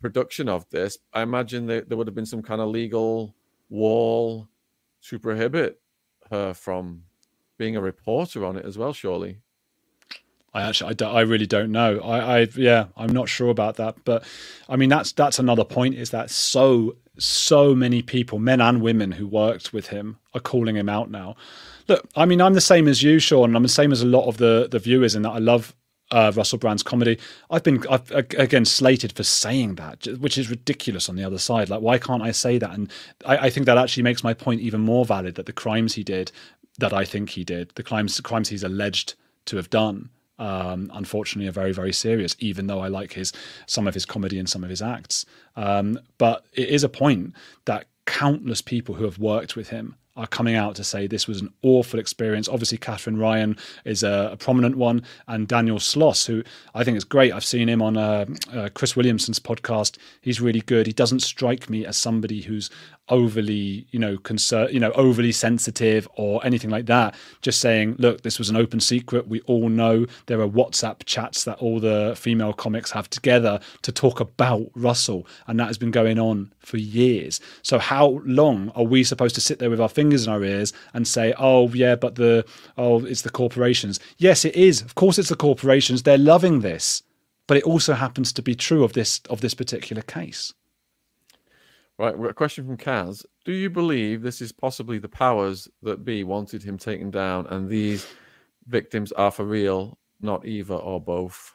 production 0.00 0.48
of 0.48 0.68
this. 0.70 0.98
I 1.12 1.22
imagine 1.22 1.66
that 1.66 1.88
there 1.88 1.98
would 1.98 2.06
have 2.06 2.14
been 2.14 2.26
some 2.26 2.42
kind 2.42 2.60
of 2.60 2.68
legal 2.68 3.34
wall 3.68 4.48
to 5.02 5.18
prohibit 5.18 5.80
her 6.30 6.54
from 6.54 7.04
being 7.58 7.76
a 7.76 7.80
reporter 7.80 8.44
on 8.44 8.56
it 8.56 8.64
as 8.64 8.78
well, 8.78 8.92
surely. 8.92 9.38
I 10.52 10.62
actually, 10.62 10.90
I, 10.90 10.92
do, 10.94 11.04
I 11.04 11.20
really 11.20 11.46
don't 11.46 11.70
know. 11.70 12.00
I, 12.00 12.40
I, 12.40 12.48
yeah, 12.56 12.86
I'm 12.96 13.12
not 13.12 13.28
sure 13.28 13.50
about 13.50 13.76
that. 13.76 13.96
But 14.04 14.24
I 14.68 14.76
mean, 14.76 14.88
that's 14.88 15.12
that's 15.12 15.38
another 15.38 15.64
point. 15.64 15.94
Is 15.94 16.10
that 16.10 16.28
so 16.30 16.96
so 17.18 17.74
many 17.74 18.02
people, 18.02 18.38
men 18.38 18.60
and 18.60 18.82
women, 18.82 19.12
who 19.12 19.28
worked 19.28 19.72
with 19.72 19.88
him 19.88 20.18
are 20.34 20.40
calling 20.40 20.74
him 20.76 20.88
out 20.88 21.10
now. 21.10 21.36
Look, 21.86 22.08
I 22.16 22.24
mean, 22.24 22.40
I'm 22.40 22.54
the 22.54 22.60
same 22.60 22.88
as 22.88 23.02
you, 23.02 23.20
Shaun. 23.20 23.54
I'm 23.54 23.62
the 23.62 23.68
same 23.68 23.92
as 23.92 24.02
a 24.02 24.06
lot 24.06 24.26
of 24.26 24.38
the 24.38 24.66
the 24.68 24.80
viewers 24.80 25.14
in 25.14 25.22
that 25.22 25.30
I 25.30 25.38
love 25.38 25.74
uh, 26.10 26.32
Russell 26.34 26.58
Brand's 26.58 26.82
comedy. 26.82 27.18
I've 27.50 27.62
been 27.62 27.84
I've, 27.88 28.10
again 28.10 28.64
slated 28.64 29.12
for 29.12 29.22
saying 29.22 29.76
that, 29.76 30.06
which 30.18 30.38
is 30.38 30.50
ridiculous. 30.50 31.08
On 31.08 31.16
the 31.16 31.24
other 31.24 31.38
side, 31.38 31.68
like 31.68 31.80
why 31.80 31.98
can't 31.98 32.22
I 32.22 32.32
say 32.32 32.58
that? 32.58 32.70
And 32.70 32.90
I, 33.24 33.36
I, 33.36 33.50
think 33.50 33.66
that 33.66 33.78
actually 33.78 34.02
makes 34.02 34.24
my 34.24 34.34
point 34.34 34.60
even 34.60 34.80
more 34.80 35.04
valid. 35.04 35.36
That 35.36 35.46
the 35.46 35.52
crimes 35.52 35.94
he 35.94 36.04
did, 36.04 36.32
that 36.78 36.92
I 36.92 37.04
think 37.04 37.30
he 37.30 37.44
did, 37.44 37.72
the 37.74 37.82
crimes 37.82 38.20
crimes 38.20 38.48
he's 38.48 38.64
alleged 38.64 39.14
to 39.46 39.56
have 39.56 39.70
done, 39.70 40.10
um, 40.38 40.90
unfortunately, 40.94 41.48
are 41.48 41.52
very 41.52 41.72
very 41.72 41.92
serious. 41.92 42.36
Even 42.38 42.66
though 42.66 42.80
I 42.80 42.88
like 42.88 43.12
his 43.12 43.32
some 43.66 43.86
of 43.86 43.94
his 43.94 44.06
comedy 44.06 44.38
and 44.38 44.48
some 44.48 44.64
of 44.64 44.70
his 44.70 44.82
acts, 44.82 45.24
um, 45.56 45.98
but 46.18 46.44
it 46.52 46.68
is 46.68 46.84
a 46.84 46.88
point 46.88 47.34
that 47.66 47.86
countless 48.06 48.60
people 48.60 48.96
who 48.96 49.04
have 49.04 49.18
worked 49.18 49.54
with 49.54 49.68
him 49.68 49.94
are 50.16 50.26
coming 50.26 50.54
out 50.54 50.74
to 50.76 50.84
say 50.84 51.06
this 51.06 51.26
was 51.26 51.40
an 51.40 51.52
awful 51.62 51.98
experience. 51.98 52.48
Obviously, 52.48 52.78
Katherine 52.78 53.16
Ryan 53.16 53.56
is 53.84 54.02
a, 54.02 54.30
a 54.32 54.36
prominent 54.36 54.76
one, 54.76 55.02
and 55.28 55.46
Daniel 55.46 55.78
Sloss, 55.78 56.26
who 56.26 56.42
I 56.74 56.84
think 56.84 56.96
is 56.96 57.04
great. 57.04 57.32
I've 57.32 57.44
seen 57.44 57.68
him 57.68 57.80
on 57.80 57.96
uh, 57.96 58.26
uh, 58.52 58.68
Chris 58.74 58.96
Williamson's 58.96 59.38
podcast. 59.38 59.98
He's 60.20 60.40
really 60.40 60.60
good. 60.60 60.86
He 60.86 60.92
doesn't 60.92 61.20
strike 61.20 61.70
me 61.70 61.86
as 61.86 61.96
somebody 61.96 62.42
who's 62.42 62.70
overly, 63.10 63.86
you 63.90 63.98
know, 63.98 64.16
concern, 64.18 64.68
you 64.72 64.80
know, 64.80 64.92
overly 64.92 65.32
sensitive 65.32 66.08
or 66.16 66.44
anything 66.44 66.70
like 66.70 66.86
that. 66.86 67.14
Just 67.42 67.60
saying, 67.60 67.96
look, 67.98 68.22
this 68.22 68.38
was 68.38 68.48
an 68.48 68.56
open 68.56 68.80
secret. 68.80 69.28
We 69.28 69.40
all 69.42 69.68
know 69.68 70.06
there 70.26 70.40
are 70.40 70.48
WhatsApp 70.48 71.04
chats 71.04 71.44
that 71.44 71.58
all 71.58 71.80
the 71.80 72.14
female 72.16 72.52
comics 72.52 72.90
have 72.92 73.10
together 73.10 73.60
to 73.82 73.92
talk 73.92 74.20
about 74.20 74.70
Russell, 74.74 75.26
and 75.46 75.58
that 75.60 75.66
has 75.66 75.78
been 75.78 75.90
going 75.90 76.18
on 76.18 76.52
for 76.60 76.76
years. 76.76 77.40
So 77.62 77.78
how 77.78 78.20
long 78.24 78.70
are 78.74 78.84
we 78.84 79.04
supposed 79.04 79.34
to 79.34 79.40
sit 79.40 79.58
there 79.58 79.70
with 79.70 79.80
our 79.80 79.88
fingers 79.88 80.26
in 80.26 80.32
our 80.32 80.44
ears 80.44 80.72
and 80.94 81.06
say, 81.06 81.34
oh 81.38 81.68
yeah, 81.70 81.96
but 81.96 82.14
the 82.14 82.44
oh 82.78 83.04
it's 83.04 83.22
the 83.22 83.30
corporations? 83.30 84.00
Yes, 84.18 84.44
it 84.44 84.54
is. 84.54 84.80
Of 84.82 84.94
course, 84.94 85.18
it's 85.18 85.28
the 85.28 85.36
corporations. 85.36 86.02
They're 86.02 86.18
loving 86.18 86.60
this, 86.60 87.02
but 87.46 87.56
it 87.56 87.64
also 87.64 87.94
happens 87.94 88.32
to 88.34 88.42
be 88.42 88.54
true 88.54 88.84
of 88.84 88.92
this 88.92 89.20
of 89.28 89.40
this 89.40 89.54
particular 89.54 90.02
case. 90.02 90.52
Right, 92.00 92.16
we've 92.16 92.28
got 92.28 92.30
a 92.30 92.34
question 92.34 92.64
from 92.64 92.78
Kaz. 92.78 93.26
Do 93.44 93.52
you 93.52 93.68
believe 93.68 94.22
this 94.22 94.40
is 94.40 94.52
possibly 94.52 94.98
the 94.98 95.08
powers 95.08 95.68
that 95.82 96.02
be 96.02 96.24
wanted 96.24 96.62
him 96.62 96.78
taken 96.78 97.10
down 97.10 97.46
and 97.48 97.68
these 97.68 98.06
victims 98.66 99.12
are 99.12 99.30
for 99.30 99.44
real, 99.44 99.98
not 100.18 100.46
either 100.46 100.76
or 100.76 100.98
both? 100.98 101.52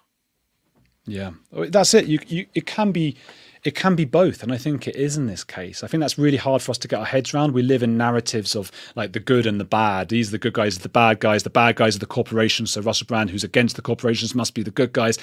Yeah, 1.08 1.32
oh, 1.52 1.66
that's 1.66 1.96
it. 1.96 2.06
You, 2.06 2.20
you, 2.28 2.46
it 2.54 2.68
can 2.68 2.92
be, 2.92 3.18
it 3.64 3.74
can 3.74 3.96
be 3.96 4.06
both, 4.06 4.44
and 4.44 4.52
I 4.52 4.60
think 4.60 4.88
it 4.88 4.96
is 4.96 5.18
in 5.18 5.26
this 5.26 5.44
case. 5.44 5.84
I 5.84 5.88
think 5.88 6.02
that's 6.02 6.20
really 6.20 6.38
hard 6.38 6.62
for 6.62 6.70
us 6.70 6.78
to 6.80 6.88
get 6.88 7.00
our 7.00 7.06
heads 7.08 7.34
around. 7.34 7.54
We 7.54 7.64
live 7.64 7.82
in 7.82 7.98
narratives 7.98 8.56
of 8.56 8.72
like 8.96 9.14
the 9.14 9.20
good 9.20 9.48
and 9.48 9.60
the 9.60 9.66
bad. 9.66 10.10
These 10.10 10.28
are 10.28 10.34
the 10.34 10.38
good 10.38 10.54
guys, 10.54 10.78
the 10.78 10.90
bad 10.90 11.20
guys. 11.20 11.42
The 11.42 11.50
bad 11.50 11.76
guys 11.76 11.96
are 11.96 12.00
the 12.00 12.06
corporations. 12.06 12.70
So 12.70 12.82
Russell 12.82 13.08
Brand, 13.08 13.32
who's 13.32 13.44
against 13.44 13.78
the 13.78 13.82
corporations, 13.82 14.36
must 14.36 14.54
be 14.54 14.62
the 14.62 14.70
good 14.70 14.94
guys. 14.94 15.18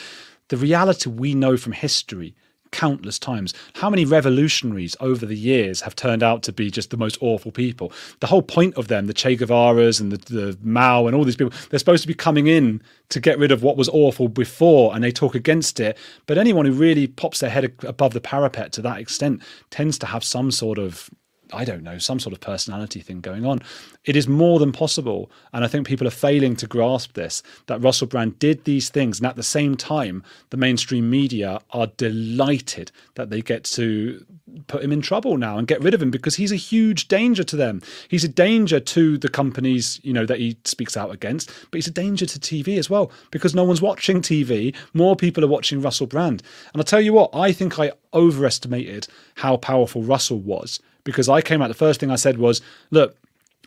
The 0.48 0.56
reality 0.56 1.10
we 1.10 1.32
know 1.32 1.56
from 1.56 1.74
history 1.74 2.34
countless 2.72 3.18
times. 3.18 3.54
How 3.74 3.88
many 3.88 4.04
revolutionaries 4.04 4.96
over 4.98 5.24
the 5.24 5.36
years 5.36 5.82
have 5.82 5.94
turned 5.94 6.22
out 6.22 6.42
to 6.44 6.52
be 6.52 6.70
just 6.70 6.90
the 6.90 6.96
most 6.96 7.18
awful 7.20 7.52
people? 7.52 7.92
The 8.20 8.26
whole 8.26 8.42
point 8.42 8.74
of 8.74 8.88
them, 8.88 9.06
the 9.06 9.14
Che 9.14 9.36
Guevaras 9.36 10.00
and 10.00 10.10
the, 10.10 10.34
the 10.34 10.58
Mao 10.62 11.06
and 11.06 11.14
all 11.14 11.24
these 11.24 11.36
people, 11.36 11.52
they're 11.70 11.78
supposed 11.78 12.02
to 12.02 12.08
be 12.08 12.14
coming 12.14 12.46
in 12.48 12.82
to 13.10 13.20
get 13.20 13.38
rid 13.38 13.52
of 13.52 13.62
what 13.62 13.76
was 13.76 13.88
awful 13.90 14.28
before 14.28 14.94
and 14.94 15.04
they 15.04 15.12
talk 15.12 15.34
against 15.34 15.78
it. 15.78 15.96
But 16.26 16.38
anyone 16.38 16.66
who 16.66 16.72
really 16.72 17.06
pops 17.06 17.40
their 17.40 17.50
head 17.50 17.72
above 17.84 18.14
the 18.14 18.20
parapet 18.20 18.72
to 18.72 18.82
that 18.82 18.98
extent 18.98 19.42
tends 19.70 19.98
to 19.98 20.06
have 20.06 20.24
some 20.24 20.50
sort 20.50 20.78
of 20.78 21.10
I 21.52 21.64
don't 21.64 21.82
know, 21.82 21.98
some 21.98 22.18
sort 22.18 22.32
of 22.32 22.40
personality 22.40 23.00
thing 23.00 23.20
going 23.20 23.44
on. 23.44 23.60
It 24.04 24.16
is 24.16 24.26
more 24.26 24.58
than 24.58 24.72
possible. 24.72 25.30
And 25.52 25.64
I 25.64 25.68
think 25.68 25.86
people 25.86 26.06
are 26.06 26.10
failing 26.10 26.56
to 26.56 26.66
grasp 26.66 27.14
this 27.14 27.42
that 27.66 27.80
Russell 27.80 28.06
Brand 28.06 28.38
did 28.38 28.64
these 28.64 28.88
things. 28.88 29.18
And 29.18 29.26
at 29.26 29.36
the 29.36 29.42
same 29.42 29.76
time, 29.76 30.22
the 30.50 30.56
mainstream 30.56 31.10
media 31.10 31.60
are 31.70 31.86
delighted 31.96 32.90
that 33.14 33.30
they 33.30 33.42
get 33.42 33.64
to 33.64 34.24
put 34.66 34.82
him 34.82 34.92
in 34.92 35.00
trouble 35.00 35.36
now 35.36 35.56
and 35.56 35.66
get 35.66 35.80
rid 35.82 35.94
of 35.94 36.02
him 36.02 36.10
because 36.10 36.36
he's 36.36 36.52
a 36.52 36.56
huge 36.56 37.08
danger 37.08 37.44
to 37.44 37.56
them. 37.56 37.80
He's 38.08 38.24
a 38.24 38.28
danger 38.28 38.80
to 38.80 39.18
the 39.18 39.28
companies, 39.28 40.00
you 40.02 40.12
know, 40.12 40.26
that 40.26 40.38
he 40.38 40.56
speaks 40.64 40.96
out 40.96 41.10
against, 41.10 41.48
but 41.70 41.78
he's 41.78 41.86
a 41.86 41.92
danger 41.92 42.26
to 42.26 42.38
TV 42.38 42.78
as 42.78 42.90
well 42.90 43.10
because 43.30 43.54
no 43.54 43.64
one's 43.64 43.82
watching 43.82 44.20
TV. 44.20 44.74
More 44.94 45.16
people 45.16 45.44
are 45.44 45.48
watching 45.48 45.80
Russell 45.80 46.06
Brand. 46.06 46.42
And 46.72 46.80
I'll 46.80 46.84
tell 46.84 47.00
you 47.00 47.12
what, 47.12 47.34
I 47.34 47.52
think 47.52 47.78
I 47.78 47.92
overestimated 48.12 49.08
how 49.36 49.56
powerful 49.56 50.02
Russell 50.02 50.40
was 50.40 50.80
because 51.04 51.28
I 51.28 51.40
came 51.40 51.62
out, 51.62 51.68
the 51.68 51.74
first 51.74 52.00
thing 52.00 52.10
I 52.10 52.16
said 52.16 52.38
was, 52.38 52.60
look, 52.90 53.16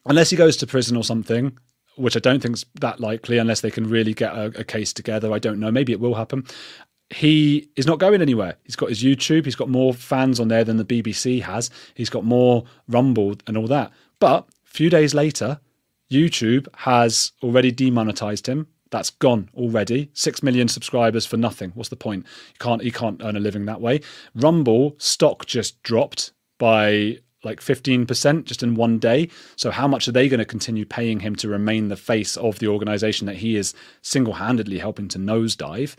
unless 0.05 0.29
he 0.29 0.35
goes 0.35 0.57
to 0.57 0.67
prison 0.67 0.95
or 0.95 1.03
something, 1.03 1.57
which 1.95 2.15
I 2.15 2.19
don't 2.19 2.41
think 2.41 2.55
is 2.55 2.65
that 2.81 2.99
likely, 2.99 3.37
unless 3.37 3.61
they 3.61 3.71
can 3.71 3.89
really 3.89 4.13
get 4.13 4.33
a, 4.33 4.45
a 4.59 4.63
case 4.63 4.91
together. 4.91 5.31
I 5.31 5.39
don't 5.39 5.59
know. 5.59 5.71
Maybe 5.71 5.93
it 5.93 5.99
will 5.99 6.15
happen 6.15 6.45
he 7.09 7.69
is 7.75 7.85
not 7.85 7.99
going 7.99 8.21
anywhere. 8.21 8.57
He's 8.63 8.75
got 8.75 8.89
his 8.89 9.03
YouTube. 9.03 9.45
He's 9.45 9.55
got 9.55 9.69
more 9.69 9.93
fans 9.93 10.39
on 10.39 10.47
there 10.47 10.63
than 10.63 10.77
the 10.77 10.85
BBC 10.85 11.41
has. 11.41 11.69
He's 11.93 12.09
got 12.09 12.23
more 12.23 12.63
Rumble 12.87 13.35
and 13.47 13.57
all 13.57 13.67
that. 13.67 13.91
But 14.19 14.47
a 14.65 14.69
few 14.69 14.89
days 14.89 15.13
later, 15.13 15.59
YouTube 16.11 16.67
has 16.77 17.31
already 17.43 17.71
demonetized 17.71 18.47
him. 18.47 18.67
That's 18.91 19.09
gone 19.09 19.49
already. 19.55 20.09
Six 20.13 20.41
million 20.41 20.67
subscribers 20.67 21.25
for 21.25 21.37
nothing. 21.37 21.71
What's 21.75 21.89
the 21.89 21.95
point? 21.95 22.25
You 22.53 22.59
can't 22.59 22.83
you 22.83 22.91
can't 22.91 23.21
earn 23.23 23.35
a 23.35 23.39
living 23.39 23.65
that 23.65 23.81
way. 23.81 24.01
Rumble 24.35 24.95
stock 24.97 25.45
just 25.45 25.81
dropped 25.83 26.31
by 26.57 27.19
like 27.45 27.61
15% 27.61 28.45
just 28.45 28.63
in 28.63 28.75
one 28.75 28.99
day. 28.99 29.29
So, 29.55 29.71
how 29.71 29.87
much 29.87 30.07
are 30.07 30.11
they 30.11 30.27
going 30.27 30.39
to 30.39 30.45
continue 30.45 30.85
paying 30.85 31.21
him 31.21 31.35
to 31.37 31.47
remain 31.47 31.87
the 31.87 31.95
face 31.95 32.35
of 32.37 32.59
the 32.59 32.67
organization 32.67 33.27
that 33.27 33.37
he 33.37 33.55
is 33.55 33.73
single 34.01 34.33
handedly 34.33 34.79
helping 34.79 35.07
to 35.09 35.19
nosedive? 35.19 35.95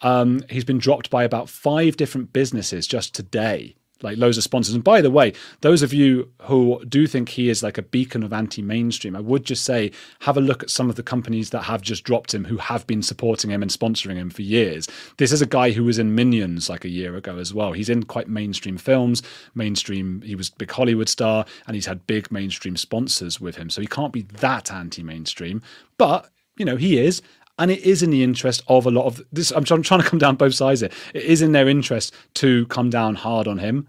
Um, 0.00 0.44
he's 0.48 0.64
been 0.64 0.78
dropped 0.78 1.10
by 1.10 1.24
about 1.24 1.48
five 1.48 1.96
different 1.96 2.32
businesses 2.32 2.86
just 2.86 3.14
today 3.14 3.76
like 4.04 4.18
loads 4.18 4.36
of 4.36 4.44
sponsors. 4.44 4.74
And 4.74 4.84
by 4.84 5.00
the 5.00 5.10
way, 5.10 5.32
those 5.62 5.82
of 5.82 5.92
you 5.92 6.30
who 6.42 6.84
do 6.88 7.06
think 7.06 7.30
he 7.30 7.48
is 7.48 7.62
like 7.62 7.78
a 7.78 7.82
beacon 7.82 8.22
of 8.22 8.32
anti-mainstream, 8.32 9.16
I 9.16 9.20
would 9.20 9.44
just 9.44 9.64
say 9.64 9.90
have 10.20 10.36
a 10.36 10.40
look 10.40 10.62
at 10.62 10.70
some 10.70 10.90
of 10.90 10.96
the 10.96 11.02
companies 11.02 11.50
that 11.50 11.62
have 11.62 11.82
just 11.82 12.04
dropped 12.04 12.34
him, 12.34 12.44
who 12.44 12.58
have 12.58 12.86
been 12.86 13.02
supporting 13.02 13.50
him 13.50 13.62
and 13.62 13.70
sponsoring 13.70 14.16
him 14.16 14.30
for 14.30 14.42
years. 14.42 14.86
This 15.16 15.32
is 15.32 15.42
a 15.42 15.46
guy 15.46 15.72
who 15.72 15.84
was 15.84 15.98
in 15.98 16.14
Minions 16.14 16.68
like 16.68 16.84
a 16.84 16.88
year 16.88 17.16
ago 17.16 17.38
as 17.38 17.52
well. 17.52 17.72
He's 17.72 17.88
in 17.88 18.04
quite 18.04 18.28
mainstream 18.28 18.76
films, 18.76 19.22
mainstream. 19.54 20.22
He 20.22 20.34
was 20.34 20.50
big 20.50 20.70
Hollywood 20.70 21.08
star, 21.08 21.46
and 21.66 21.74
he's 21.74 21.86
had 21.86 22.06
big 22.06 22.30
mainstream 22.30 22.76
sponsors 22.76 23.40
with 23.40 23.56
him. 23.56 23.70
So 23.70 23.80
he 23.80 23.86
can't 23.86 24.12
be 24.12 24.22
that 24.22 24.70
anti-mainstream, 24.70 25.62
but 25.96 26.30
you 26.56 26.64
know 26.64 26.76
he 26.76 26.98
is 26.98 27.22
and 27.58 27.70
it 27.70 27.80
is 27.80 28.02
in 28.02 28.10
the 28.10 28.22
interest 28.22 28.62
of 28.68 28.86
a 28.86 28.90
lot 28.90 29.06
of 29.06 29.22
this. 29.32 29.50
I'm 29.52 29.64
trying, 29.64 29.82
to 29.82 30.02
come 30.02 30.18
down 30.18 30.36
both 30.36 30.54
sides 30.54 30.80
here. 30.80 30.90
It 31.14 31.22
is 31.22 31.42
in 31.42 31.52
their 31.52 31.68
interest 31.68 32.14
to 32.34 32.66
come 32.66 32.90
down 32.90 33.14
hard 33.14 33.46
on 33.46 33.58
him, 33.58 33.88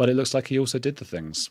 but 0.00 0.08
it 0.08 0.14
looks 0.14 0.32
like 0.32 0.46
he 0.46 0.58
also 0.58 0.78
did 0.78 0.96
the 0.96 1.04
things. 1.04 1.50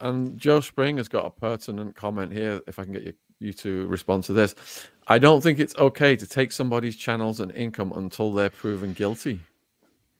And 0.00 0.36
Joe 0.36 0.60
Spring 0.60 0.98
has 0.98 1.08
got 1.08 1.24
a 1.24 1.30
pertinent 1.30 1.96
comment 1.96 2.30
here. 2.30 2.60
If 2.66 2.78
I 2.78 2.84
can 2.84 2.92
get 2.92 3.04
you, 3.04 3.14
you 3.38 3.54
to 3.54 3.86
respond 3.86 4.24
to 4.24 4.34
this, 4.34 4.54
I 5.06 5.18
don't 5.18 5.40
think 5.40 5.58
it's 5.58 5.74
okay 5.76 6.14
to 6.14 6.26
take 6.26 6.52
somebody's 6.52 6.96
channels 6.96 7.40
and 7.40 7.50
income 7.52 7.90
until 7.96 8.34
they're 8.34 8.50
proven 8.50 8.92
guilty. 8.92 9.40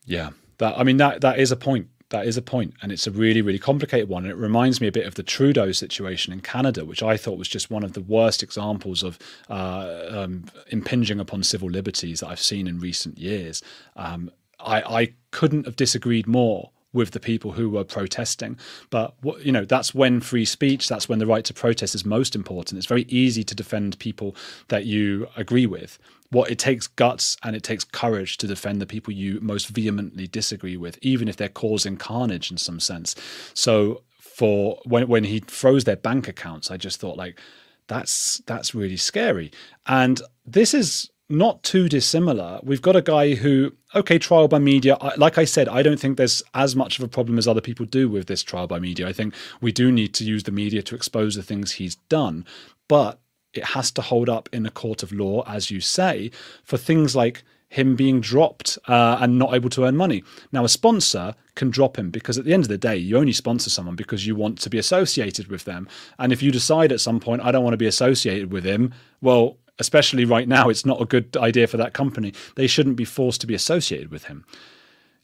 Yeah, 0.06 0.30
that 0.56 0.78
I 0.78 0.82
mean 0.84 0.96
that 0.96 1.20
that 1.20 1.38
is 1.38 1.52
a 1.52 1.56
point 1.56 1.88
that 2.10 2.26
is 2.26 2.36
a 2.36 2.42
point, 2.42 2.74
and 2.82 2.90
it's 2.90 3.06
a 3.06 3.10
really, 3.10 3.40
really 3.40 3.58
complicated 3.58 4.08
one. 4.08 4.24
And 4.24 4.32
it 4.32 4.36
reminds 4.36 4.80
me 4.80 4.88
a 4.88 4.92
bit 4.92 5.06
of 5.06 5.14
the 5.14 5.22
Trudeau 5.22 5.72
situation 5.72 6.32
in 6.32 6.40
Canada, 6.40 6.84
which 6.84 7.02
I 7.02 7.16
thought 7.16 7.38
was 7.38 7.48
just 7.48 7.70
one 7.70 7.84
of 7.84 7.92
the 7.92 8.00
worst 8.00 8.42
examples 8.42 9.02
of 9.02 9.18
uh, 9.48 10.06
um, 10.10 10.46
impinging 10.68 11.20
upon 11.20 11.44
civil 11.44 11.70
liberties 11.70 12.20
that 12.20 12.28
I've 12.28 12.40
seen 12.40 12.66
in 12.66 12.80
recent 12.80 13.18
years. 13.18 13.62
Um, 13.96 14.30
I, 14.64 15.00
I 15.00 15.14
couldn't 15.30 15.66
have 15.66 15.76
disagreed 15.76 16.26
more 16.26 16.70
with 16.92 17.12
the 17.12 17.20
people 17.20 17.52
who 17.52 17.70
were 17.70 17.84
protesting. 17.84 18.58
But 18.90 19.14
you 19.42 19.52
know, 19.52 19.64
that's 19.64 19.94
when 19.94 20.20
free 20.20 20.44
speech, 20.44 20.88
that's 20.88 21.08
when 21.08 21.18
the 21.18 21.26
right 21.26 21.44
to 21.44 21.54
protest 21.54 21.94
is 21.94 22.04
most 22.04 22.34
important. 22.34 22.78
It's 22.78 22.86
very 22.86 23.06
easy 23.08 23.44
to 23.44 23.54
defend 23.54 23.98
people 23.98 24.34
that 24.68 24.86
you 24.86 25.28
agree 25.36 25.66
with. 25.66 25.98
What 26.30 26.50
it 26.50 26.58
takes 26.58 26.86
guts 26.86 27.36
and 27.42 27.56
it 27.56 27.62
takes 27.62 27.84
courage 27.84 28.36
to 28.38 28.46
defend 28.46 28.80
the 28.80 28.86
people 28.86 29.12
you 29.12 29.40
most 29.40 29.68
vehemently 29.68 30.26
disagree 30.26 30.76
with, 30.76 30.98
even 31.02 31.28
if 31.28 31.36
they're 31.36 31.48
causing 31.48 31.96
carnage 31.96 32.50
in 32.50 32.56
some 32.56 32.80
sense. 32.80 33.14
So 33.54 34.02
for 34.18 34.80
when 34.84 35.06
when 35.08 35.24
he 35.24 35.40
froze 35.46 35.84
their 35.84 35.96
bank 35.96 36.26
accounts, 36.28 36.70
I 36.70 36.76
just 36.76 37.00
thought 37.00 37.16
like 37.16 37.38
that's 37.86 38.40
that's 38.46 38.74
really 38.74 38.96
scary. 38.96 39.52
And 39.86 40.20
this 40.44 40.74
is 40.74 41.10
not 41.30 41.62
too 41.62 41.88
dissimilar. 41.88 42.60
We've 42.62 42.82
got 42.82 42.96
a 42.96 43.02
guy 43.02 43.34
who, 43.34 43.72
okay, 43.94 44.18
trial 44.18 44.48
by 44.48 44.58
media. 44.58 44.96
Like 45.16 45.38
I 45.38 45.44
said, 45.44 45.68
I 45.68 45.82
don't 45.82 45.98
think 45.98 46.16
there's 46.16 46.42
as 46.54 46.74
much 46.74 46.98
of 46.98 47.04
a 47.04 47.08
problem 47.08 47.38
as 47.38 47.46
other 47.46 47.60
people 47.60 47.86
do 47.86 48.08
with 48.08 48.26
this 48.26 48.42
trial 48.42 48.66
by 48.66 48.78
media. 48.78 49.08
I 49.08 49.12
think 49.12 49.34
we 49.60 49.72
do 49.72 49.92
need 49.92 50.12
to 50.14 50.24
use 50.24 50.42
the 50.42 50.52
media 50.52 50.82
to 50.82 50.94
expose 50.94 51.36
the 51.36 51.42
things 51.42 51.72
he's 51.72 51.96
done, 52.08 52.44
but 52.88 53.20
it 53.52 53.64
has 53.64 53.90
to 53.92 54.02
hold 54.02 54.28
up 54.28 54.48
in 54.52 54.66
a 54.66 54.70
court 54.70 55.02
of 55.02 55.12
law, 55.12 55.42
as 55.46 55.70
you 55.70 55.80
say, 55.80 56.30
for 56.64 56.76
things 56.76 57.16
like 57.16 57.42
him 57.70 57.94
being 57.94 58.20
dropped 58.20 58.78
uh, 58.88 59.16
and 59.20 59.38
not 59.38 59.54
able 59.54 59.70
to 59.70 59.84
earn 59.84 59.96
money. 59.96 60.24
Now, 60.50 60.64
a 60.64 60.68
sponsor 60.68 61.34
can 61.54 61.70
drop 61.70 61.96
him 61.96 62.10
because 62.10 62.36
at 62.36 62.44
the 62.44 62.52
end 62.52 62.64
of 62.64 62.68
the 62.68 62.76
day, 62.76 62.96
you 62.96 63.16
only 63.16 63.32
sponsor 63.32 63.70
someone 63.70 63.94
because 63.94 64.26
you 64.26 64.34
want 64.34 64.58
to 64.60 64.70
be 64.70 64.78
associated 64.78 65.46
with 65.46 65.64
them. 65.64 65.88
And 66.18 66.32
if 66.32 66.42
you 66.42 66.50
decide 66.50 66.90
at 66.90 67.00
some 67.00 67.20
point, 67.20 67.42
I 67.44 67.52
don't 67.52 67.62
want 67.62 67.74
to 67.74 67.78
be 67.78 67.86
associated 67.86 68.52
with 68.52 68.64
him, 68.64 68.92
well, 69.20 69.56
especially 69.80 70.24
right 70.24 70.46
now, 70.46 70.68
it's 70.68 70.86
not 70.86 71.00
a 71.00 71.06
good 71.06 71.36
idea 71.36 71.66
for 71.66 71.78
that 71.78 71.94
company. 71.94 72.32
They 72.54 72.68
shouldn't 72.68 72.96
be 72.96 73.04
forced 73.04 73.40
to 73.40 73.46
be 73.46 73.54
associated 73.54 74.10
with 74.10 74.24
him. 74.24 74.44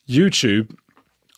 YouTube, 0.09 0.77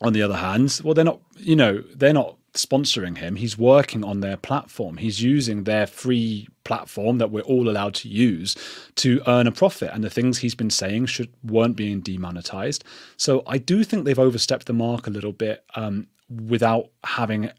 on 0.01 0.13
the 0.13 0.23
other 0.23 0.37
hand, 0.37 0.81
well, 0.83 0.95
they're 0.95 1.05
not, 1.05 1.21
you 1.37 1.57
know, 1.57 1.83
they're 1.95 2.13
not 2.13 2.37
sponsoring 2.55 3.19
him. 3.19 3.37
He's 3.37 3.59
working 3.59 4.05
on 4.05 4.21
their 4.21 4.37
platform. 4.37 4.97
He's 4.97 5.23
using 5.23 5.65
their 5.65 5.87
free 5.87 6.49
platform 6.65 7.19
that 7.19 7.31
we're 7.31 7.43
all 7.43 7.69
allowed 7.69 7.95
to 7.95 8.09
use 8.09 8.57
to 8.97 9.21
earn 9.27 9.47
a 9.47 9.53
profit. 9.53 9.91
And 9.93 10.03
the 10.03 10.11
things 10.11 10.39
he's 10.39 10.55
been 10.55 10.71
saying 10.71 11.07
should 11.07 11.33
weren't 11.43 11.77
being 11.77 12.01
demonetized. 12.01 12.85
So 13.17 13.43
I 13.47 13.59
do 13.59 13.85
think 13.85 14.05
they've 14.05 14.19
overstepped 14.19 14.67
the 14.67 14.73
mark 14.73 15.07
a 15.07 15.11
little 15.11 15.33
bit 15.33 15.65
um, 15.75 16.07
without 16.29 16.91
having 17.05 17.51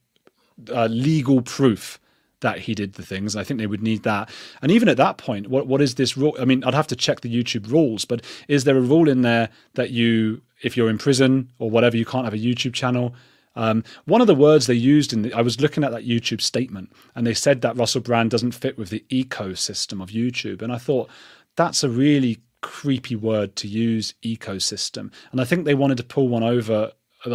uh, 0.73 0.87
legal 0.87 1.41
proof 1.41 1.99
that 2.41 2.59
he 2.59 2.73
did 2.73 2.93
the 2.93 3.05
things. 3.05 3.35
I 3.35 3.43
think 3.43 3.59
they 3.59 3.67
would 3.67 3.83
need 3.83 4.03
that. 4.03 4.29
And 4.61 4.71
even 4.71 4.89
at 4.89 4.97
that 4.97 5.17
point, 5.17 5.47
what 5.47 5.67
what 5.67 5.81
is 5.81 5.95
this 5.95 6.17
rule? 6.17 6.35
I 6.39 6.45
mean, 6.45 6.63
I'd 6.63 6.73
have 6.73 6.87
to 6.87 6.95
check 6.95 7.21
the 7.21 7.33
YouTube 7.33 7.71
rules, 7.71 8.05
but 8.05 8.23
is 8.47 8.63
there 8.63 8.77
a 8.77 8.81
rule 8.81 9.09
in 9.09 9.21
there 9.21 9.49
that 9.73 9.91
you, 9.91 10.41
if 10.61 10.75
you're 10.75 10.89
in 10.89 10.97
prison 10.97 11.51
or 11.59 11.69
whatever, 11.69 11.97
you 11.97 12.05
can't 12.05 12.25
have 12.25 12.33
a 12.33 12.37
YouTube 12.37 12.73
channel? 12.73 13.13
Um, 13.55 13.83
one 14.05 14.21
of 14.21 14.27
the 14.27 14.35
words 14.35 14.67
they 14.67 14.73
used 14.73 15.11
in 15.11 15.23
the, 15.23 15.33
I 15.33 15.41
was 15.41 15.59
looking 15.59 15.83
at 15.83 15.91
that 15.91 16.05
YouTube 16.05 16.39
statement, 16.39 16.93
and 17.15 17.27
they 17.27 17.33
said 17.33 17.61
that 17.61 17.75
Russell 17.75 18.01
Brand 18.01 18.31
doesn't 18.31 18.53
fit 18.53 18.77
with 18.77 18.89
the 18.89 19.03
ecosystem 19.09 20.01
of 20.01 20.09
YouTube, 20.09 20.61
and 20.61 20.71
I 20.71 20.77
thought 20.77 21.09
that's 21.55 21.83
a 21.83 21.89
really 21.89 22.39
creepy 22.61 23.15
word 23.15 23.55
to 23.57 23.67
use, 23.67 24.13
ecosystem. 24.23 25.11
And 25.31 25.41
I 25.41 25.45
think 25.45 25.65
they 25.65 25.75
wanted 25.75 25.97
to 25.97 26.03
pull 26.03 26.27
one 26.27 26.43
over, 26.43 26.91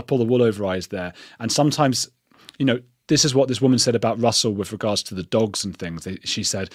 pull 0.07 0.19
the 0.19 0.25
wool 0.25 0.43
over 0.43 0.65
eyes 0.65 0.89
there. 0.89 1.13
And 1.39 1.51
sometimes, 1.51 2.11
you 2.59 2.67
know, 2.67 2.81
this 3.09 3.25
is 3.25 3.35
what 3.35 3.49
this 3.49 3.61
woman 3.61 3.79
said 3.79 3.95
about 3.95 4.21
Russell 4.21 4.53
with 4.53 4.73
regards 4.73 5.03
to 5.05 5.15
the 5.15 5.23
dogs 5.23 5.65
and 5.65 5.77
things. 5.77 6.07
She 6.25 6.43
said, 6.43 6.71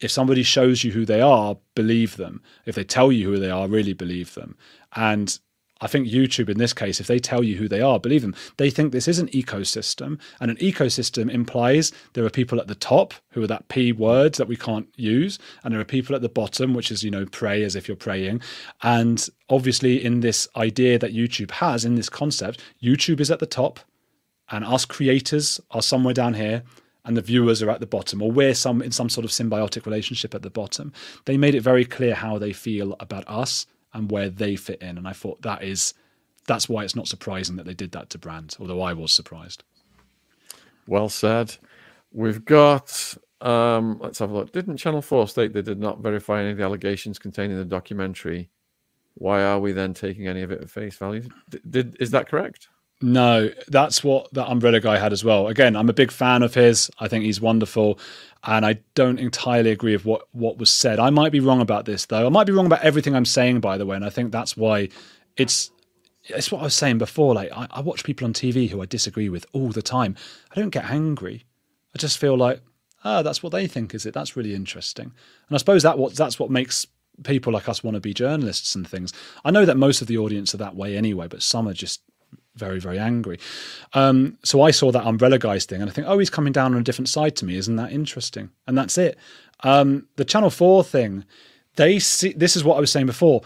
if 0.00 0.10
somebody 0.10 0.42
shows 0.42 0.84
you 0.84 0.92
who 0.92 1.04
they 1.04 1.20
are, 1.20 1.56
believe 1.74 2.16
them. 2.16 2.42
If 2.66 2.74
they 2.74 2.84
tell 2.84 3.12
you 3.12 3.30
who 3.30 3.38
they 3.38 3.50
are, 3.50 3.68
really 3.68 3.92
believe 3.92 4.34
them. 4.34 4.56
And 4.94 5.38
I 5.80 5.86
think 5.86 6.08
YouTube, 6.08 6.48
in 6.48 6.58
this 6.58 6.72
case, 6.72 7.00
if 7.00 7.06
they 7.06 7.18
tell 7.18 7.42
you 7.42 7.56
who 7.56 7.68
they 7.68 7.80
are, 7.80 8.00
believe 8.00 8.22
them. 8.22 8.34
They 8.56 8.70
think 8.70 8.92
this 8.92 9.08
is 9.08 9.18
an 9.18 9.28
ecosystem, 9.28 10.18
and 10.40 10.50
an 10.50 10.56
ecosystem 10.56 11.30
implies 11.30 11.92
there 12.14 12.24
are 12.24 12.30
people 12.30 12.60
at 12.60 12.68
the 12.68 12.74
top 12.74 13.12
who 13.30 13.42
are 13.42 13.46
that 13.48 13.68
P 13.68 13.92
words 13.92 14.38
that 14.38 14.48
we 14.48 14.56
can't 14.56 14.88
use, 14.96 15.38
and 15.62 15.74
there 15.74 15.80
are 15.80 15.84
people 15.84 16.14
at 16.14 16.22
the 16.22 16.28
bottom, 16.28 16.74
which 16.74 16.90
is, 16.90 17.02
you 17.02 17.10
know, 17.10 17.26
pray 17.26 17.62
as 17.62 17.76
if 17.76 17.88
you're 17.88 17.96
praying. 17.96 18.40
And 18.82 19.28
obviously, 19.50 20.02
in 20.02 20.20
this 20.20 20.48
idea 20.56 20.98
that 20.98 21.14
YouTube 21.14 21.50
has, 21.50 21.84
in 21.84 21.96
this 21.96 22.08
concept, 22.08 22.62
YouTube 22.82 23.20
is 23.20 23.30
at 23.30 23.40
the 23.40 23.46
top, 23.46 23.80
and 24.50 24.64
us 24.64 24.84
creators 24.84 25.60
are 25.70 25.82
somewhere 25.82 26.14
down 26.14 26.34
here 26.34 26.62
and 27.04 27.16
the 27.16 27.22
viewers 27.22 27.62
are 27.62 27.70
at 27.70 27.80
the 27.80 27.86
bottom 27.86 28.22
or 28.22 28.30
we're 28.30 28.54
some 28.54 28.82
in 28.82 28.90
some 28.90 29.08
sort 29.08 29.24
of 29.24 29.30
symbiotic 29.30 29.84
relationship 29.86 30.34
at 30.34 30.42
the 30.42 30.50
bottom. 30.50 30.92
They 31.24 31.36
made 31.36 31.54
it 31.54 31.60
very 31.60 31.84
clear 31.84 32.14
how 32.14 32.38
they 32.38 32.52
feel 32.52 32.96
about 33.00 33.24
us 33.28 33.66
and 33.94 34.10
where 34.10 34.28
they 34.28 34.56
fit 34.56 34.82
in 34.82 34.98
and 34.98 35.08
i 35.08 35.12
thought 35.12 35.40
that 35.42 35.62
is 35.62 35.94
that's 36.46 36.68
why 36.68 36.84
it's 36.84 36.96
not 36.96 37.08
surprising 37.08 37.56
that 37.56 37.64
they 37.64 37.74
did 37.74 37.92
that 37.92 38.10
to 38.10 38.18
brand 38.18 38.56
although 38.60 38.82
i 38.82 38.92
was 38.92 39.12
surprised. 39.12 39.64
Well 40.86 41.08
said. 41.08 41.56
We've 42.12 42.44
got 42.44 43.16
um, 43.40 43.98
let's 44.00 44.18
have 44.20 44.30
a 44.30 44.34
look. 44.34 44.52
Didn't 44.52 44.76
channel 44.76 45.02
4 45.02 45.28
state 45.28 45.52
they 45.52 45.62
did 45.62 45.78
not 45.78 46.00
verify 46.00 46.40
any 46.40 46.50
of 46.50 46.58
the 46.58 46.64
allegations 46.64 47.18
contained 47.18 47.52
in 47.52 47.58
the 47.58 47.64
documentary? 47.64 48.50
Why 49.14 49.42
are 49.42 49.60
we 49.60 49.72
then 49.72 49.94
taking 49.94 50.26
any 50.26 50.42
of 50.42 50.50
it 50.50 50.60
at 50.60 50.70
face 50.70 50.96
value? 50.96 51.28
Did, 51.50 51.70
did 51.70 51.96
is 52.00 52.10
that 52.12 52.28
correct 52.28 52.68
no, 53.00 53.50
that's 53.68 54.02
what 54.02 54.32
that 54.32 54.48
umbrella 54.48 54.80
guy 54.80 54.98
had 54.98 55.12
as 55.12 55.24
well. 55.24 55.48
Again, 55.48 55.76
I'm 55.76 55.88
a 55.88 55.94
big 55.94 56.10
fan 56.10 56.42
of 56.42 56.54
his. 56.54 56.90
I 56.98 57.08
think 57.08 57.24
he's 57.24 57.40
wonderful, 57.40 57.98
and 58.44 58.64
I 58.64 58.78
don't 58.94 59.18
entirely 59.18 59.70
agree 59.70 59.92
with 59.92 60.04
what 60.04 60.28
what 60.32 60.58
was 60.58 60.70
said. 60.70 60.98
I 60.98 61.10
might 61.10 61.32
be 61.32 61.40
wrong 61.40 61.60
about 61.60 61.84
this 61.84 62.06
though. 62.06 62.26
I 62.26 62.30
might 62.30 62.46
be 62.46 62.52
wrong 62.52 62.66
about 62.66 62.82
everything 62.82 63.14
I'm 63.14 63.24
saying, 63.24 63.60
by 63.60 63.76
the 63.76 63.86
way, 63.86 63.96
and 63.96 64.04
I 64.04 64.10
think 64.10 64.32
that's 64.32 64.56
why 64.56 64.88
it's 65.36 65.70
it's 66.24 66.50
what 66.50 66.60
I 66.60 66.64
was 66.64 66.74
saying 66.74 66.98
before. 66.98 67.34
Like 67.34 67.50
I, 67.54 67.66
I 67.70 67.80
watch 67.80 68.04
people 68.04 68.26
on 68.26 68.32
TV 68.32 68.70
who 68.70 68.80
I 68.80 68.86
disagree 68.86 69.28
with 69.28 69.44
all 69.52 69.68
the 69.68 69.82
time. 69.82 70.16
I 70.52 70.60
don't 70.60 70.70
get 70.70 70.90
angry. 70.90 71.44
I 71.94 71.98
just 71.98 72.18
feel 72.18 72.36
like, 72.36 72.60
ah, 73.04 73.18
oh, 73.18 73.22
that's 73.22 73.42
what 73.42 73.52
they 73.52 73.66
think, 73.66 73.94
is 73.94 74.06
it? 74.06 74.14
That's 74.14 74.36
really 74.36 74.54
interesting. 74.54 75.06
And 75.48 75.54
I 75.54 75.58
suppose 75.58 75.82
that 75.82 75.98
what 75.98 76.14
that's 76.14 76.38
what 76.38 76.50
makes 76.50 76.86
people 77.22 77.52
like 77.52 77.68
us 77.68 77.84
want 77.84 77.94
to 77.94 78.00
be 78.00 78.14
journalists 78.14 78.74
and 78.74 78.88
things. 78.88 79.12
I 79.44 79.50
know 79.50 79.64
that 79.64 79.76
most 79.76 80.00
of 80.00 80.08
the 80.08 80.18
audience 80.18 80.54
are 80.54 80.58
that 80.58 80.74
way 80.74 80.96
anyway, 80.96 81.28
but 81.28 81.42
some 81.42 81.68
are 81.68 81.74
just 81.74 82.00
very, 82.56 82.78
very 82.78 82.98
angry. 82.98 83.38
Um, 83.92 84.38
so 84.44 84.62
I 84.62 84.70
saw 84.70 84.92
that 84.92 85.06
Umbrella 85.06 85.38
Guys 85.38 85.64
thing 85.64 85.80
and 85.80 85.90
I 85.90 85.92
think, 85.92 86.06
oh, 86.06 86.18
he's 86.18 86.30
coming 86.30 86.52
down 86.52 86.74
on 86.74 86.80
a 86.80 86.84
different 86.84 87.08
side 87.08 87.36
to 87.36 87.44
me. 87.44 87.56
Isn't 87.56 87.76
that 87.76 87.92
interesting? 87.92 88.50
And 88.66 88.78
that's 88.78 88.96
it. 88.96 89.18
Um, 89.60 90.06
the 90.16 90.24
Channel 90.24 90.50
4 90.50 90.84
thing, 90.84 91.24
they 91.76 91.98
see, 91.98 92.32
this 92.32 92.56
is 92.56 92.64
what 92.64 92.76
I 92.76 92.80
was 92.80 92.92
saying 92.92 93.06
before. 93.06 93.42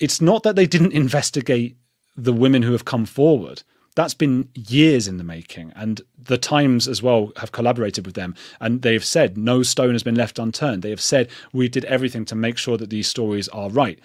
It's 0.00 0.20
not 0.20 0.42
that 0.42 0.56
they 0.56 0.66
didn't 0.66 0.92
investigate 0.92 1.76
the 2.16 2.32
women 2.32 2.62
who 2.62 2.72
have 2.72 2.84
come 2.84 3.06
forward. 3.06 3.62
That's 3.94 4.14
been 4.14 4.48
years 4.54 5.08
in 5.08 5.16
the 5.16 5.24
making. 5.24 5.72
And 5.74 6.00
the 6.16 6.38
Times 6.38 6.86
as 6.86 7.02
well 7.02 7.32
have 7.36 7.52
collaborated 7.52 8.06
with 8.06 8.14
them. 8.14 8.34
And 8.60 8.82
they've 8.82 9.04
said 9.04 9.36
no 9.36 9.62
stone 9.62 9.92
has 9.92 10.02
been 10.02 10.14
left 10.14 10.38
unturned. 10.38 10.82
They 10.82 10.90
have 10.90 11.00
said 11.00 11.28
we 11.52 11.68
did 11.68 11.84
everything 11.86 12.24
to 12.26 12.34
make 12.34 12.58
sure 12.58 12.76
that 12.76 12.90
these 12.90 13.08
stories 13.08 13.48
are 13.48 13.70
right 13.70 13.98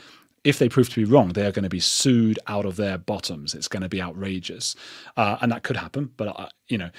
if 0.44 0.60
they 0.60 0.70
prove 0.70 0.90
to 0.90 0.96
be 0.96 1.06
wrong, 1.06 1.30
they 1.30 1.46
are 1.46 1.52
going 1.52 1.64
to 1.64 1.70
be 1.70 1.80
sued 1.80 2.40
out 2.48 2.66
of 2.66 2.76
their 2.76 2.98
bottoms. 2.98 3.56
It's 3.56 3.68
going 3.68 3.84
to 3.84 3.90
be 3.90 4.02
outrageous, 4.02 4.76
uh, 5.16 5.38
and 5.42 5.52
that 5.52 5.64
could 5.64 5.78
happen. 5.78 6.12
But 6.18 6.40
uh, 6.40 6.50
you 6.68 6.78
know, 6.78 6.90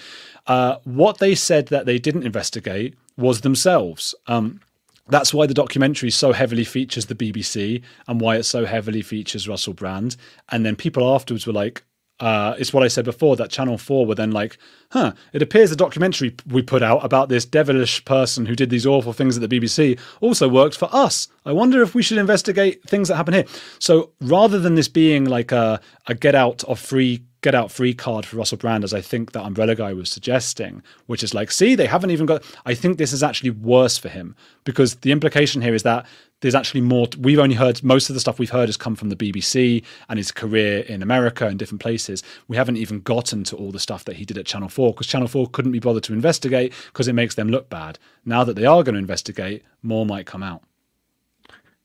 uh, 0.46 0.76
what 0.84 1.18
they 1.18 1.34
said 1.34 1.66
that 1.66 1.86
they 1.86 1.98
didn't 1.98 2.24
investigate 2.24 2.94
was 3.16 3.42
themselves. 3.42 4.14
Um, 4.26 4.60
that's 5.08 5.34
why 5.34 5.46
the 5.46 5.54
documentary 5.54 6.10
so 6.10 6.32
heavily 6.32 6.64
features 6.64 7.06
the 7.06 7.14
BBC 7.14 7.82
and 8.08 8.20
why 8.20 8.36
it 8.36 8.44
so 8.44 8.64
heavily 8.64 9.02
features 9.02 9.46
Russell 9.46 9.74
Brand. 9.74 10.16
And 10.48 10.64
then 10.64 10.76
people 10.76 11.14
afterwards 11.14 11.46
were 11.46 11.52
like, 11.52 11.84
uh, 12.20 12.54
it's 12.58 12.72
what 12.72 12.84
I 12.84 12.88
said 12.88 13.04
before 13.04 13.36
that 13.36 13.50
Channel 13.50 13.76
4 13.76 14.06
were 14.06 14.14
then 14.14 14.30
like, 14.30 14.56
huh, 14.92 15.12
it 15.32 15.42
appears 15.42 15.70
the 15.70 15.76
documentary 15.76 16.34
we 16.46 16.62
put 16.62 16.82
out 16.82 17.04
about 17.04 17.28
this 17.28 17.44
devilish 17.44 18.04
person 18.04 18.46
who 18.46 18.54
did 18.54 18.70
these 18.70 18.86
awful 18.86 19.12
things 19.12 19.36
at 19.36 19.48
the 19.48 19.60
BBC 19.60 19.98
also 20.20 20.48
worked 20.48 20.76
for 20.76 20.88
us. 20.92 21.26
I 21.44 21.52
wonder 21.52 21.82
if 21.82 21.94
we 21.94 22.02
should 22.02 22.18
investigate 22.18 22.82
things 22.84 23.08
that 23.08 23.16
happen 23.16 23.34
here. 23.34 23.46
So 23.80 24.12
rather 24.20 24.60
than 24.60 24.76
this 24.76 24.88
being 24.88 25.24
like 25.24 25.50
a, 25.50 25.80
a 26.06 26.14
get 26.14 26.36
out 26.36 26.62
of 26.64 26.78
free 26.78 27.24
get 27.44 27.54
out 27.54 27.70
free 27.70 27.92
card 27.92 28.24
for 28.24 28.38
Russell 28.38 28.56
Brand, 28.56 28.82
as 28.84 28.94
I 28.94 29.02
think 29.02 29.32
that 29.32 29.44
Umbrella 29.44 29.74
Guy 29.74 29.92
was 29.92 30.10
suggesting, 30.10 30.82
which 31.06 31.22
is 31.22 31.34
like, 31.34 31.50
see, 31.50 31.74
they 31.74 31.86
haven't 31.86 32.10
even 32.10 32.24
got. 32.24 32.42
I 32.64 32.74
think 32.74 32.96
this 32.96 33.12
is 33.12 33.22
actually 33.22 33.50
worse 33.50 33.98
for 33.98 34.08
him 34.08 34.34
because 34.64 34.94
the 34.96 35.12
implication 35.12 35.60
here 35.60 35.74
is 35.74 35.82
that 35.82 36.06
there's 36.40 36.54
actually 36.54 36.80
more. 36.80 37.06
We've 37.18 37.38
only 37.38 37.54
heard 37.54 37.84
most 37.84 38.08
of 38.08 38.14
the 38.14 38.20
stuff 38.20 38.38
we've 38.38 38.50
heard 38.50 38.70
has 38.70 38.78
come 38.78 38.96
from 38.96 39.10
the 39.10 39.16
BBC 39.16 39.84
and 40.08 40.18
his 40.18 40.32
career 40.32 40.80
in 40.80 41.02
America 41.02 41.46
and 41.46 41.58
different 41.58 41.82
places. 41.82 42.22
We 42.48 42.56
haven't 42.56 42.78
even 42.78 43.00
gotten 43.00 43.44
to 43.44 43.56
all 43.56 43.70
the 43.70 43.78
stuff 43.78 44.06
that 44.06 44.16
he 44.16 44.24
did 44.24 44.38
at 44.38 44.46
Channel 44.46 44.70
4 44.70 44.94
because 44.94 45.06
Channel 45.06 45.28
4 45.28 45.48
couldn't 45.48 45.72
be 45.72 45.80
bothered 45.80 46.04
to 46.04 46.14
investigate 46.14 46.72
because 46.86 47.08
it 47.08 47.12
makes 47.12 47.34
them 47.34 47.50
look 47.50 47.68
bad. 47.68 47.98
Now 48.24 48.42
that 48.44 48.56
they 48.56 48.64
are 48.64 48.82
going 48.82 48.94
to 48.94 48.98
investigate, 48.98 49.62
more 49.82 50.06
might 50.06 50.24
come 50.24 50.42
out. 50.42 50.62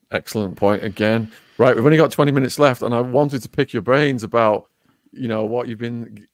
Excellent 0.10 0.55
point 0.55 0.84
again. 0.84 1.32
Right, 1.57 1.76
we've 1.76 1.84
only 1.84 1.97
got 1.97 2.12
20 2.12 2.32
minutes 2.32 2.57
left, 2.57 2.82
and 2.82 2.95
I 2.95 3.01
wanted 3.01 3.43
to 3.43 3.49
pick 3.49 3.74
your 3.74 3.82
brains 3.82 4.24
about 4.24 4.68
you 5.12 5.28
know 5.28 5.45
what 5.45 5.68
you've 5.68 5.80
been 5.80 6.28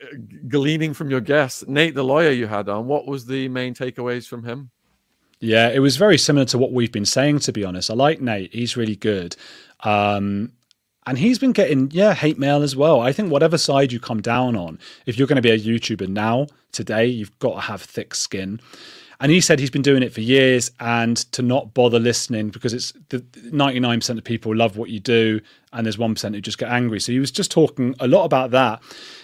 gleaning 0.47 0.93
from 0.93 1.09
your 1.09 1.21
guests 1.21 1.65
nate 1.67 1.95
the 1.95 2.03
lawyer 2.03 2.31
you 2.31 2.47
had 2.47 2.67
on 2.67 2.87
what 2.87 3.07
was 3.07 3.25
the 3.25 3.47
main 3.49 3.73
takeaways 3.73 4.27
from 4.27 4.43
him 4.43 4.69
yeah, 5.39 5.69
it 5.69 5.79
was 5.79 5.97
very 5.97 6.17
similar 6.17 6.45
to 6.45 6.57
what 6.57 6.71
we've 6.71 6.91
been 6.91 7.05
saying, 7.05 7.39
to 7.39 7.51
be 7.51 7.63
honest. 7.63 7.91
I 7.91 7.93
like 7.93 8.21
Nate, 8.21 8.53
he's 8.53 8.77
really 8.77 8.95
good. 8.95 9.35
Um, 9.83 10.53
and 11.05 11.17
he's 11.17 11.37
been 11.37 11.51
getting, 11.51 11.91
yeah, 11.91 12.13
hate 12.13 12.39
mail 12.39 12.63
as 12.63 12.75
well. 12.75 13.01
I 13.01 13.11
think 13.11 13.31
whatever 13.31 13.57
side 13.57 13.91
you 13.91 13.99
come 13.99 14.21
down 14.21 14.55
on, 14.55 14.79
if 15.05 15.17
you're 15.17 15.27
going 15.27 15.35
to 15.35 15.41
be 15.41 15.51
a 15.51 15.59
YouTuber 15.59 16.07
now, 16.07 16.47
today, 16.71 17.05
you've 17.05 17.37
got 17.39 17.53
to 17.55 17.61
have 17.61 17.81
thick 17.81 18.15
skin. 18.15 18.59
And 19.19 19.31
he 19.31 19.39
said 19.39 19.59
he's 19.59 19.69
been 19.69 19.81
doing 19.81 20.03
it 20.03 20.11
for 20.11 20.21
years 20.21 20.71
and 20.79 21.15
to 21.31 21.41
not 21.41 21.73
bother 21.73 21.99
listening 21.99 22.49
because 22.49 22.73
it's 22.73 22.91
the 23.09 23.19
99% 23.19 24.17
of 24.17 24.23
people 24.23 24.55
love 24.55 24.77
what 24.77 24.89
you 24.89 24.99
do 24.99 25.39
and 25.75 25.85
there's 25.85 25.97
1% 25.97 26.33
who 26.33 26.41
just 26.41 26.57
get 26.57 26.71
angry. 26.71 26.99
So 26.99 27.11
he 27.11 27.19
was 27.19 27.31
just 27.31 27.51
talking 27.51 27.95
a 27.99 28.07
lot 28.07 28.23
about 28.25 28.51
that. 28.51 28.81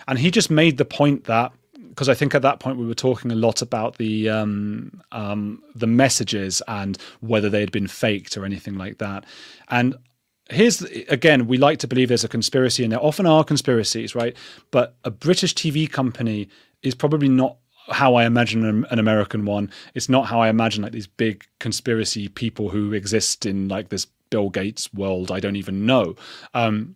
And 0.08 0.20
he 0.20 0.30
just 0.30 0.52
made 0.52 0.78
the 0.78 0.86
point 0.86 1.24
that 1.24 1.52
because 1.90 2.08
I 2.08 2.14
think 2.14 2.34
at 2.36 2.42
that 2.44 2.60
point 2.60 2.78
we 2.78 2.86
were 2.86 2.94
talking 2.94 3.32
a 3.32 3.36
lot 3.36 3.62
about 3.62 3.98
the 3.98 4.30
um, 4.30 5.02
um, 5.12 5.62
the 5.76 5.88
messages 5.88 6.62
and 6.68 6.98
whether 7.20 7.50
they 7.50 7.60
had 7.60 7.72
been 7.72 7.88
faked 7.88 8.38
or 8.38 8.46
anything 8.46 8.78
like 8.78 9.00
that. 9.00 9.26
And 9.70 9.96
here's 10.50 10.82
again, 10.82 11.48
we 11.48 11.58
like 11.58 11.80
to 11.80 11.88
believe 11.88 12.08
there's 12.08 12.24
a 12.24 12.30
conspiracy, 12.30 12.84
and 12.84 12.94
there 12.94 13.04
often 13.04 13.26
are 13.26 13.44
conspiracies, 13.44 14.16
right? 14.16 14.36
But 14.72 14.96
a 15.04 15.12
British 15.12 15.54
TV 15.54 15.90
company 15.90 16.48
is 16.82 16.96
probably 16.96 17.28
not 17.28 17.58
how 17.90 18.16
I 18.16 18.26
imagine 18.26 18.86
an 18.90 19.00
American 19.00 19.44
one. 19.44 19.70
It's 19.94 20.08
not 20.08 20.28
how 20.28 20.40
I 20.40 20.48
imagine 20.48 20.84
like 20.84 20.94
these 20.94 21.08
big 21.08 21.44
conspiracy 21.60 22.30
people 22.30 22.70
who 22.70 22.94
exist 22.94 23.46
in 23.46 23.68
like 23.68 23.90
this 23.90 24.08
Bill 24.32 24.50
Gates 24.50 24.92
world. 24.92 25.30
I 25.30 25.40
don't 25.40 25.56
even 25.56 25.86
know. 25.86 26.16
Um, 26.56 26.96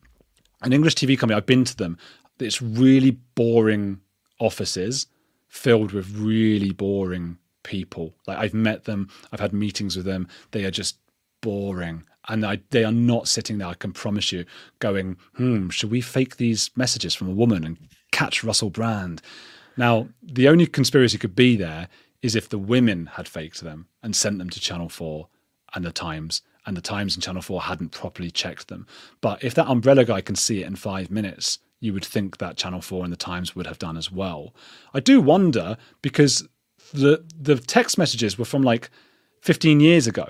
an 0.63 0.73
English 0.73 0.95
TV 0.95 1.19
company, 1.19 1.37
I've 1.37 1.45
been 1.45 1.65
to 1.65 1.77
them. 1.77 1.99
It's 2.39 2.61
really 2.61 3.11
boring 3.35 3.99
offices 4.39 5.05
filled 5.47 5.91
with 5.91 6.17
really 6.17 6.71
boring 6.71 7.37
people. 7.63 8.15
Like 8.25 8.37
I've 8.37 8.53
met 8.53 8.85
them, 8.85 9.09
I've 9.31 9.39
had 9.39 9.53
meetings 9.53 9.95
with 9.95 10.05
them. 10.05 10.27
They 10.51 10.65
are 10.65 10.71
just 10.71 10.97
boring. 11.41 12.03
And 12.27 12.43
I, 12.45 12.59
they 12.71 12.83
are 12.83 12.91
not 12.91 13.27
sitting 13.27 13.59
there, 13.59 13.67
I 13.67 13.75
can 13.75 13.91
promise 13.91 14.31
you, 14.31 14.45
going, 14.79 15.17
hmm, 15.35 15.69
should 15.69 15.91
we 15.91 16.01
fake 16.01 16.37
these 16.37 16.71
messages 16.75 17.13
from 17.13 17.29
a 17.29 17.33
woman 17.33 17.63
and 17.63 17.77
catch 18.11 18.43
Russell 18.43 18.71
Brand? 18.71 19.21
Now, 19.77 20.07
the 20.23 20.47
only 20.47 20.65
conspiracy 20.65 21.19
could 21.19 21.35
be 21.35 21.55
there 21.55 21.87
is 22.21 22.35
if 22.35 22.49
the 22.49 22.57
women 22.57 23.05
had 23.13 23.27
faked 23.27 23.61
them 23.61 23.87
and 24.01 24.15
sent 24.15 24.39
them 24.39 24.49
to 24.49 24.59
Channel 24.59 24.89
4 24.89 25.27
and 25.75 25.85
the 25.85 25.91
Times, 25.91 26.41
and 26.65 26.75
the 26.75 26.81
Times 26.81 27.15
and 27.15 27.23
Channel 27.23 27.41
4 27.41 27.63
hadn't 27.63 27.89
properly 27.89 28.31
checked 28.31 28.67
them. 28.67 28.87
But 29.21 29.43
if 29.43 29.53
that 29.55 29.67
umbrella 29.67 30.05
guy 30.05 30.21
can 30.21 30.35
see 30.35 30.61
it 30.61 30.67
in 30.67 30.75
five 30.75 31.11
minutes, 31.11 31.59
you 31.79 31.93
would 31.93 32.05
think 32.05 32.37
that 32.37 32.57
Channel 32.57 32.81
4 32.81 33.03
and 33.03 33.13
the 33.13 33.17
Times 33.17 33.55
would 33.55 33.67
have 33.67 33.79
done 33.79 33.97
as 33.97 34.11
well. 34.11 34.53
I 34.93 34.99
do 34.99 35.21
wonder 35.21 35.77
because 36.01 36.47
the 36.93 37.25
the 37.39 37.55
text 37.55 37.97
messages 37.97 38.37
were 38.37 38.45
from 38.45 38.61
like 38.61 38.89
15 39.41 39.79
years 39.79 40.07
ago. 40.07 40.27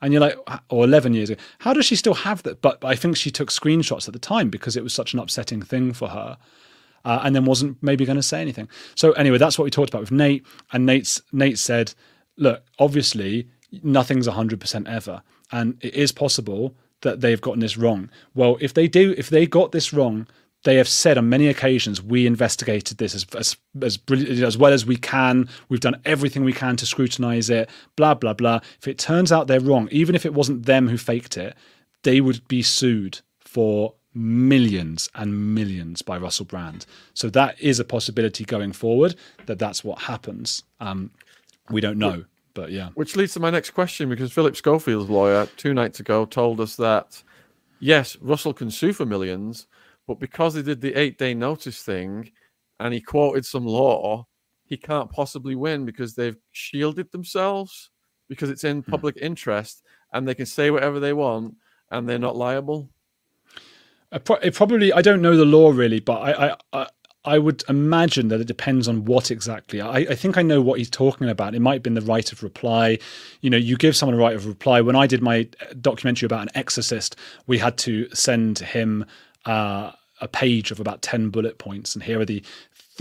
And 0.00 0.12
you're 0.12 0.20
like, 0.20 0.36
or 0.68 0.82
11 0.82 1.14
years 1.14 1.30
ago. 1.30 1.40
How 1.60 1.72
does 1.72 1.86
she 1.86 1.94
still 1.94 2.14
have 2.14 2.42
that? 2.42 2.60
But 2.60 2.84
I 2.84 2.96
think 2.96 3.16
she 3.16 3.30
took 3.30 3.50
screenshots 3.50 4.08
at 4.08 4.12
the 4.12 4.18
time 4.18 4.50
because 4.50 4.76
it 4.76 4.82
was 4.82 4.92
such 4.92 5.12
an 5.12 5.20
upsetting 5.20 5.62
thing 5.62 5.92
for 5.92 6.08
her. 6.08 6.38
Uh, 7.04 7.20
and 7.22 7.36
then 7.36 7.44
wasn't 7.44 7.80
maybe 7.82 8.04
going 8.04 8.16
to 8.16 8.22
say 8.22 8.40
anything. 8.40 8.68
So 8.96 9.12
anyway, 9.12 9.38
that's 9.38 9.58
what 9.58 9.64
we 9.64 9.70
talked 9.70 9.90
about 9.90 10.00
with 10.00 10.10
Nate. 10.10 10.44
And 10.72 10.86
Nate's 10.86 11.22
Nate 11.32 11.58
said, 11.58 11.94
look, 12.36 12.64
obviously 12.80 13.48
nothing's 13.82 14.28
100% 14.28 14.88
ever. 14.88 15.22
And 15.52 15.76
it 15.80 15.94
is 15.94 16.12
possible 16.12 16.74
that 17.02 17.20
they've 17.20 17.40
gotten 17.40 17.60
this 17.60 17.76
wrong. 17.76 18.10
Well, 18.34 18.56
if 18.60 18.74
they 18.74 18.88
do, 18.88 19.14
if 19.18 19.28
they 19.28 19.46
got 19.46 19.72
this 19.72 19.92
wrong, 19.92 20.26
they 20.64 20.76
have 20.76 20.88
said 20.88 21.18
on 21.18 21.28
many 21.28 21.48
occasions 21.48 22.00
we 22.02 22.26
investigated 22.26 22.98
this 22.98 23.14
as 23.14 23.26
as 23.36 23.56
as, 23.82 23.98
as 24.42 24.56
well 24.56 24.72
as 24.72 24.86
we 24.86 24.96
can. 24.96 25.48
We've 25.68 25.80
done 25.80 26.00
everything 26.04 26.44
we 26.44 26.52
can 26.52 26.76
to 26.76 26.86
scrutinize 26.86 27.50
it. 27.50 27.68
Blah 27.96 28.14
blah 28.14 28.34
blah. 28.34 28.60
If 28.78 28.88
it 28.88 28.98
turns 28.98 29.32
out 29.32 29.46
they're 29.46 29.60
wrong, 29.60 29.88
even 29.90 30.14
if 30.14 30.24
it 30.24 30.34
wasn't 30.34 30.66
them 30.66 30.88
who 30.88 30.96
faked 30.96 31.36
it, 31.36 31.54
they 32.02 32.20
would 32.20 32.46
be 32.48 32.62
sued 32.62 33.20
for 33.40 33.94
millions 34.14 35.08
and 35.14 35.54
millions 35.54 36.02
by 36.02 36.18
Russell 36.18 36.44
Brand. 36.44 36.86
So 37.14 37.30
that 37.30 37.60
is 37.60 37.80
a 37.80 37.84
possibility 37.84 38.44
going 38.44 38.72
forward. 38.72 39.16
That 39.46 39.58
that's 39.58 39.82
what 39.82 40.02
happens. 40.02 40.62
Um, 40.80 41.10
we 41.70 41.80
don't 41.80 41.98
know, 41.98 42.24
but 42.54 42.70
yeah. 42.70 42.90
Which 42.94 43.16
leads 43.16 43.32
to 43.34 43.40
my 43.40 43.50
next 43.50 43.70
question 43.70 44.08
because 44.08 44.32
Philip 44.32 44.56
Schofield's 44.56 45.10
lawyer 45.10 45.46
two 45.56 45.74
nights 45.74 46.00
ago 46.00 46.24
told 46.24 46.60
us 46.60 46.76
that 46.76 47.22
yes, 47.80 48.16
Russell 48.20 48.54
can 48.54 48.70
sue 48.70 48.92
for 48.92 49.06
millions 49.06 49.66
but 50.06 50.18
because 50.18 50.54
he 50.54 50.62
did 50.62 50.80
the 50.80 50.94
eight 50.94 51.18
day 51.18 51.34
notice 51.34 51.82
thing 51.82 52.30
and 52.80 52.92
he 52.92 53.00
quoted 53.00 53.46
some 53.46 53.66
law, 53.66 54.26
he 54.64 54.76
can't 54.76 55.10
possibly 55.10 55.54
win 55.54 55.84
because 55.84 56.14
they've 56.14 56.36
shielded 56.50 57.10
themselves 57.12 57.90
because 58.28 58.50
it's 58.50 58.64
in 58.64 58.82
hmm. 58.82 58.90
public 58.90 59.18
hmm. 59.18 59.24
interest 59.24 59.82
and 60.12 60.26
they 60.26 60.34
can 60.34 60.46
say 60.46 60.70
whatever 60.70 61.00
they 61.00 61.12
want 61.12 61.54
and 61.90 62.08
they're 62.08 62.18
not 62.18 62.36
liable. 62.36 62.88
It 64.12 64.54
probably, 64.54 64.92
I 64.92 65.00
don't 65.00 65.22
know 65.22 65.36
the 65.36 65.44
law 65.46 65.70
really, 65.70 66.00
but 66.00 66.20
I, 66.20 66.56
I, 66.74 66.86
I 67.24 67.38
would 67.38 67.62
imagine 67.68 68.28
that 68.28 68.40
it 68.40 68.46
depends 68.46 68.88
on 68.88 69.04
what 69.04 69.30
exactly. 69.30 69.80
I, 69.80 69.98
I, 69.98 70.14
think 70.14 70.36
I 70.36 70.42
know 70.42 70.60
what 70.60 70.78
he's 70.78 70.90
talking 70.90 71.28
about. 71.28 71.54
It 71.54 71.60
might 71.60 71.74
have 71.74 71.82
been 71.82 71.94
the 71.94 72.00
right 72.00 72.32
of 72.32 72.42
reply. 72.42 72.98
You 73.42 73.50
know, 73.50 73.56
you 73.56 73.76
give 73.76 73.94
someone 73.94 74.18
a 74.18 74.20
right 74.20 74.34
of 74.34 74.46
reply. 74.46 74.80
When 74.80 74.96
I 74.96 75.06
did 75.06 75.22
my 75.22 75.46
documentary 75.80 76.26
about 76.26 76.42
an 76.42 76.50
exorcist, 76.56 77.14
we 77.46 77.58
had 77.58 77.78
to 77.78 78.12
send 78.12 78.58
him 78.58 79.04
uh, 79.44 79.92
a 80.20 80.28
page 80.28 80.70
of 80.70 80.80
about 80.80 81.02
10 81.02 81.30
bullet 81.30 81.58
points 81.58 81.94
and 81.94 82.02
here 82.02 82.20
are 82.20 82.24
the 82.24 82.42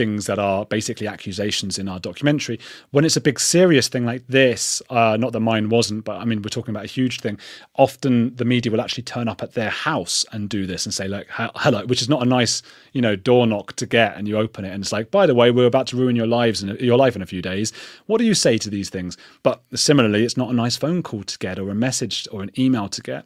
things 0.02 0.26
that 0.26 0.40
are 0.40 0.66
basically 0.66 1.08
accusations 1.08 1.78
in 1.78 1.88
our 1.88 2.00
documentary. 2.00 2.60
When 2.90 3.06
it's 3.06 3.18
a 3.18 3.22
big 3.22 3.40
serious 3.40 3.88
thing 3.88 4.04
like 4.04 4.24
this, 4.28 4.82
uh, 4.90 5.16
not 5.24 5.32
that 5.34 5.42
mine 5.42 5.70
wasn't, 5.70 6.06
but 6.06 6.16
I 6.18 6.26
mean, 6.26 6.42
we're 6.42 6.50
talking 6.58 6.74
about 6.74 6.86
a 6.86 6.96
huge 7.00 7.20
thing. 7.20 7.38
Often 7.76 8.36
the 8.38 8.46
media 8.46 8.72
will 8.72 8.82
actually 8.82 9.04
turn 9.04 9.28
up 9.28 9.44
at 9.44 9.54
their 9.54 9.70
house 9.70 10.26
and 10.32 10.50
do 10.50 10.66
this 10.66 10.88
and 10.88 10.94
say, 11.00 11.08
"Look, 11.08 11.28
hello," 11.30 11.86
which 11.86 12.02
is 12.02 12.10
not 12.10 12.24
a 12.24 12.26
nice, 12.26 12.64
you 12.94 13.02
know, 13.06 13.16
door 13.16 13.46
knock 13.46 13.76
to 13.76 13.86
get. 13.86 14.18
And 14.18 14.28
you 14.28 14.38
open 14.38 14.66
it 14.66 14.72
and 14.74 14.82
it's 14.84 14.92
like, 14.92 15.12
"By 15.12 15.28
the 15.28 15.36
way, 15.36 15.52
we're 15.52 15.68
about 15.68 15.86
to 15.92 15.98
ruin 15.98 16.16
your 16.16 16.32
lives 16.40 16.64
and 16.64 16.80
your 16.80 16.98
life 16.98 17.16
in 17.16 17.22
a 17.22 17.28
few 17.28 17.44
days. 17.44 17.72
What 18.08 18.18
do 18.18 18.26
you 18.26 18.34
say 18.34 18.58
to 18.58 18.72
these 18.72 18.90
things?" 18.90 19.18
But 19.44 19.62
similarly, 19.76 20.24
it's 20.26 20.38
not 20.38 20.50
a 20.50 20.54
nice 20.64 20.78
phone 20.78 21.04
call 21.04 21.24
to 21.26 21.38
get 21.38 21.60
or 21.60 21.70
a 21.70 21.76
message 21.76 22.28
or 22.32 22.42
an 22.42 22.52
email 22.58 22.88
to 22.90 23.02
get. 23.02 23.26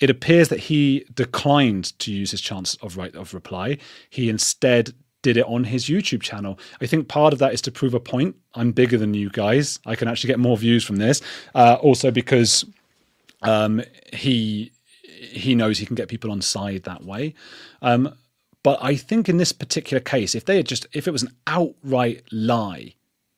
It 0.00 0.10
appears 0.10 0.48
that 0.48 0.60
he 0.70 1.04
declined 1.14 1.98
to 1.98 2.10
use 2.10 2.30
his 2.30 2.40
chance 2.40 2.76
of 2.82 2.96
right 2.96 3.14
of 3.14 3.34
reply. 3.34 3.76
He 4.08 4.28
instead 4.28 4.94
did 5.24 5.36
it 5.38 5.46
on 5.46 5.64
his 5.64 5.86
YouTube 5.86 6.22
channel. 6.22 6.56
I 6.80 6.86
think 6.86 7.08
part 7.08 7.32
of 7.32 7.40
that 7.40 7.52
is 7.52 7.62
to 7.62 7.72
prove 7.72 7.94
a 7.94 7.98
point. 7.98 8.36
I'm 8.54 8.70
bigger 8.70 8.98
than 8.98 9.14
you 9.14 9.30
guys. 9.30 9.80
I 9.84 9.96
can 9.96 10.06
actually 10.06 10.28
get 10.28 10.38
more 10.38 10.56
views 10.56 10.84
from 10.84 10.96
this. 10.96 11.20
Uh, 11.54 11.76
also 11.80 12.12
because 12.12 12.64
um, 13.42 13.82
he 14.12 14.70
he 15.02 15.54
knows 15.54 15.78
he 15.78 15.86
can 15.86 15.96
get 15.96 16.08
people 16.08 16.30
on 16.30 16.42
side 16.42 16.82
that 16.84 17.02
way. 17.02 17.34
Um, 17.82 18.14
but 18.62 18.78
I 18.82 18.96
think 18.96 19.28
in 19.28 19.38
this 19.38 19.52
particular 19.52 20.00
case, 20.00 20.34
if 20.34 20.44
they 20.44 20.58
had 20.58 20.66
just 20.66 20.86
if 20.92 21.08
it 21.08 21.10
was 21.10 21.22
an 21.22 21.34
outright 21.46 22.22
lie, 22.30 22.94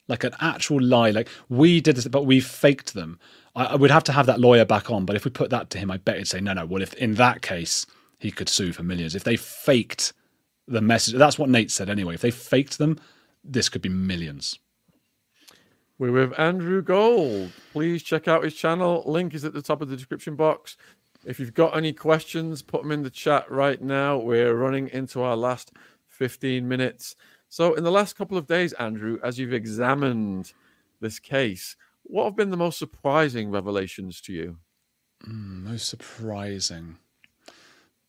like 0.09 0.24
an 0.24 0.34
actual 0.41 0.82
lie, 0.82 1.11
like 1.11 1.28
we 1.49 1.80
did 1.80 1.97
this, 1.97 2.09
but 2.09 2.26
we 2.26 2.41
faked 2.41 2.95
them, 2.95 3.18
I, 3.55 3.64
I 3.64 3.76
would 3.76 3.91
have 3.93 4.05
to 4.05 4.12
have 4.12 4.26
that 4.26 4.41
lawyer 4.41 4.64
back 4.64 4.91
on. 4.91 5.07
But 5.07 5.16
if 5.16 5.24
we 5.24 5.30
put 5.30 5.51
that 5.51 5.70
to 5.70 5.78
him, 5.78 5.91
I 5.91 5.99
bet 5.99 6.18
he'd 6.18 6.28
say, 6.28 6.41
no, 6.41 6.53
no. 6.53 6.66
Well, 6.66 6.82
if 6.82 6.95
in 6.95 7.14
that 7.14 7.43
case 7.43 7.87
he 8.18 8.30
could 8.32 8.49
sue 8.49 8.72
for 8.72 8.82
millions, 8.82 9.14
if 9.14 9.24
they 9.24 9.37
faked 9.37 10.12
the 10.69 10.81
message, 10.81 11.14
that's 11.14 11.39
what 11.39 11.49
Nate 11.49 11.71
said 11.71 11.89
anyway. 11.89 12.14
If 12.14 12.21
they 12.21 12.31
faked 12.31 12.79
them, 12.79 12.99
this 13.45 13.69
could 13.69 13.83
be 13.83 13.89
millions. 13.89 14.59
We're 15.99 16.12
with 16.12 16.39
Andrew 16.39 16.83
Gold. 16.83 17.53
Please 17.73 18.03
check 18.03 18.29
out 18.29 18.45
his 18.45 18.55
channel. 18.55 19.03
Link 19.07 19.33
is 19.33 19.45
at 19.45 19.55
the 19.55 19.62
top 19.62 19.81
of 19.81 19.89
the 19.89 19.97
description 19.97 20.37
box. 20.37 20.77
If 21.25 21.41
you've 21.41 21.55
got 21.55 21.77
any 21.77 21.93
questions, 21.93 22.61
put 22.62 22.83
them 22.83 22.93
in 22.93 23.03
the 23.03 23.11
chat 23.11 23.51
right 23.51 23.81
now. 23.81 24.19
We're 24.19 24.55
running 24.55 24.89
into 24.89 25.23
our 25.23 25.37
last 25.37 25.73
15 26.09 26.69
minutes. 26.69 27.17
So, 27.49 27.75
in 27.75 27.85
the 27.85 27.91
last 27.91 28.17
couple 28.17 28.37
of 28.37 28.47
days, 28.47 28.73
Andrew, 28.75 29.19
as 29.23 29.39
you've 29.39 29.55
examined 29.55 30.53
this 31.01 31.19
case, 31.19 31.77
what 32.03 32.25
have 32.25 32.37
been 32.37 32.51
the 32.51 32.57
most 32.57 32.79
surprising 32.79 33.51
revelations 33.51 34.21
to 34.23 34.33
you? 34.33 34.59
Mm, 35.27 35.64
most 35.64 35.89
surprising. 35.89 36.99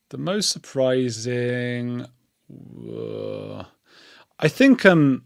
The 0.09 0.17
most 0.17 0.49
surprising. 0.49 2.05
Uh, 2.49 3.63
I 4.39 4.47
think. 4.47 4.85
Um, 4.85 5.23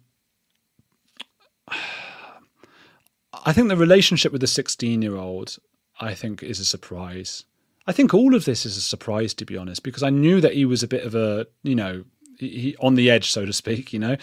I 3.43 3.53
think 3.53 3.69
the 3.69 3.77
relationship 3.77 4.31
with 4.31 4.41
the 4.41 4.47
16 4.47 5.01
year 5.01 5.15
old, 5.15 5.57
I 5.99 6.13
think, 6.13 6.43
is 6.43 6.59
a 6.59 6.65
surprise. 6.65 7.45
I 7.87 7.91
think 7.91 8.13
all 8.13 8.35
of 8.35 8.45
this 8.45 8.65
is 8.65 8.77
a 8.77 8.81
surprise, 8.81 9.33
to 9.35 9.45
be 9.45 9.57
honest, 9.57 9.83
because 9.83 10.03
I 10.03 10.09
knew 10.09 10.39
that 10.41 10.53
he 10.53 10.65
was 10.65 10.83
a 10.83 10.87
bit 10.87 11.03
of 11.03 11.15
a, 11.15 11.47
you 11.63 11.75
know, 11.75 12.03
he, 12.37 12.75
on 12.79 12.95
the 12.95 13.09
edge, 13.09 13.31
so 13.31 13.45
to 13.45 13.53
speak. 13.53 13.93
You 13.93 13.99
know, 13.99 14.17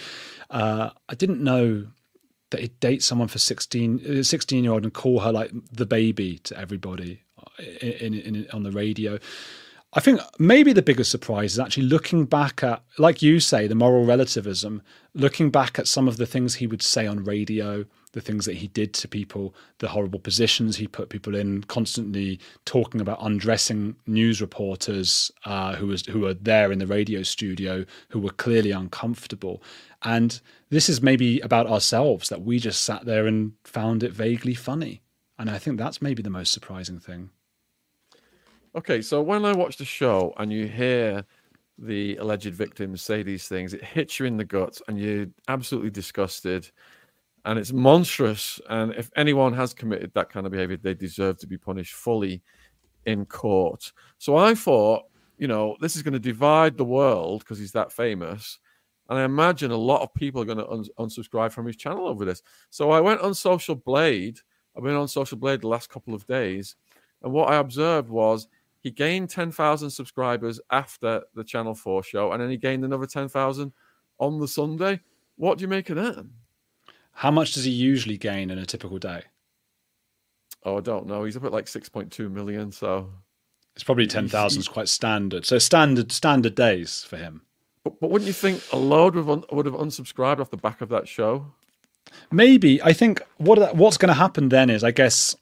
uh, 0.50 0.90
I 1.08 1.14
didn't 1.14 1.42
know 1.42 1.86
that 2.50 2.60
he'd 2.60 2.80
date 2.80 3.02
someone 3.02 3.28
for 3.28 3.38
16, 3.38 4.22
16 4.24 4.64
year 4.64 4.72
old 4.72 4.84
and 4.84 4.94
call 4.94 5.20
her 5.20 5.32
like 5.32 5.50
the 5.72 5.86
baby 5.86 6.38
to 6.44 6.58
everybody 6.58 7.22
in, 7.80 8.14
in, 8.14 8.14
in, 8.14 8.46
on 8.52 8.62
the 8.62 8.70
radio. 8.72 9.18
I 9.94 10.00
think 10.00 10.20
maybe 10.38 10.74
the 10.74 10.82
biggest 10.82 11.10
surprise 11.10 11.52
is 11.52 11.58
actually 11.58 11.86
looking 11.86 12.26
back 12.26 12.62
at, 12.62 12.82
like 12.98 13.22
you 13.22 13.40
say, 13.40 13.66
the 13.66 13.74
moral 13.74 14.04
relativism, 14.04 14.82
looking 15.14 15.50
back 15.50 15.78
at 15.78 15.88
some 15.88 16.06
of 16.06 16.18
the 16.18 16.26
things 16.26 16.56
he 16.56 16.66
would 16.66 16.82
say 16.82 17.06
on 17.06 17.24
radio, 17.24 17.86
the 18.12 18.20
things 18.20 18.44
that 18.44 18.56
he 18.56 18.68
did 18.68 18.92
to 18.94 19.08
people, 19.08 19.54
the 19.78 19.88
horrible 19.88 20.18
positions 20.18 20.76
he 20.76 20.86
put 20.86 21.08
people 21.08 21.34
in, 21.34 21.64
constantly 21.64 22.38
talking 22.66 23.00
about 23.00 23.18
undressing 23.22 23.96
news 24.06 24.42
reporters 24.42 25.32
uh, 25.46 25.74
who 25.76 25.86
was 25.86 26.04
who 26.04 26.20
were 26.20 26.34
there 26.34 26.70
in 26.70 26.80
the 26.80 26.86
radio 26.86 27.22
studio 27.22 27.86
who 28.10 28.20
were 28.20 28.32
clearly 28.32 28.72
uncomfortable. 28.72 29.62
And 30.02 30.38
this 30.68 30.90
is 30.90 31.00
maybe 31.00 31.40
about 31.40 31.66
ourselves 31.66 32.28
that 32.28 32.42
we 32.42 32.58
just 32.58 32.84
sat 32.84 33.06
there 33.06 33.26
and 33.26 33.52
found 33.64 34.02
it 34.02 34.12
vaguely 34.12 34.54
funny. 34.54 35.00
And 35.38 35.48
I 35.48 35.56
think 35.56 35.78
that's 35.78 36.02
maybe 36.02 36.22
the 36.22 36.28
most 36.28 36.52
surprising 36.52 36.98
thing. 36.98 37.30
Okay, 38.76 39.00
so 39.00 39.22
when 39.22 39.44
I 39.44 39.52
watch 39.52 39.76
the 39.78 39.84
show 39.84 40.34
and 40.36 40.52
you 40.52 40.66
hear 40.66 41.24
the 41.78 42.16
alleged 42.16 42.52
victims 42.54 43.02
say 43.02 43.22
these 43.22 43.48
things, 43.48 43.72
it 43.72 43.82
hits 43.82 44.18
you 44.18 44.26
in 44.26 44.36
the 44.36 44.44
gut 44.44 44.80
and 44.88 44.98
you're 44.98 45.26
absolutely 45.48 45.90
disgusted 45.90 46.70
and 47.44 47.58
it's 47.58 47.72
monstrous. 47.72 48.60
And 48.68 48.92
if 48.94 49.10
anyone 49.16 49.54
has 49.54 49.72
committed 49.72 50.12
that 50.14 50.28
kind 50.28 50.44
of 50.44 50.52
behavior, 50.52 50.76
they 50.76 50.94
deserve 50.94 51.38
to 51.38 51.46
be 51.46 51.56
punished 51.56 51.94
fully 51.94 52.42
in 53.06 53.24
court. 53.24 53.90
So 54.18 54.36
I 54.36 54.54
thought, 54.54 55.04
you 55.38 55.48
know, 55.48 55.76
this 55.80 55.96
is 55.96 56.02
going 56.02 56.12
to 56.12 56.18
divide 56.18 56.76
the 56.76 56.84
world 56.84 57.40
because 57.40 57.58
he's 57.58 57.72
that 57.72 57.90
famous. 57.90 58.58
And 59.08 59.18
I 59.18 59.24
imagine 59.24 59.70
a 59.70 59.76
lot 59.76 60.02
of 60.02 60.12
people 60.12 60.42
are 60.42 60.44
going 60.44 60.58
to 60.58 60.68
un- 60.68 60.84
unsubscribe 60.98 61.52
from 61.52 61.64
his 61.64 61.76
channel 61.76 62.06
over 62.06 62.26
this. 62.26 62.42
So 62.68 62.90
I 62.90 63.00
went 63.00 63.22
on 63.22 63.32
Social 63.34 63.76
Blade. 63.76 64.38
I've 64.76 64.84
been 64.84 64.94
on 64.94 65.08
Social 65.08 65.38
Blade 65.38 65.62
the 65.62 65.68
last 65.68 65.88
couple 65.88 66.12
of 66.12 66.26
days. 66.26 66.76
And 67.22 67.32
what 67.32 67.50
I 67.50 67.56
observed 67.56 68.10
was 68.10 68.46
he 68.88 68.92
gained 68.92 69.28
10,000 69.28 69.90
subscribers 69.90 70.58
after 70.70 71.22
the 71.34 71.44
Channel 71.44 71.74
4 71.74 72.02
show, 72.02 72.32
and 72.32 72.42
then 72.42 72.48
he 72.48 72.56
gained 72.56 72.86
another 72.86 73.04
10,000 73.04 73.70
on 74.18 74.40
the 74.40 74.48
Sunday. 74.48 75.00
What 75.36 75.58
do 75.58 75.62
you 75.62 75.68
make 75.68 75.90
of 75.90 75.96
that? 75.96 76.26
How 77.12 77.30
much 77.30 77.52
does 77.52 77.64
he 77.64 77.70
usually 77.70 78.16
gain 78.16 78.48
in 78.48 78.56
a 78.56 78.64
typical 78.64 78.96
day? 78.96 79.24
Oh, 80.64 80.78
I 80.78 80.80
don't 80.80 81.06
know. 81.06 81.24
He's 81.24 81.36
up 81.36 81.44
at 81.44 81.52
like 81.52 81.66
6.2 81.66 82.30
million, 82.32 82.72
so 82.72 83.10
it's 83.74 83.84
probably 83.84 84.06
10,000 84.06 84.58
is 84.58 84.68
quite 84.68 84.88
standard. 84.88 85.44
So 85.44 85.58
standard 85.58 86.10
standard 86.10 86.54
days 86.54 87.04
for 87.04 87.18
him. 87.18 87.42
But, 87.84 88.00
but 88.00 88.10
wouldn't 88.10 88.26
you 88.26 88.32
think 88.32 88.62
a 88.72 88.78
load 88.78 89.16
would 89.16 89.20
have, 89.20 89.30
un- 89.30 89.44
would 89.52 89.66
have 89.66 89.74
unsubscribed 89.74 90.40
off 90.40 90.48
the 90.48 90.56
back 90.56 90.80
of 90.80 90.88
that 90.88 91.06
show? 91.06 91.52
Maybe. 92.32 92.82
I 92.82 92.94
think 92.94 93.20
what 93.36 93.76
what's 93.76 93.98
going 93.98 94.08
to 94.08 94.14
happen 94.14 94.48
then 94.48 94.70
is, 94.70 94.82
I 94.82 94.92
guess, 94.92 95.36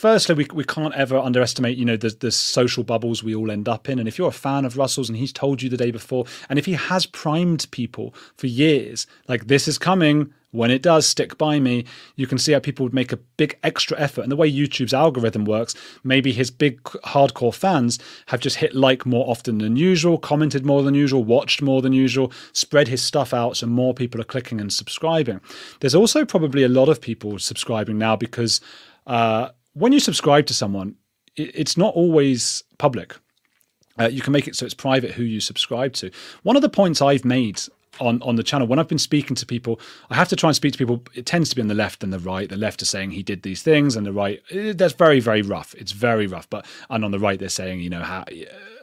firstly, 0.00 0.34
we, 0.34 0.46
we 0.54 0.64
can't 0.64 0.94
ever 0.94 1.18
underestimate, 1.18 1.76
you 1.76 1.84
know, 1.84 1.96
the, 1.96 2.08
the 2.08 2.30
social 2.30 2.82
bubbles 2.82 3.22
we 3.22 3.34
all 3.34 3.50
end 3.50 3.68
up 3.68 3.86
in. 3.86 3.98
And 3.98 4.08
if 4.08 4.16
you're 4.16 4.28
a 4.28 4.32
fan 4.32 4.64
of 4.64 4.78
Russell's 4.78 5.10
and 5.10 5.18
he's 5.18 5.32
told 5.32 5.60
you 5.60 5.68
the 5.68 5.76
day 5.76 5.90
before, 5.90 6.24
and 6.48 6.58
if 6.58 6.64
he 6.64 6.72
has 6.72 7.04
primed 7.04 7.70
people 7.70 8.14
for 8.34 8.46
years, 8.46 9.06
like 9.28 9.48
this 9.48 9.68
is 9.68 9.76
coming, 9.76 10.32
when 10.52 10.70
it 10.70 10.80
does 10.80 11.06
stick 11.06 11.36
by 11.36 11.60
me, 11.60 11.84
you 12.16 12.26
can 12.26 12.38
see 12.38 12.52
how 12.52 12.60
people 12.60 12.82
would 12.84 12.94
make 12.94 13.12
a 13.12 13.18
big 13.36 13.58
extra 13.62 14.00
effort. 14.00 14.22
And 14.22 14.32
the 14.32 14.36
way 14.36 14.50
YouTube's 14.50 14.94
algorithm 14.94 15.44
works, 15.44 15.74
maybe 16.02 16.32
his 16.32 16.50
big 16.50 16.82
hardcore 16.82 17.54
fans 17.54 17.98
have 18.28 18.40
just 18.40 18.56
hit 18.56 18.74
like 18.74 19.04
more 19.04 19.28
often 19.28 19.58
than 19.58 19.76
usual, 19.76 20.16
commented 20.16 20.64
more 20.64 20.82
than 20.82 20.94
usual, 20.94 21.22
watched 21.22 21.60
more 21.60 21.82
than 21.82 21.92
usual, 21.92 22.32
spread 22.54 22.88
his 22.88 23.02
stuff 23.02 23.34
out 23.34 23.58
so 23.58 23.66
more 23.66 23.92
people 23.92 24.18
are 24.18 24.24
clicking 24.24 24.62
and 24.62 24.72
subscribing. 24.72 25.42
There's 25.80 25.94
also 25.94 26.24
probably 26.24 26.62
a 26.62 26.68
lot 26.70 26.88
of 26.88 27.02
people 27.02 27.38
subscribing 27.38 27.98
now 27.98 28.16
because 28.16 28.62
uh, 29.06 29.50
when 29.74 29.92
you 29.92 30.00
subscribe 30.00 30.46
to 30.46 30.54
someone, 30.54 30.96
it's 31.36 31.76
not 31.76 31.94
always 31.94 32.64
public. 32.78 33.16
Uh, 33.98 34.08
you 34.08 34.22
can 34.22 34.32
make 34.32 34.48
it 34.48 34.56
so 34.56 34.64
it's 34.64 34.74
private 34.74 35.12
who 35.12 35.22
you 35.22 35.40
subscribe 35.40 35.92
to. 35.94 36.10
One 36.42 36.56
of 36.56 36.62
the 36.62 36.68
points 36.68 37.02
I've 37.02 37.24
made 37.24 37.60
on 38.00 38.22
on 38.22 38.36
the 38.36 38.42
channel 38.42 38.66
when 38.66 38.78
I've 38.78 38.88
been 38.88 38.98
speaking 38.98 39.36
to 39.36 39.46
people, 39.46 39.80
I 40.10 40.16
have 40.16 40.28
to 40.28 40.36
try 40.36 40.48
and 40.48 40.56
speak 40.56 40.72
to 40.72 40.78
people. 40.78 41.02
It 41.14 41.26
tends 41.26 41.50
to 41.50 41.56
be 41.56 41.62
on 41.62 41.68
the 41.68 41.74
left 41.74 42.02
and 42.02 42.12
the 42.12 42.18
right. 42.18 42.48
The 42.48 42.56
left 42.56 42.82
are 42.82 42.86
saying 42.86 43.12
he 43.12 43.22
did 43.22 43.42
these 43.42 43.62
things, 43.62 43.96
and 43.96 44.06
the 44.06 44.12
right 44.12 44.42
eh, 44.50 44.72
that's 44.74 44.94
very 44.94 45.20
very 45.20 45.42
rough. 45.42 45.74
It's 45.74 45.92
very 45.92 46.26
rough. 46.26 46.48
But 46.50 46.66
and 46.88 47.04
on 47.04 47.10
the 47.10 47.18
right 47.18 47.38
they're 47.38 47.48
saying 47.48 47.80
you 47.80 47.90
know 47.90 48.02
how 48.02 48.24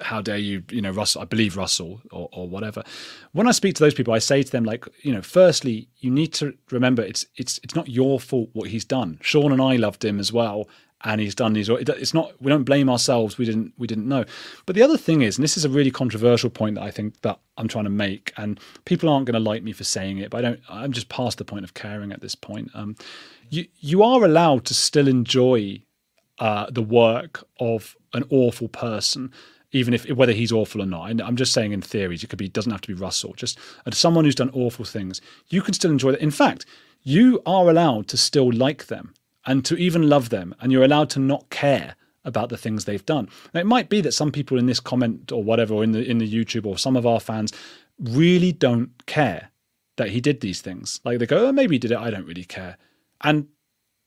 how 0.01 0.22
dare 0.22 0.38
you 0.38 0.63
you 0.70 0.82
know 0.82 0.91
Russell 0.91 1.22
I 1.22 1.26
believe 1.26 1.57
Russell 1.57 2.01
or 2.11 2.30
or 2.32 2.47
whatever. 2.47 2.84
When 3.32 3.47
I 3.47 3.51
speak 3.51 3.76
to 3.76 3.84
those 3.84 3.93
people, 3.93 4.13
I 4.13 4.20
say 4.20 4.43
to 4.43 4.51
them 4.51 4.63
like 4.63 4.86
you 5.01 5.13
know 5.13 5.22
firstly 5.22 5.88
you 5.99 6.11
need 6.11 6.34
to 6.36 6.55
remember 6.72 7.01
it's 7.01 7.26
it's 7.36 7.59
it's 7.63 7.76
not 7.76 7.89
your 7.89 8.20
fault 8.20 8.49
what 8.53 8.70
he's 8.70 8.86
done. 8.86 9.20
Shaun 9.22 9.51
and 9.51 9.61
I 9.61 9.76
loved 9.76 10.05
him 10.05 10.20
as 10.20 10.32
well 10.32 10.68
and 11.04 11.22
he's 11.22 11.36
done 11.36 11.54
these. 11.54 11.70
It's 11.70 12.14
not. 12.14 12.34
We 12.41 12.50
don't 12.50 12.64
blame 12.64 12.89
ourselves. 12.89 13.38
We 13.38 13.45
didn't. 13.45 13.74
We 13.78 13.88
didn't 13.88 14.08
know. 14.08 14.26
But 14.66 14.76
the 14.76 14.82
other 14.82 14.98
thing 14.98 15.22
is, 15.22 15.38
and 15.38 15.43
this 15.43 15.58
is 15.58 15.66
a 15.66 15.70
really 15.70 15.91
controversial 15.91 16.50
point 16.50 16.76
that 16.76 16.84
I 16.84 16.91
think 16.91 17.22
that 17.22 17.39
I'm 17.58 17.68
trying 17.68 17.84
to 17.84 17.91
make, 17.91 18.34
and 18.38 18.60
people 18.86 19.10
aren't 19.10 19.26
going 19.26 19.41
to 19.41 19.50
like 19.50 19.64
me 19.64 19.74
for 19.74 19.84
saying 19.84 20.18
it, 20.18 20.32
but 20.32 20.39
I 20.39 20.41
don't. 20.41 20.60
I'm 20.70 20.91
just 20.91 21.10
past 21.10 21.38
the 21.38 21.45
point 21.45 21.64
of 21.64 21.74
caring 21.74 22.12
at 22.12 22.22
this 22.22 22.36
point. 22.36 22.72
Um, 22.74 22.95
you 23.50 23.68
you 23.80 24.04
are 24.04 24.24
allowed 24.24 24.66
to 24.66 24.74
still 24.74 25.08
enjoy 25.08 25.84
uh, 26.39 26.70
the 26.72 26.84
work 26.84 27.45
of 27.60 27.95
an 28.14 28.24
awful 28.30 28.68
person. 28.68 29.32
Even 29.74 29.93
if 29.93 30.10
whether 30.10 30.32
he's 30.32 30.54
awful 30.54 30.82
or 30.82 30.86
not, 30.86 31.12
and 31.12 31.22
I'm 31.22 31.36
just 31.36 31.52
saying 31.52 31.74
in 31.74 31.82
theories, 31.82 32.24
it 32.24 32.28
could 32.30 32.39
be 32.39 32.48
doesn't 32.48 32.72
have 32.72 32.82
to 32.82 32.88
be 32.88 33.00
Russell. 33.00 33.34
Just 33.34 33.60
someone 33.91 34.24
who's 34.24 34.34
done 34.34 34.50
awful 34.54 34.86
things, 34.86 35.20
you 35.50 35.62
can 35.62 35.74
still 35.74 35.91
enjoy 35.91 36.12
that. 36.12 36.22
In 36.22 36.32
fact, 36.32 36.66
you 37.04 37.41
are 37.45 37.70
allowed 37.70 38.08
to 38.08 38.18
still 38.18 38.52
like 38.52 38.88
them 38.88 39.14
and 39.48 39.66
to 39.66 39.76
even 39.78 40.10
love 40.10 40.30
them, 40.30 40.54
and 40.60 40.72
you're 40.72 40.84
allowed 40.84 41.10
to 41.12 41.20
not 41.20 41.50
care 41.50 41.95
about 42.26 42.50
the 42.50 42.58
things 42.58 42.86
they've 42.86 43.06
done. 43.06 43.30
Now, 43.54 43.62
it 43.62 43.66
might 43.66 43.89
be 43.89 44.02
that 44.02 44.12
some 44.12 44.32
people 44.32 44.60
in 44.60 44.66
this 44.66 44.82
comment 44.82 45.32
or 45.32 45.41
whatever, 45.41 45.74
or 45.74 45.84
in 45.84 45.93
the 45.93 46.08
in 46.08 46.20
the 46.20 46.32
YouTube, 46.32 46.66
or 46.66 46.78
some 46.78 46.95
of 46.95 47.08
our 47.08 47.20
fans 47.20 47.54
really 48.00 48.52
don't 48.52 48.91
care 49.08 49.50
that 49.95 50.10
he 50.10 50.22
did 50.22 50.41
these 50.41 50.62
things. 50.62 51.00
Like 51.04 51.18
they 51.18 51.26
go, 51.26 51.48
oh, 51.48 51.52
maybe 51.52 51.76
he 51.76 51.80
did 51.80 51.91
it. 51.91 51.98
I 51.98 52.12
don't 52.12 52.28
really 52.28 52.43
care, 52.43 52.78
and 53.22 53.48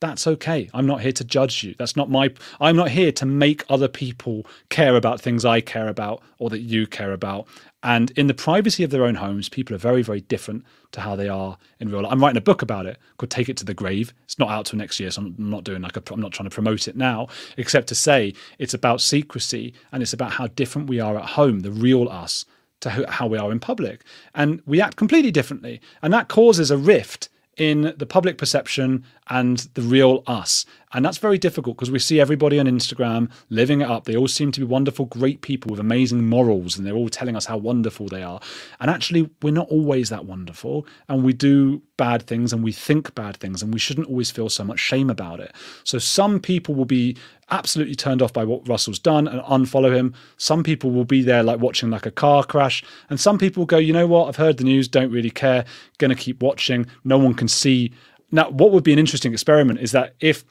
that's 0.01 0.27
okay. 0.27 0.71
I'm 0.73 0.87
not 0.87 1.03
here 1.03 1.13
to 1.13 1.25
judge 1.25 1.63
you. 1.65 1.75
That's 1.79 1.97
not 1.97 2.11
my. 2.11 2.31
I'm 2.61 2.77
not 2.77 2.91
here 2.91 3.13
to 3.13 3.27
make 3.27 3.65
other 3.69 3.89
people 3.89 4.47
care 4.69 4.97
about 4.97 5.21
things 5.21 5.45
I 5.45 5.61
care 5.61 5.89
about 5.89 6.23
or 6.39 6.51
that 6.51 6.61
you 6.61 6.87
care 6.87 7.13
about. 7.13 7.49
And 7.83 8.11
in 8.13 8.27
the 8.27 8.35
privacy 8.35 8.85
of 8.85 8.91
their 8.91 9.05
own 9.05 9.15
homes, 9.15 9.49
people 9.49 9.75
are 9.75 9.79
very, 9.79 10.03
very 10.03 10.21
different 10.21 10.65
to 10.93 11.01
how 11.01 11.17
they 11.17 11.29
are 11.29 11.57
in 11.79 11.89
real 11.89 12.03
life. 12.03 12.13
I'm 12.13 12.21
writing 12.21 12.37
a 12.37 12.43
book 12.43 12.61
about 12.61 12.85
it 12.85 12.99
called 13.17 13.31
Take 13.31 13.49
It 13.49 13.57
to 13.59 13.65
the 13.65 13.73
Grave. 13.73 14.13
It's 14.25 14.39
not 14.39 14.51
out 14.51 14.67
till 14.67 14.79
next 14.79 15.01
year, 15.01 15.11
so 15.11 15.23
I'm 15.23 15.35
not 15.39 15.65
doing 15.65 15.81
like 15.81 15.97
a, 15.97 16.03
I'm 16.13 16.21
not 16.21 16.33
trying 16.33 16.49
to 16.49 16.55
promote 16.55 16.89
it 16.89 16.97
now, 16.97 17.29
except 17.57 17.89
to 17.89 17.95
say 17.95 18.35
it's 18.59 18.75
about 18.75 19.01
secrecy 19.01 19.73
and 19.93 20.03
it's 20.03 20.13
about 20.13 20.33
how 20.33 20.49
different 20.49 20.89
we 20.89 21.01
are 21.01 21.17
at 21.17 21.25
home, 21.25 21.61
the 21.61 21.71
real 21.71 22.09
us, 22.09 22.45
to 22.81 23.07
how 23.09 23.27
we 23.27 23.39
are 23.39 23.51
in 23.51 23.61
public. 23.61 24.03
And 24.35 24.63
we 24.67 24.81
act 24.81 24.97
completely 24.97 25.31
differently. 25.31 25.81
And 26.03 26.13
that 26.13 26.29
causes 26.29 26.71
a 26.71 26.77
rift 26.77 27.31
in 27.61 27.93
the 27.99 28.07
public 28.07 28.39
perception 28.39 29.05
and 29.29 29.69
the 29.75 29.83
real 29.83 30.23
us. 30.27 30.65
And 30.95 31.05
that's 31.05 31.19
very 31.19 31.37
difficult 31.37 31.77
because 31.77 31.91
we 31.91 31.99
see 31.99 32.19
everybody 32.19 32.59
on 32.59 32.65
Instagram 32.65 33.31
living 33.51 33.83
it 33.83 33.89
up. 33.89 34.07
They 34.07 34.17
all 34.17 34.29
seem 34.29 34.51
to 34.53 34.61
be 34.61 34.67
wonderful, 34.67 35.05
great 35.05 35.43
people 35.43 35.71
with 35.71 35.79
amazing 35.79 36.27
morals, 36.27 36.79
and 36.79 36.87
they're 36.87 36.97
all 36.97 37.11
telling 37.11 37.37
us 37.37 37.45
how 37.45 37.59
wonderful 37.59 38.09
they 38.09 38.23
are. 38.23 38.41
And 38.81 38.91
actually, 38.91 39.29
we're 39.43 39.53
not 39.53 39.69
always 39.69 40.09
that 40.09 40.25
wonderful. 40.25 40.87
And 41.11 41.23
we 41.23 41.35
do 41.35 41.83
bad 41.99 42.23
things 42.23 42.55
and 42.55 42.65
we 42.65 42.73
think 42.73 43.15
bad 43.15 43.37
things, 43.37 43.63
and 43.63 43.75
we 43.75 43.79
shouldn't 43.79 44.09
always 44.09 44.31
feel 44.31 44.49
so 44.49 44.65
much 44.65 44.81
shame 44.81 45.11
about 45.11 45.39
it. 45.39 45.55
So, 45.85 45.99
some 45.99 46.41
people 46.41 46.75
will 46.75 46.87
be 46.87 47.15
absolutely 47.51 47.95
turned 47.95 48.23
off 48.23 48.33
by 48.33 48.45
what 48.45 48.69
Russell's 48.69 48.99
done 48.99 49.29
and 49.29 49.41
unfollow 49.43 49.95
him. 49.95 50.15
Some 50.37 50.63
people 50.63 50.91
will 50.91 51.05
be 51.05 51.23
there 51.23 51.43
like 51.43 51.61
watching 51.61 51.91
like 51.91 52.07
a 52.07 52.11
car 52.11 52.45
crash. 52.45 52.85
And 53.09 53.19
some 53.19 53.39
people 53.39 53.67
go, 53.67 53.79
you 53.79 53.93
know 53.93 54.07
what? 54.07 54.29
I've 54.29 54.37
heard 54.37 54.57
the 54.57 54.65
news, 54.65 54.89
don't 54.89 55.11
really 55.11 55.31
care, 55.31 55.65
to 55.99 56.15
keep 56.15 56.43
watching. 56.43 56.87
No 57.05 57.19
one 57.19 57.35
can 57.35 57.49
see. 57.49 57.93
Now, 58.33 58.49
what 58.51 58.73
would 58.73 58.85
be 58.85 58.93
an 58.93 58.99
interesting 58.99 59.33
experiment 59.33 59.81
is 59.81 59.93
that 59.93 60.15
if 60.21 60.45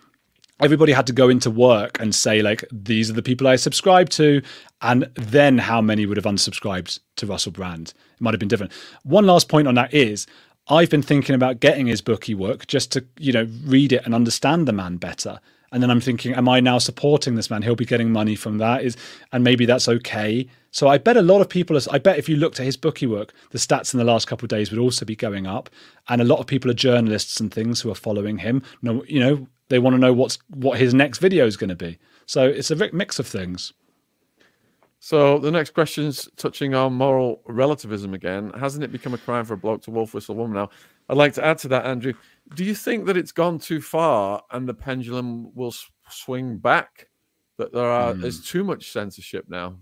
everybody 0.59 0.91
had 0.91 1.07
to 1.07 1.13
go 1.13 1.29
into 1.29 1.49
work 1.49 1.99
and 1.99 2.13
say 2.13 2.41
like 2.41 2.63
these 2.71 3.09
are 3.09 3.13
the 3.13 3.21
people 3.21 3.47
i 3.47 3.55
subscribe 3.55 4.09
to 4.09 4.41
and 4.81 5.09
then 5.15 5.57
how 5.57 5.81
many 5.81 6.05
would 6.05 6.17
have 6.17 6.25
unsubscribed 6.25 6.99
to 7.15 7.25
russell 7.25 7.51
brand 7.51 7.93
it 8.13 8.21
might 8.21 8.33
have 8.33 8.39
been 8.39 8.49
different 8.49 8.71
one 9.03 9.25
last 9.25 9.47
point 9.47 9.69
on 9.69 9.75
that 9.75 9.93
is 9.93 10.27
i've 10.67 10.89
been 10.89 11.01
thinking 11.01 11.33
about 11.33 11.61
getting 11.61 11.87
his 11.87 12.01
Booky 12.01 12.35
Wook 12.35 12.67
just 12.67 12.91
to 12.91 13.05
you 13.17 13.31
know 13.31 13.47
read 13.63 13.93
it 13.93 14.03
and 14.05 14.13
understand 14.13 14.67
the 14.67 14.73
man 14.73 14.97
better 14.97 15.39
and 15.71 15.81
then 15.81 15.91
I'm 15.91 16.01
thinking, 16.01 16.33
am 16.33 16.49
I 16.49 16.59
now 16.59 16.77
supporting 16.77 17.35
this 17.35 17.49
man? 17.49 17.61
He'll 17.61 17.75
be 17.75 17.85
getting 17.85 18.11
money 18.11 18.35
from 18.35 18.57
that, 18.57 18.83
is 18.83 18.97
and 19.31 19.43
maybe 19.43 19.65
that's 19.65 19.87
okay. 19.87 20.47
So 20.71 20.87
I 20.87 20.97
bet 20.97 21.17
a 21.17 21.21
lot 21.21 21.41
of 21.41 21.49
people. 21.49 21.79
I 21.91 21.97
bet 21.97 22.17
if 22.17 22.29
you 22.29 22.35
looked 22.35 22.59
at 22.59 22.65
his 22.65 22.77
Booky 22.77 23.07
Wook, 23.07 23.31
the 23.51 23.57
stats 23.57 23.93
in 23.93 23.97
the 23.97 24.03
last 24.03 24.27
couple 24.27 24.45
of 24.45 24.49
days 24.49 24.71
would 24.71 24.79
also 24.79 25.05
be 25.05 25.15
going 25.15 25.47
up, 25.47 25.69
and 26.07 26.21
a 26.21 26.25
lot 26.25 26.39
of 26.39 26.47
people 26.47 26.69
are 26.69 26.75
journalists 26.75 27.39
and 27.39 27.53
things 27.53 27.81
who 27.81 27.91
are 27.91 27.95
following 27.95 28.37
him. 28.37 28.61
No, 28.81 29.03
you 29.05 29.19
know, 29.19 29.47
they 29.69 29.79
want 29.79 29.95
to 29.95 29.99
know 29.99 30.13
what's 30.13 30.37
what 30.49 30.79
his 30.79 30.93
next 30.93 31.19
video 31.19 31.45
is 31.45 31.57
going 31.57 31.69
to 31.69 31.75
be. 31.75 31.97
So 32.25 32.45
it's 32.45 32.71
a 32.71 32.75
mix 32.93 33.19
of 33.19 33.27
things. 33.27 33.73
So 34.99 35.39
the 35.39 35.49
next 35.49 35.73
question 35.73 36.05
is 36.05 36.29
touching 36.35 36.75
on 36.75 36.93
moral 36.93 37.41
relativism 37.45 38.13
again. 38.13 38.51
Hasn't 38.51 38.83
it 38.83 38.91
become 38.91 39.13
a 39.13 39.17
crime 39.17 39.45
for 39.45 39.53
a 39.53 39.57
bloke 39.57 39.81
to 39.83 39.91
wolf 39.91 40.13
whistle 40.13 40.35
a 40.35 40.37
woman 40.37 40.55
now? 40.55 40.69
I'd 41.07 41.17
like 41.17 41.33
to 41.35 41.45
add 41.45 41.57
to 41.59 41.69
that, 41.69 41.85
Andrew. 41.85 42.13
Do 42.55 42.63
you 42.63 42.75
think 42.75 43.05
that 43.05 43.17
it's 43.17 43.31
gone 43.31 43.59
too 43.59 43.81
far 43.81 44.43
and 44.51 44.67
the 44.67 44.73
pendulum 44.73 45.53
will 45.55 45.73
swing 46.09 46.57
back? 46.57 47.07
That 47.57 47.73
there 47.73 47.85
are 47.85 48.13
mm. 48.13 48.21
there's 48.21 48.43
too 48.43 48.63
much 48.63 48.91
censorship 48.91 49.45
now. 49.47 49.77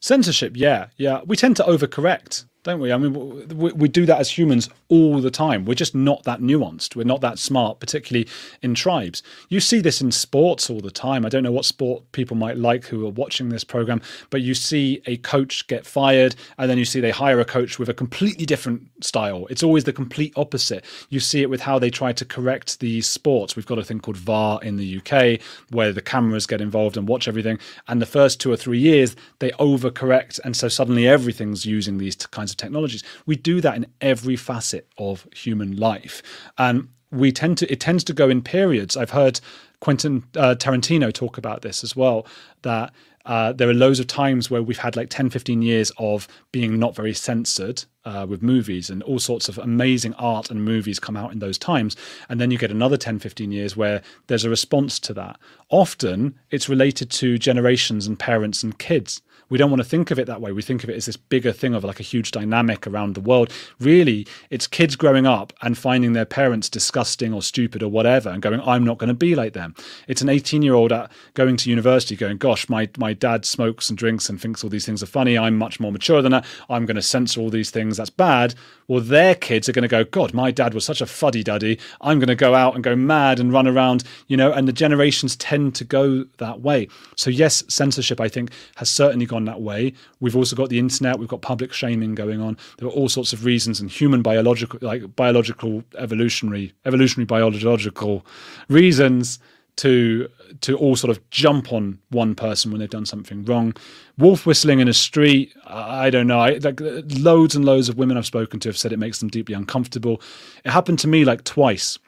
Censorship, 0.00 0.52
yeah, 0.56 0.86
yeah. 0.96 1.20
We 1.26 1.36
tend 1.36 1.56
to 1.56 1.64
overcorrect 1.64 2.46
don't 2.62 2.80
we? 2.80 2.92
I 2.92 2.98
mean, 2.98 3.56
we, 3.56 3.72
we, 3.72 3.88
do 3.88 4.04
that 4.04 4.20
as 4.20 4.36
humans 4.36 4.68
all 4.88 5.20
the 5.20 5.30
time. 5.30 5.64
We're 5.64 5.74
just 5.74 5.94
not 5.94 6.24
that 6.24 6.40
nuanced. 6.40 6.94
We're 6.94 7.04
not 7.04 7.22
that 7.22 7.38
smart, 7.38 7.80
particularly 7.80 8.28
in 8.60 8.74
tribes. 8.74 9.22
You 9.48 9.60
see 9.60 9.80
this 9.80 10.02
in 10.02 10.12
sports 10.12 10.68
all 10.68 10.80
the 10.80 10.90
time. 10.90 11.24
I 11.24 11.30
don't 11.30 11.42
know 11.42 11.52
what 11.52 11.64
sport 11.64 12.10
people 12.12 12.36
might 12.36 12.58
like 12.58 12.84
who 12.84 13.06
are 13.06 13.10
watching 13.10 13.48
this 13.48 13.64
program, 13.64 14.02
but 14.28 14.42
you 14.42 14.54
see 14.54 15.00
a 15.06 15.16
coach 15.18 15.66
get 15.68 15.86
fired, 15.86 16.36
and 16.58 16.70
then 16.70 16.76
you 16.76 16.84
see 16.84 17.00
they 17.00 17.10
hire 17.10 17.40
a 17.40 17.46
coach 17.46 17.78
with 17.78 17.88
a 17.88 17.94
completely 17.94 18.44
different 18.44 18.82
style. 19.02 19.46
It's 19.48 19.62
always 19.62 19.84
the 19.84 19.92
complete 19.92 20.34
opposite. 20.36 20.84
You 21.08 21.20
see 21.20 21.40
it 21.40 21.48
with 21.48 21.62
how 21.62 21.78
they 21.78 21.90
try 21.90 22.12
to 22.12 22.24
correct 22.26 22.80
the 22.80 23.00
sports. 23.00 23.56
We've 23.56 23.66
got 23.66 23.78
a 23.78 23.84
thing 23.84 24.00
called 24.00 24.18
VAR 24.18 24.62
in 24.62 24.76
the 24.76 24.98
UK 24.98 25.40
where 25.70 25.92
the 25.92 26.02
cameras 26.02 26.46
get 26.46 26.60
involved 26.60 26.98
and 26.98 27.08
watch 27.08 27.26
everything. 27.26 27.58
And 27.88 28.02
the 28.02 28.06
first 28.06 28.38
two 28.38 28.52
or 28.52 28.56
three 28.56 28.78
years, 28.78 29.16
they 29.38 29.50
overcorrect. 29.52 30.40
And 30.44 30.54
so 30.54 30.68
suddenly 30.68 31.08
everything's 31.08 31.64
using 31.64 31.96
these 31.96 32.16
kinds 32.16 32.49
kinds 32.50 32.52
of 32.52 32.56
technologies. 32.56 33.04
We 33.26 33.36
do 33.36 33.60
that 33.60 33.76
in 33.76 33.86
every 34.00 34.36
facet 34.36 34.86
of 34.98 35.26
human 35.34 35.76
life. 35.76 36.22
And 36.58 36.88
we 37.10 37.32
tend 37.32 37.58
to 37.58 37.66
it 37.66 37.80
tends 37.80 38.04
to 38.04 38.12
go 38.12 38.28
in 38.28 38.42
periods. 38.42 38.96
I've 38.96 39.10
heard 39.10 39.40
Quentin 39.80 40.24
uh, 40.36 40.54
Tarantino 40.56 41.12
talk 41.12 41.38
about 41.38 41.62
this 41.62 41.82
as 41.84 41.96
well 41.96 42.26
that 42.62 42.92
uh, 43.26 43.52
there 43.52 43.68
are 43.68 43.74
loads 43.74 44.00
of 44.00 44.06
times 44.06 44.50
where 44.50 44.62
we've 44.62 44.78
had 44.78 44.96
like 44.96 45.10
10, 45.10 45.28
15 45.30 45.62
years 45.62 45.92
of 45.98 46.26
being 46.52 46.78
not 46.78 46.94
very 46.96 47.12
censored 47.12 47.84
uh, 48.06 48.26
with 48.28 48.42
movies 48.42 48.90
and 48.90 49.02
all 49.02 49.18
sorts 49.18 49.48
of 49.48 49.58
amazing 49.58 50.14
art 50.14 50.50
and 50.50 50.64
movies 50.64 50.98
come 50.98 51.16
out 51.16 51.30
in 51.32 51.38
those 51.38 51.58
times. 51.58 51.96
And 52.28 52.40
then 52.40 52.50
you 52.50 52.58
get 52.58 52.70
another 52.70 52.96
10, 52.96 53.18
15 53.18 53.52
years 53.52 53.76
where 53.76 54.00
there's 54.26 54.44
a 54.44 54.50
response 54.50 54.98
to 55.00 55.14
that. 55.14 55.38
Often 55.68 56.38
it's 56.50 56.68
related 56.68 57.10
to 57.10 57.38
generations 57.38 58.06
and 58.06 58.18
parents 58.18 58.62
and 58.62 58.78
kids 58.78 59.20
we 59.50 59.58
don't 59.58 59.70
want 59.70 59.82
to 59.82 59.88
think 59.88 60.10
of 60.10 60.18
it 60.18 60.26
that 60.26 60.40
way. 60.40 60.52
We 60.52 60.62
think 60.62 60.82
of 60.82 60.90
it 60.90 60.96
as 60.96 61.06
this 61.06 61.16
bigger 61.16 61.52
thing 61.52 61.74
of 61.74 61.84
like 61.84 62.00
a 62.00 62.04
huge 62.04 62.30
dynamic 62.30 62.86
around 62.86 63.14
the 63.14 63.20
world. 63.20 63.52
Really, 63.78 64.26
it's 64.48 64.66
kids 64.66 64.96
growing 64.96 65.26
up 65.26 65.52
and 65.60 65.76
finding 65.76 66.14
their 66.14 66.24
parents 66.24 66.68
disgusting 66.68 67.34
or 67.34 67.42
stupid 67.42 67.82
or 67.82 67.88
whatever 67.88 68.30
and 68.30 68.40
going, 68.40 68.60
I'm 68.62 68.84
not 68.84 68.98
going 68.98 69.08
to 69.08 69.14
be 69.14 69.34
like 69.34 69.52
them. 69.52 69.74
It's 70.08 70.22
an 70.22 70.28
18 70.28 70.62
year 70.62 70.74
old 70.74 70.92
going 71.34 71.56
to 71.58 71.70
university 71.70 72.16
going, 72.16 72.38
Gosh, 72.38 72.68
my, 72.68 72.88
my 72.96 73.12
dad 73.12 73.44
smokes 73.44 73.90
and 73.90 73.98
drinks 73.98 74.28
and 74.28 74.40
thinks 74.40 74.64
all 74.64 74.70
these 74.70 74.86
things 74.86 75.02
are 75.02 75.06
funny. 75.06 75.36
I'm 75.36 75.58
much 75.58 75.80
more 75.80 75.92
mature 75.92 76.22
than 76.22 76.32
that. 76.32 76.46
I'm 76.68 76.86
going 76.86 76.96
to 76.96 77.02
censor 77.02 77.40
all 77.40 77.50
these 77.50 77.70
things. 77.70 77.96
That's 77.96 78.10
bad. 78.10 78.54
Well, 78.90 79.00
their 79.00 79.34
kids 79.34 79.68
are 79.68 79.72
going 79.72 79.82
to 79.82 79.88
go, 79.88 80.02
God, 80.02 80.34
my 80.34 80.50
dad 80.50 80.74
was 80.74 80.84
such 80.84 81.00
a 81.00 81.06
fuddy 81.06 81.44
duddy. 81.44 81.78
I'm 82.00 82.18
going 82.18 82.28
to 82.28 82.34
go 82.34 82.56
out 82.56 82.74
and 82.74 82.82
go 82.82 82.96
mad 82.96 83.38
and 83.38 83.52
run 83.52 83.68
around, 83.68 84.02
you 84.26 84.36
know, 84.36 84.52
and 84.52 84.66
the 84.66 84.72
generations 84.72 85.36
tend 85.36 85.76
to 85.76 85.84
go 85.84 86.24
that 86.38 86.60
way. 86.60 86.88
So, 87.14 87.30
yes, 87.30 87.62
censorship, 87.68 88.20
I 88.20 88.28
think, 88.28 88.50
has 88.76 88.90
certainly 88.90 89.26
gone 89.26 89.39
that 89.46 89.60
way. 89.60 89.92
We've 90.20 90.36
also 90.36 90.56
got 90.56 90.68
the 90.68 90.78
internet, 90.78 91.18
we've 91.18 91.28
got 91.28 91.42
public 91.42 91.72
shaming 91.72 92.14
going 92.14 92.40
on. 92.40 92.56
There 92.78 92.88
are 92.88 92.92
all 92.92 93.08
sorts 93.08 93.32
of 93.32 93.44
reasons 93.44 93.80
and 93.80 93.90
human 93.90 94.22
biological 94.22 94.78
like 94.82 95.14
biological 95.16 95.84
evolutionary 95.96 96.72
evolutionary 96.84 97.26
biological 97.26 98.26
reasons 98.68 99.38
to 99.76 100.28
to 100.60 100.76
all 100.76 100.96
sort 100.96 101.10
of 101.10 101.30
jump 101.30 101.72
on 101.72 101.98
one 102.10 102.34
person 102.34 102.70
when 102.70 102.80
they've 102.80 102.90
done 102.90 103.06
something 103.06 103.44
wrong. 103.44 103.74
Wolf 104.18 104.44
whistling 104.44 104.80
in 104.80 104.88
a 104.88 104.92
street, 104.92 105.54
I 105.66 106.10
don't 106.10 106.26
know. 106.26 106.40
I, 106.40 106.58
like 106.58 106.80
loads 107.18 107.54
and 107.54 107.64
loads 107.64 107.88
of 107.88 107.96
women 107.96 108.16
I've 108.16 108.26
spoken 108.26 108.60
to 108.60 108.68
have 108.68 108.76
said 108.76 108.92
it 108.92 108.98
makes 108.98 109.20
them 109.20 109.28
deeply 109.28 109.54
uncomfortable. 109.54 110.20
It 110.64 110.70
happened 110.70 110.98
to 111.00 111.08
me 111.08 111.24
like 111.24 111.44
twice 111.44 111.98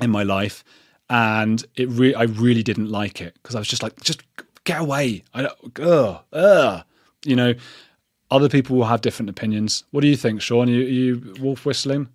in 0.00 0.10
my 0.10 0.22
life, 0.22 0.64
and 1.10 1.64
it 1.76 1.88
re- 1.90 2.14
I 2.14 2.24
really 2.24 2.62
didn't 2.62 2.90
like 2.90 3.20
it 3.20 3.34
because 3.34 3.54
I 3.54 3.58
was 3.58 3.68
just 3.68 3.82
like, 3.82 4.00
just 4.00 4.22
get 4.64 4.80
away. 4.80 5.24
I 5.32 5.42
don't, 5.42 5.80
ugh, 5.80 6.20
ugh. 6.32 6.84
You 7.24 7.36
know, 7.36 7.54
other 8.30 8.48
people 8.48 8.76
will 8.76 8.84
have 8.84 9.00
different 9.00 9.30
opinions. 9.30 9.84
What 9.90 10.00
do 10.00 10.08
you 10.08 10.16
think, 10.16 10.42
Shaun? 10.42 10.68
You, 10.68 10.80
you 10.80 11.34
wolf 11.40 11.64
whistling? 11.64 12.08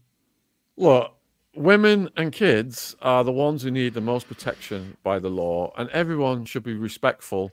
Look, 0.78 1.14
women 1.56 2.10
and 2.18 2.32
kids 2.32 2.96
are 3.02 3.24
the 3.24 3.32
ones 3.32 3.64
who 3.64 3.72
need 3.72 3.94
the 3.94 4.02
most 4.02 4.28
protection 4.28 4.98
by 5.04 5.20
the 5.20 5.30
law, 5.30 5.74
and 5.78 5.90
everyone 5.90 6.46
should 6.46 6.64
be 6.64 6.74
respectful 6.74 7.52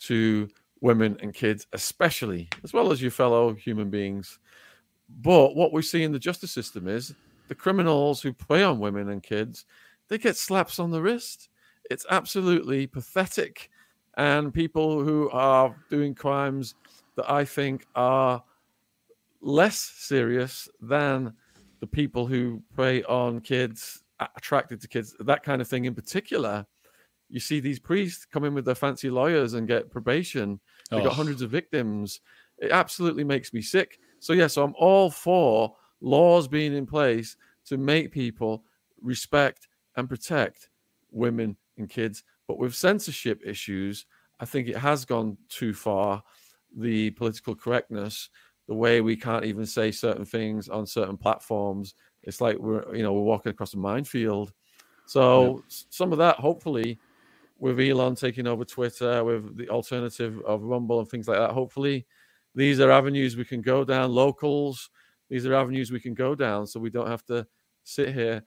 to 0.00 0.48
women 0.80 1.16
and 1.20 1.34
kids, 1.34 1.66
especially, 1.72 2.48
as 2.62 2.72
well 2.72 2.92
as 2.92 3.02
your 3.02 3.10
fellow 3.10 3.54
human 3.54 3.90
beings. 3.90 4.38
But 5.08 5.56
what 5.56 5.72
we 5.72 5.82
see 5.82 6.02
in 6.02 6.12
the 6.12 6.18
justice 6.18 6.52
system 6.52 6.86
is 6.86 7.14
the 7.48 7.54
criminals 7.54 8.20
who 8.20 8.32
prey 8.32 8.62
on 8.62 8.78
women 8.78 9.08
and 9.08 9.22
kids, 9.22 9.64
they 10.08 10.18
get 10.18 10.36
slaps 10.36 10.78
on 10.78 10.90
the 10.90 11.02
wrist. 11.02 11.48
It's 11.90 12.06
absolutely 12.10 12.86
pathetic 12.86 13.70
and 14.18 14.52
people 14.52 15.02
who 15.02 15.30
are 15.30 15.74
doing 15.88 16.12
crimes 16.14 16.74
that 17.14 17.30
I 17.30 17.44
think 17.44 17.86
are 17.94 18.42
less 19.40 19.78
serious 19.78 20.68
than 20.80 21.32
the 21.80 21.86
people 21.86 22.26
who 22.26 22.60
prey 22.74 23.04
on 23.04 23.40
kids, 23.40 24.02
attracted 24.36 24.80
to 24.80 24.88
kids, 24.88 25.14
that 25.20 25.44
kind 25.44 25.62
of 25.62 25.68
thing 25.68 25.84
in 25.84 25.94
particular. 25.94 26.66
You 27.30 27.38
see 27.38 27.60
these 27.60 27.78
priests 27.78 28.24
come 28.24 28.44
in 28.44 28.54
with 28.54 28.64
their 28.64 28.74
fancy 28.74 29.08
lawyers 29.08 29.54
and 29.54 29.68
get 29.68 29.90
probation. 29.90 30.58
They've 30.90 31.00
oh. 31.00 31.04
got 31.04 31.12
hundreds 31.12 31.40
of 31.40 31.50
victims. 31.50 32.20
It 32.58 32.72
absolutely 32.72 33.22
makes 33.22 33.52
me 33.52 33.62
sick. 33.62 34.00
So, 34.18 34.32
yeah, 34.32 34.48
so 34.48 34.64
I'm 34.64 34.74
all 34.76 35.10
for 35.10 35.76
laws 36.00 36.48
being 36.48 36.74
in 36.74 36.86
place 36.86 37.36
to 37.66 37.76
make 37.76 38.10
people 38.10 38.64
respect 39.00 39.68
and 39.96 40.08
protect 40.08 40.70
women 41.12 41.56
and 41.76 41.88
kids. 41.88 42.24
But 42.48 42.58
with 42.58 42.74
censorship 42.74 43.42
issues, 43.44 44.06
I 44.40 44.46
think 44.46 44.68
it 44.68 44.76
has 44.76 45.04
gone 45.04 45.36
too 45.48 45.74
far. 45.74 46.22
The 46.76 47.10
political 47.10 47.54
correctness, 47.54 48.30
the 48.66 48.74
way 48.74 49.00
we 49.00 49.16
can't 49.16 49.44
even 49.44 49.66
say 49.66 49.90
certain 49.90 50.24
things 50.24 50.68
on 50.68 50.86
certain 50.86 51.16
platforms. 51.16 51.94
It's 52.22 52.40
like 52.40 52.58
we're 52.58 52.94
you 52.94 53.02
know 53.02 53.12
we're 53.12 53.22
walking 53.22 53.50
across 53.50 53.74
a 53.74 53.78
minefield. 53.78 54.52
So 55.06 55.56
yeah. 55.56 55.62
some 55.90 56.12
of 56.12 56.18
that, 56.18 56.36
hopefully, 56.36 56.98
with 57.58 57.80
Elon 57.80 58.14
taking 58.14 58.46
over 58.46 58.64
Twitter, 58.64 59.24
with 59.24 59.56
the 59.56 59.68
alternative 59.70 60.40
of 60.44 60.62
Rumble 60.62 61.00
and 61.00 61.08
things 61.08 61.28
like 61.28 61.38
that, 61.38 61.52
hopefully, 61.52 62.06
these 62.54 62.80
are 62.80 62.90
avenues 62.90 63.36
we 63.36 63.44
can 63.44 63.62
go 63.62 63.84
down. 63.84 64.12
Locals, 64.12 64.90
these 65.30 65.46
are 65.46 65.54
avenues 65.54 65.90
we 65.90 66.00
can 66.00 66.14
go 66.14 66.34
down, 66.34 66.66
so 66.66 66.80
we 66.80 66.90
don't 66.90 67.08
have 67.08 67.24
to 67.26 67.46
sit 67.84 68.12
here 68.12 68.42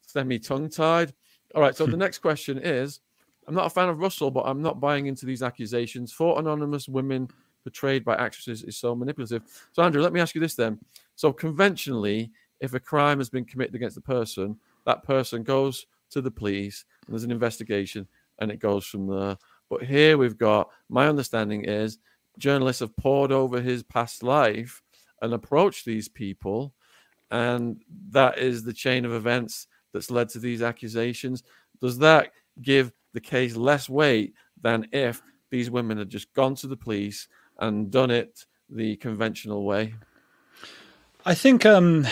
semi 0.00 0.38
tongue 0.38 0.70
tied. 0.70 1.12
All 1.54 1.60
right. 1.60 1.76
So 1.76 1.86
the 1.86 1.96
next 2.06 2.18
question 2.18 2.58
is 2.58 3.00
I'm 3.46 3.54
not 3.54 3.66
a 3.66 3.70
fan 3.70 3.88
of 3.88 4.00
Russell, 4.00 4.30
but 4.30 4.44
I'm 4.46 4.62
not 4.62 4.80
buying 4.80 5.06
into 5.06 5.26
these 5.26 5.42
accusations. 5.42 6.12
Four 6.12 6.38
anonymous 6.38 6.88
women 6.88 7.28
portrayed 7.62 8.04
by 8.04 8.16
actresses 8.16 8.62
is 8.62 8.76
so 8.76 8.94
manipulative. 8.94 9.42
So, 9.72 9.82
Andrew, 9.82 10.02
let 10.02 10.12
me 10.12 10.20
ask 10.20 10.34
you 10.34 10.40
this 10.40 10.54
then. 10.54 10.78
So, 11.14 11.32
conventionally, 11.32 12.30
if 12.60 12.74
a 12.74 12.80
crime 12.80 13.18
has 13.18 13.28
been 13.28 13.44
committed 13.44 13.74
against 13.74 13.96
a 13.96 14.02
person, 14.02 14.58
that 14.84 15.02
person 15.02 15.42
goes 15.42 15.86
to 16.10 16.20
the 16.20 16.30
police 16.30 16.84
and 17.06 17.12
there's 17.12 17.24
an 17.24 17.30
investigation 17.30 18.06
and 18.38 18.50
it 18.50 18.58
goes 18.58 18.86
from 18.86 19.06
there. 19.06 19.36
But 19.68 19.82
here 19.82 20.16
we've 20.16 20.38
got 20.38 20.70
my 20.88 21.08
understanding 21.08 21.64
is 21.64 21.98
journalists 22.38 22.80
have 22.80 22.96
poured 22.96 23.32
over 23.32 23.60
his 23.60 23.82
past 23.82 24.22
life 24.22 24.82
and 25.22 25.32
approached 25.32 25.84
these 25.84 26.08
people, 26.08 26.74
and 27.30 27.82
that 28.10 28.38
is 28.38 28.62
the 28.62 28.72
chain 28.72 29.04
of 29.04 29.12
events 29.12 29.66
that's 29.92 30.10
led 30.10 30.28
to 30.30 30.38
these 30.38 30.62
accusations. 30.62 31.42
Does 31.80 31.98
that 31.98 32.32
give 32.62 32.92
the 33.12 33.20
case 33.20 33.56
less 33.56 33.88
weight 33.88 34.34
than 34.60 34.86
if 34.92 35.22
these 35.50 35.70
women 35.70 35.98
had 35.98 36.08
just 36.08 36.32
gone 36.34 36.54
to 36.56 36.66
the 36.66 36.76
police 36.76 37.28
and 37.58 37.90
done 37.90 38.10
it 38.10 38.44
the 38.68 38.96
conventional 38.96 39.64
way? 39.64 39.94
I 41.24 41.34
think 41.34 41.64
um 41.66 42.06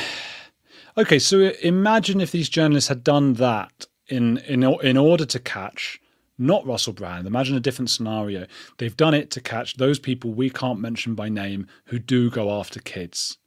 okay, 0.97 1.19
so 1.19 1.53
imagine 1.63 2.21
if 2.21 2.33
these 2.33 2.49
journalists 2.49 2.89
had 2.89 3.05
done 3.05 3.35
that 3.35 3.87
in 4.09 4.39
in 4.39 4.63
in 4.63 4.97
order 4.97 5.25
to 5.25 5.39
catch 5.39 6.01
not 6.37 6.67
Russell 6.67 6.93
Brand. 6.93 7.27
Imagine 7.27 7.57
a 7.57 7.61
different 7.61 7.91
scenario. 7.91 8.47
They've 8.79 8.97
done 8.97 9.15
it 9.15 9.31
to 9.33 9.41
catch 9.41 9.77
those 9.77 9.99
people 9.99 10.33
we 10.33 10.51
can't 10.51 10.81
mention 10.81 11.15
by 11.15 11.29
name 11.29 11.69
who 11.87 11.99
do 11.99 12.31
go 12.31 12.51
after 12.51 12.81
kids. 12.81 13.39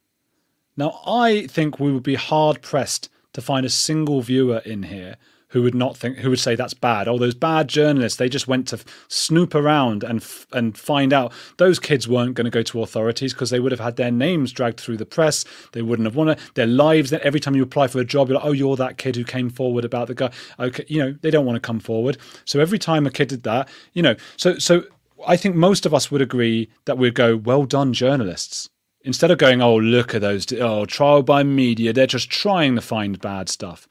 Now, 0.78 1.02
I 1.06 1.48
think 1.48 1.80
we 1.80 1.92
would 1.92 2.04
be 2.04 2.16
hard 2.16 2.62
pressed 2.62 3.10
to 3.34 3.42
find 3.42 3.66
a 3.66 3.70
single 3.70 4.22
viewer 4.22 4.60
in 4.60 4.84
here 4.84 5.18
who 5.50 5.64
would 5.64 5.76
not 5.76 5.96
think 5.96 6.18
who 6.18 6.30
would 6.30 6.40
say 6.40 6.56
that's 6.56 6.74
bad. 6.74 7.08
Oh, 7.08 7.18
those 7.18 7.36
bad 7.36 7.68
journalists, 7.68 8.18
they 8.18 8.30
just 8.30 8.48
went 8.48 8.68
to 8.70 8.80
snoop 9.08 9.56
around 9.56 10.04
and 10.04 10.26
and 10.52 10.78
find 10.78 11.14
out 11.14 11.32
those 11.58 11.80
kids 11.80 12.08
weren't 12.08 12.34
going 12.34 12.46
to 12.46 12.52
go 12.52 12.64
to 12.64 12.82
authorities 12.82 13.34
because 13.34 13.50
they 13.50 13.60
would 13.60 13.72
have 13.72 13.80
had 13.80 13.96
their 13.96 14.12
names 14.12 14.52
dragged 14.52 14.80
through 14.80 14.98
the 14.98 15.06
press. 15.06 15.46
They 15.72 15.82
wouldn't 15.82 16.06
have 16.06 16.16
wanted 16.16 16.40
their 16.56 16.68
lives. 16.68 17.10
That 17.10 17.22
every 17.22 17.40
time 17.40 17.56
you 17.56 17.64
apply 17.64 17.88
for 17.88 18.00
a 18.00 18.06
job, 18.06 18.30
you're 18.30 18.38
like, 18.38 18.46
oh, 18.46 18.52
you're 18.52 18.76
that 18.76 18.98
kid 18.98 19.16
who 19.16 19.24
came 19.24 19.50
forward 19.50 19.86
about 19.86 20.08
the 20.08 20.16
guy. 20.16 20.32
Okay, 20.60 20.86
you 20.88 21.00
know 21.00 21.16
they 21.22 21.32
don't 21.32 21.46
want 21.46 21.56
to 21.56 21.66
come 21.66 21.80
forward. 21.80 22.18
So 22.46 22.60
every 22.60 22.80
time 22.80 23.06
a 23.06 23.12
kid 23.12 23.30
did 23.30 23.44
that, 23.44 23.70
you 23.94 24.02
know, 24.02 24.16
so 24.36 24.58
so 24.58 24.84
I 25.26 25.38
think 25.38 25.56
most 25.56 25.86
of 25.86 25.94
us 25.94 26.12
would 26.12 26.22
agree 26.22 26.70
that 26.86 26.98
we'd 26.98 27.16
go, 27.16 27.38
well 27.38 27.66
done, 27.66 27.94
journalists 27.94 28.70
instead 29.04 29.32
of 29.32 29.38
going, 29.38 29.62
oh, 29.62 29.78
look 29.78 30.14
at 30.14 30.20
those, 30.20 30.52
oh, 30.54 30.86
trial 30.86 31.24
by 31.24 31.42
media, 31.42 31.94
they're 31.94 32.06
just 32.06 32.30
trying 32.30 32.76
to 32.76 32.82
find 32.82 33.22
bad 33.22 33.48
stuff. 33.48 33.88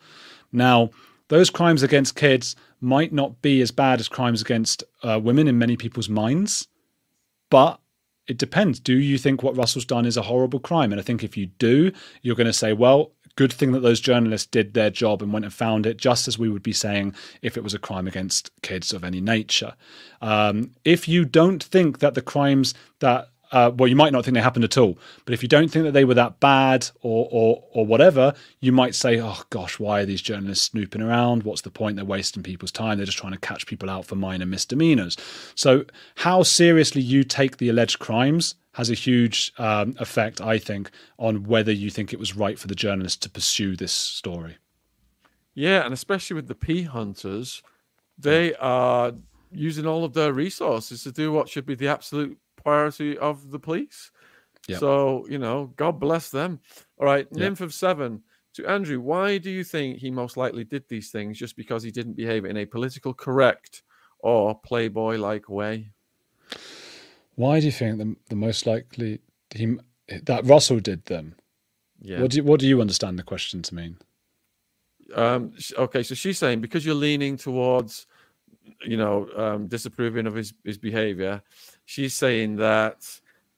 Now, 0.53 0.91
those 1.29 1.51
crimes 1.51 1.83
against 1.83 2.17
kids 2.17 2.57
might 2.81 3.13
not 3.13 3.43
be 3.43 3.61
as 3.61 3.71
bad 3.71 4.01
as 4.01 4.09
crimes 4.09 4.43
against 4.43 4.85
uh, 5.03 5.21
women 5.23 5.49
in 5.49 5.59
many 5.59 5.77
people's 5.77 6.09
minds, 6.09 6.69
but 7.51 7.81
it 8.27 8.39
depends. 8.39 8.81
Do 8.81 8.95
you 8.95 9.19
think 9.19 9.43
what 9.43 9.57
Russell's 9.57 9.85
done 9.85 10.07
is 10.07 10.17
a 10.17 10.23
horrible 10.23 10.61
crime? 10.61 10.93
And 10.93 11.01
I 11.01 11.05
think 11.05 11.23
if 11.23 11.37
you 11.37 11.47
do, 11.47 11.93
you're 12.23 12.37
going 12.37 12.47
to 12.47 12.53
say, 12.53 12.73
well, 12.73 13.13
good 13.37 13.53
thing 13.53 13.73
that 13.73 13.81
those 13.81 14.01
journalists 14.01 14.47
did 14.47 14.75
their 14.75 14.91
job 14.91 15.23
and 15.23 15.33
went 15.33 15.45
and 15.45 15.55
found 15.55 15.87
it, 15.87 15.97
just 15.97 16.27
as 16.27 16.39
we 16.39 16.49
would 16.49 16.63
be 16.63 16.73
saying 16.73 17.15
if 17.43 17.57
it 17.57 17.63
was 17.63 17.75
a 17.75 17.79
crime 17.79 18.07
against 18.07 18.51
kids 18.63 18.93
of 18.93 19.05
any 19.05 19.21
nature. 19.21 19.75
Um, 20.21 20.73
if 20.85 21.07
you 21.07 21.25
don't 21.25 21.63
think 21.63 21.99
that 22.01 22.15
the 22.15 22.23
crimes 22.23 22.75
that 23.01 23.29
uh, 23.53 23.71
well, 23.75 23.89
you 23.89 23.97
might 23.97 24.13
not 24.13 24.25
think 24.25 24.35
they 24.35 24.41
happened 24.41 24.65
at 24.65 24.79
all, 24.79 24.99
but 25.25 25.35
if 25.35 25.43
you 25.43 25.49
don't 25.49 25.69
think 25.69 25.85
that 25.85 25.93
they 25.93 26.05
were 26.05 26.15
that 26.15 26.41
bad 26.41 26.89
or, 27.03 27.29
or 27.31 27.65
or 27.73 27.87
whatever, 27.87 28.35
you 28.61 28.73
might 28.73 28.95
say, 28.95 29.21
"Oh 29.21 29.43
gosh, 29.51 29.79
why 29.79 30.01
are 30.01 30.07
these 30.07 30.23
journalists 30.23 30.67
snooping 30.67 31.03
around? 31.03 31.43
What's 31.43 31.63
the 31.63 31.71
point? 31.71 31.97
They're 31.97 32.05
wasting 32.05 32.43
people's 32.43 32.73
time. 32.73 32.99
They're 32.99 33.07
just 33.07 33.19
trying 33.19 33.33
to 33.33 33.39
catch 33.39 33.67
people 33.67 33.91
out 33.91 34.05
for 34.05 34.17
minor 34.17 34.47
misdemeanors." 34.47 35.17
So, 35.55 35.85
how 36.17 36.43
seriously 36.43 37.03
you 37.03 37.25
take 37.25 37.57
the 37.59 37.69
alleged 37.69 37.99
crimes 37.99 38.55
has 38.77 38.91
a 38.91 38.95
huge 38.95 39.55
um, 39.57 39.97
effect, 39.99 40.39
I 40.39 40.59
think, 40.59 40.91
on 41.19 41.45
whether 41.45 41.73
you 41.73 41.89
think 41.89 42.13
it 42.13 42.19
was 42.19 42.37
right 42.37 42.59
for 42.59 42.67
the 42.67 42.75
journalists 42.75 43.17
to 43.21 43.31
pursue 43.31 43.75
this 43.75 43.93
story. 43.93 44.59
Yeah, 45.55 45.83
and 45.83 45.95
especially 45.95 46.35
with 46.35 46.47
the 46.47 46.55
P 46.55 46.83
hunters, 46.83 47.63
they 48.19 48.55
are 48.57 49.15
using 49.51 49.87
all 49.87 50.05
of 50.05 50.13
their 50.13 50.31
resources 50.31 51.03
to 51.05 51.13
do 51.13 51.33
what 51.33 51.49
should 51.49 51.65
be 51.65 51.75
the 51.75 51.89
absolute 51.89 52.37
priority 52.67 53.17
of 53.19 53.53
the 53.53 53.61
police. 53.61 54.11
Yep. 54.67 54.81
So, 54.81 55.25
you 55.31 55.39
know, 55.39 55.73
God 55.77 56.01
bless 56.01 56.31
them. 56.31 56.59
All 56.99 57.07
right, 57.07 57.29
yep. 57.31 57.41
nymph 57.41 57.61
of 57.61 57.73
seven. 57.73 58.25
To 58.55 58.67
Andrew, 58.67 59.01
why 59.01 59.39
do 59.39 59.51
you 59.51 59.63
think 59.63 59.99
he 59.99 60.11
most 60.11 60.37
likely 60.37 60.65
did 60.65 60.83
these 60.89 61.11
things 61.13 61.39
just 61.39 61.57
because 61.57 61.85
he 61.85 61.93
didn't 61.93 62.17
behave 62.17 62.45
in 62.45 62.57
a 62.57 62.67
political 62.67 63.15
correct 63.15 63.85
or 64.19 64.59
playboy 64.59 65.17
like 65.17 65.49
way? 65.49 65.93
Why 67.37 67.61
do 67.61 67.67
you 67.67 67.73
think 67.73 67.99
the, 67.99 68.17
the 68.31 68.35
most 68.35 68.67
likely 68.67 69.21
he, 69.55 69.79
that 70.25 70.45
Russell 70.45 70.81
did 70.81 71.05
them? 71.05 71.37
Yeah. 72.01 72.21
What 72.21 72.33
do 72.33 72.39
you, 72.39 72.45
what 72.45 72.59
do 72.59 72.67
you 72.67 72.81
understand 72.81 73.17
the 73.17 73.23
question 73.23 73.63
to 73.63 73.75
mean? 73.75 73.99
Um, 75.15 75.53
okay, 75.79 76.03
so 76.03 76.17
she's 76.17 76.39
saying 76.39 76.61
because 76.61 76.85
you're 76.85 76.97
leaning 76.97 77.37
towards, 77.37 78.07
you 78.85 78.97
know, 78.97 79.29
um, 79.37 79.67
disapproving 79.67 80.27
of 80.27 80.35
his 80.35 80.55
his 80.65 80.79
behavior, 80.79 81.43
she's 81.85 82.15
saying 82.15 82.57
that 82.57 83.07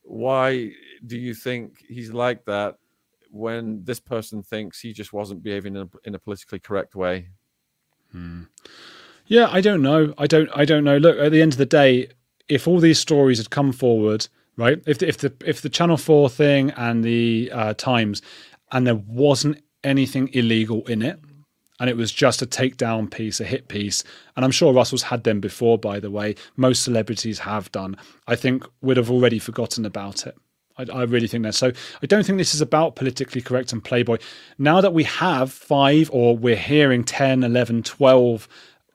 why 0.02 0.72
do 1.06 1.18
you 1.18 1.34
think 1.34 1.84
he's 1.86 2.12
like 2.12 2.44
that 2.46 2.76
when 3.30 3.84
this 3.84 4.00
person 4.00 4.42
thinks 4.42 4.80
he 4.80 4.92
just 4.92 5.12
wasn't 5.12 5.42
behaving 5.42 5.76
in 5.76 5.82
a, 5.82 5.88
in 6.04 6.14
a 6.14 6.18
politically 6.18 6.59
correct 6.59 6.94
way? 6.94 7.28
Hmm. 8.12 8.44
Yeah, 9.26 9.48
I 9.50 9.61
don't 9.61 9.82
know. 9.82 10.14
I 10.16 10.26
don't. 10.26 10.48
I 10.54 10.64
don't 10.64 10.84
know. 10.84 10.96
Look, 10.96 11.18
at 11.18 11.32
the 11.32 11.42
end 11.42 11.52
of 11.52 11.59
the 11.59 11.66
day, 11.66 12.09
if 12.48 12.66
all 12.66 12.80
these 12.80 12.98
stories 12.98 13.36
had 13.36 13.50
come 13.50 13.72
forward, 13.72 14.26
right? 14.56 14.82
If 14.86 14.98
the, 14.98 15.09
if 15.09 15.18
the 15.18 15.32
if 15.44 15.61
the 15.61 15.68
Channel 15.68 15.98
Four 15.98 16.30
thing 16.30 16.70
and 16.70 17.04
the 17.04 17.50
uh, 17.52 17.74
Times, 17.74 18.22
and 18.72 18.86
there 18.86 18.94
wasn't 18.94 19.62
anything 19.84 20.30
illegal 20.32 20.86
in 20.86 21.02
it, 21.02 21.20
and 21.80 21.88
it 21.88 21.96
was 21.96 22.12
just 22.12 22.42
a 22.42 22.46
takedown 22.46 23.10
piece, 23.10 23.40
a 23.40 23.44
hit 23.44 23.68
piece. 23.68 24.02
And 24.36 24.44
I'm 24.44 24.50
sure 24.50 24.72
Russell's 24.72 25.02
had 25.02 25.24
them 25.24 25.40
before, 25.40 25.78
by 25.78 26.00
the 26.00 26.10
way. 26.10 26.34
Most 26.56 26.82
celebrities 26.82 27.40
have 27.40 27.70
done. 27.72 27.96
I 28.26 28.36
think 28.36 28.64
we'd 28.80 28.96
have 28.96 29.10
already 29.10 29.38
forgotten 29.38 29.84
about 29.84 30.26
it. 30.26 30.36
I, 30.76 30.86
I, 30.92 31.02
really 31.04 31.26
think 31.26 31.44
that. 31.44 31.54
So 31.54 31.72
I 32.02 32.06
don't 32.06 32.24
think 32.24 32.38
this 32.38 32.54
is 32.54 32.60
about 32.60 32.96
politically 32.96 33.40
correct 33.40 33.72
and 33.72 33.82
Playboy. 33.82 34.18
Now 34.58 34.80
that 34.80 34.94
we 34.94 35.04
have 35.04 35.52
five, 35.52 36.08
or 36.12 36.36
we're 36.36 36.56
hearing 36.56 37.04
10, 37.04 37.42
11, 37.42 37.82
12 37.82 38.48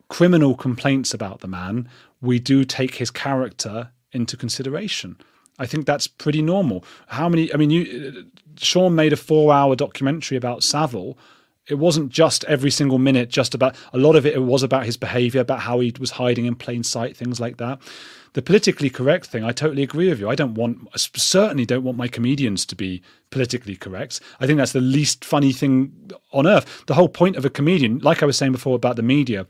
criminal 0.08 0.56
complaints 0.56 1.14
about 1.14 1.42
the 1.42 1.48
man, 1.48 1.90
we 2.22 2.40
do 2.40 2.64
take 2.64 2.96
his 2.96 3.12
character 3.12 3.92
into 4.12 4.38
consideration. 4.38 5.18
I 5.60 5.66
think 5.66 5.86
that's 5.86 6.08
pretty 6.08 6.42
normal. 6.42 6.84
How 7.08 7.30
many? 7.30 7.54
I 7.54 7.58
mean, 7.58 7.70
you, 7.70 8.14
uh, 8.16 8.22
Shaun 8.58 8.96
made 8.96 9.14
a 9.14 9.18
four-hour 9.18 9.76
documentary 9.76 10.38
about 10.38 10.64
Savile 10.64 11.18
it 11.68 11.76
wasn't 11.76 12.10
just 12.10 12.44
every 12.46 12.72
single 12.72 13.00
minute 13.00 13.30
just 13.30 13.56
about 13.56 13.76
a 13.94 13.98
lot 13.98 14.16
of 14.16 14.26
it, 14.26 14.36
it 14.36 14.44
was 14.44 14.64
about 14.64 14.86
his 14.86 14.98
behavior 14.98 15.42
about 15.42 15.62
how 15.62 15.80
he 15.80 15.94
was 16.00 16.12
hiding 16.12 16.46
in 16.46 16.56
plain 16.56 16.84
sight 16.84 17.16
things 17.16 17.40
like 17.40 17.58
that. 17.58 17.80
The 18.34 18.42
politically 18.42 18.90
correct 18.90 19.28
thing 19.28 19.44
i 19.44 19.52
totally 19.52 19.84
agree 19.84 20.10
with 20.10 20.20
you. 20.20 20.30
I 20.30 20.36
don't 20.36 20.56
want 20.56 20.88
I 20.94 20.98
certainly 20.98 21.66
don't 21.66 21.84
want 21.84 21.98
my 21.98 22.08
comedians 22.08 22.66
to 22.68 22.76
be 22.76 23.02
politically 23.30 23.76
correct. 23.76 24.20
I 24.40 24.48
think 24.48 24.58
that's 24.58 24.74
the 24.74 24.82
least 24.82 25.24
funny 25.24 25.54
thing 25.54 26.12
on 26.32 26.48
earth. 26.48 26.84
The 26.88 26.96
whole 26.96 27.10
point 27.10 27.36
of 27.36 27.46
a 27.46 27.50
comedian 27.50 28.00
like 28.00 28.24
i 28.24 28.26
was 28.26 28.38
saying 28.38 28.52
before 28.52 28.76
about 28.76 28.96
the 28.96 29.04
media 29.04 29.48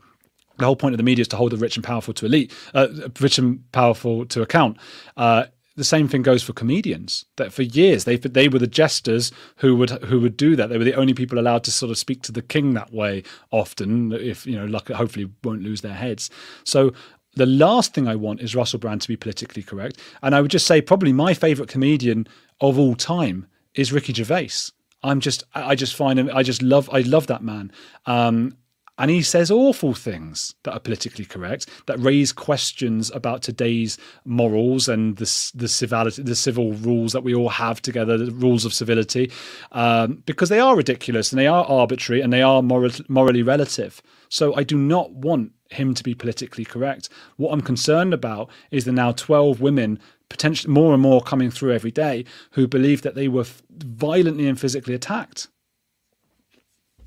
the 0.58 0.66
whole 0.66 0.76
point 0.76 0.94
of 0.94 0.98
the 0.98 1.04
media 1.04 1.22
is 1.22 1.28
to 1.28 1.36
hold 1.36 1.52
the 1.52 1.56
rich 1.56 1.76
and 1.76 1.84
powerful 1.84 2.14
to 2.14 2.26
elite, 2.26 2.52
uh, 2.74 2.86
rich 3.20 3.38
and 3.38 3.70
powerful 3.72 4.24
to 4.26 4.42
account. 4.42 4.76
Uh, 5.16 5.46
the 5.76 5.84
same 5.84 6.08
thing 6.08 6.22
goes 6.22 6.42
for 6.42 6.52
comedians. 6.52 7.24
That 7.36 7.52
for 7.52 7.62
years 7.62 8.04
they 8.04 8.16
they 8.16 8.48
were 8.48 8.58
the 8.58 8.66
jesters 8.66 9.32
who 9.56 9.76
would 9.76 9.90
who 9.90 10.20
would 10.20 10.36
do 10.36 10.56
that. 10.56 10.68
They 10.68 10.78
were 10.78 10.84
the 10.84 10.94
only 10.94 11.14
people 11.14 11.38
allowed 11.38 11.64
to 11.64 11.70
sort 11.70 11.90
of 11.90 11.98
speak 11.98 12.22
to 12.22 12.32
the 12.32 12.42
king 12.42 12.74
that 12.74 12.92
way. 12.92 13.22
Often, 13.50 14.12
if 14.12 14.46
you 14.46 14.56
know, 14.56 14.66
luck, 14.66 14.88
hopefully, 14.88 15.30
won't 15.42 15.62
lose 15.62 15.80
their 15.80 15.94
heads. 15.94 16.30
So 16.64 16.92
the 17.36 17.46
last 17.46 17.94
thing 17.94 18.06
I 18.06 18.14
want 18.14 18.40
is 18.40 18.54
Russell 18.54 18.78
Brand 18.78 19.02
to 19.02 19.08
be 19.08 19.16
politically 19.16 19.62
correct. 19.62 19.98
And 20.22 20.34
I 20.34 20.40
would 20.40 20.50
just 20.50 20.66
say 20.66 20.80
probably 20.80 21.12
my 21.12 21.34
favorite 21.34 21.68
comedian 21.68 22.28
of 22.60 22.78
all 22.78 22.94
time 22.94 23.46
is 23.74 23.92
Ricky 23.92 24.12
Gervais. 24.12 24.70
I'm 25.02 25.20
just 25.20 25.44
I 25.54 25.74
just 25.74 25.94
find 25.94 26.18
him 26.18 26.30
I 26.32 26.42
just 26.42 26.62
love 26.62 26.88
I 26.92 27.00
love 27.00 27.26
that 27.26 27.42
man. 27.42 27.72
Um, 28.06 28.56
and 28.98 29.10
he 29.10 29.22
says 29.22 29.50
awful 29.50 29.92
things 29.92 30.54
that 30.62 30.72
are 30.72 30.80
politically 30.80 31.24
correct, 31.24 31.68
that 31.86 31.98
raise 31.98 32.32
questions 32.32 33.10
about 33.10 33.42
today's 33.42 33.98
morals 34.24 34.88
and 34.88 35.16
the, 35.16 35.50
the 35.54 35.68
civility, 35.68 36.22
the 36.22 36.36
civil 36.36 36.72
rules 36.74 37.12
that 37.12 37.24
we 37.24 37.34
all 37.34 37.48
have 37.48 37.82
together, 37.82 38.16
the 38.16 38.30
rules 38.30 38.64
of 38.64 38.72
civility, 38.72 39.32
um, 39.72 40.22
because 40.26 40.48
they 40.48 40.60
are 40.60 40.76
ridiculous 40.76 41.32
and 41.32 41.40
they 41.40 41.46
are 41.48 41.64
arbitrary 41.64 42.20
and 42.20 42.32
they 42.32 42.42
are 42.42 42.62
moral, 42.62 42.92
morally 43.08 43.42
relative. 43.42 44.00
So 44.28 44.54
I 44.54 44.62
do 44.62 44.78
not 44.78 45.10
want 45.10 45.52
him 45.70 45.94
to 45.94 46.04
be 46.04 46.14
politically 46.14 46.64
correct. 46.64 47.08
What 47.36 47.52
I'm 47.52 47.62
concerned 47.62 48.14
about 48.14 48.48
is 48.70 48.84
the 48.84 48.92
now 48.92 49.10
12 49.10 49.60
women 49.60 49.98
potentially 50.28 50.72
more 50.72 50.92
and 50.92 51.02
more 51.02 51.20
coming 51.20 51.50
through 51.50 51.72
every 51.72 51.90
day 51.90 52.24
who 52.52 52.66
believe 52.68 53.02
that 53.02 53.14
they 53.14 53.28
were 53.28 53.46
violently 53.70 54.46
and 54.46 54.58
physically 54.58 54.94
attacked 54.94 55.48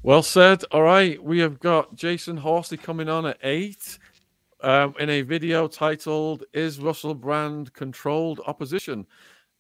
well 0.07 0.23
said. 0.23 0.63
All 0.71 0.83
right, 0.83 1.21
we 1.21 1.39
have 1.39 1.59
got 1.59 1.97
Jasun 1.97 2.39
Horsley 2.39 2.77
coming 2.77 3.09
on 3.09 3.25
at 3.25 3.37
eight. 3.43 3.99
um, 4.61 4.95
in 4.99 5.09
a 5.09 5.21
video 5.21 5.67
titled 5.67 6.45
"Is 6.53 6.79
Russell 6.79 7.13
Brand 7.13 7.73
Controlled 7.73 8.39
Opposition?" 8.47 9.05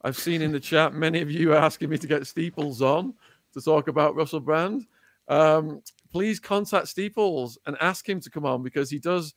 I've 0.03 0.15
seen 0.15 0.41
in 0.41 0.53
the 0.53 0.59
chat 0.61 0.93
many 0.93 1.19
of 1.19 1.29
you 1.29 1.53
asking 1.53 1.89
me 1.89 1.97
to 1.97 2.07
get 2.07 2.25
Steeples 2.25 2.81
on 2.81 3.13
to 3.55 3.61
talk 3.61 3.89
about 3.89 4.15
Russell 4.15 4.39
Brand. 4.39 4.87
Um, 5.27 5.81
please 6.13 6.39
contact 6.39 6.87
Steeples 6.87 7.57
and 7.65 7.75
ask 7.81 8.07
him 8.07 8.21
to 8.21 8.29
come 8.29 8.45
on 8.45 8.63
because 8.63 8.89
he 8.89 8.99
does 8.99 9.33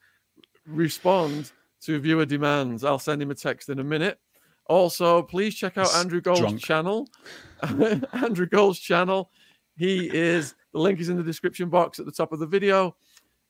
respond 0.64 1.50
to 1.80 1.98
viewer 1.98 2.24
demands. 2.24 2.84
I'll 2.84 3.00
send 3.00 3.20
him 3.20 3.32
a 3.32 3.34
text 3.34 3.68
in 3.68 3.80
a 3.80 3.84
minute. 3.84 4.20
Also, 4.66 5.24
please 5.24 5.56
check 5.56 5.76
out 5.76 5.92
Andrew 5.96 6.20
Gold's 6.20 6.40
drunk. 6.42 6.60
channel. 6.60 7.08
Andrew 8.12 8.46
Gold's 8.46 8.78
channel. 8.78 9.32
He 9.76 10.08
is 10.16 10.54
the 10.72 10.78
link 10.78 11.00
is 11.00 11.08
in 11.08 11.16
the 11.16 11.22
description 11.22 11.68
box 11.68 11.98
at 11.98 12.06
the 12.06 12.12
top 12.12 12.32
of 12.32 12.38
the 12.38 12.46
video. 12.46 12.96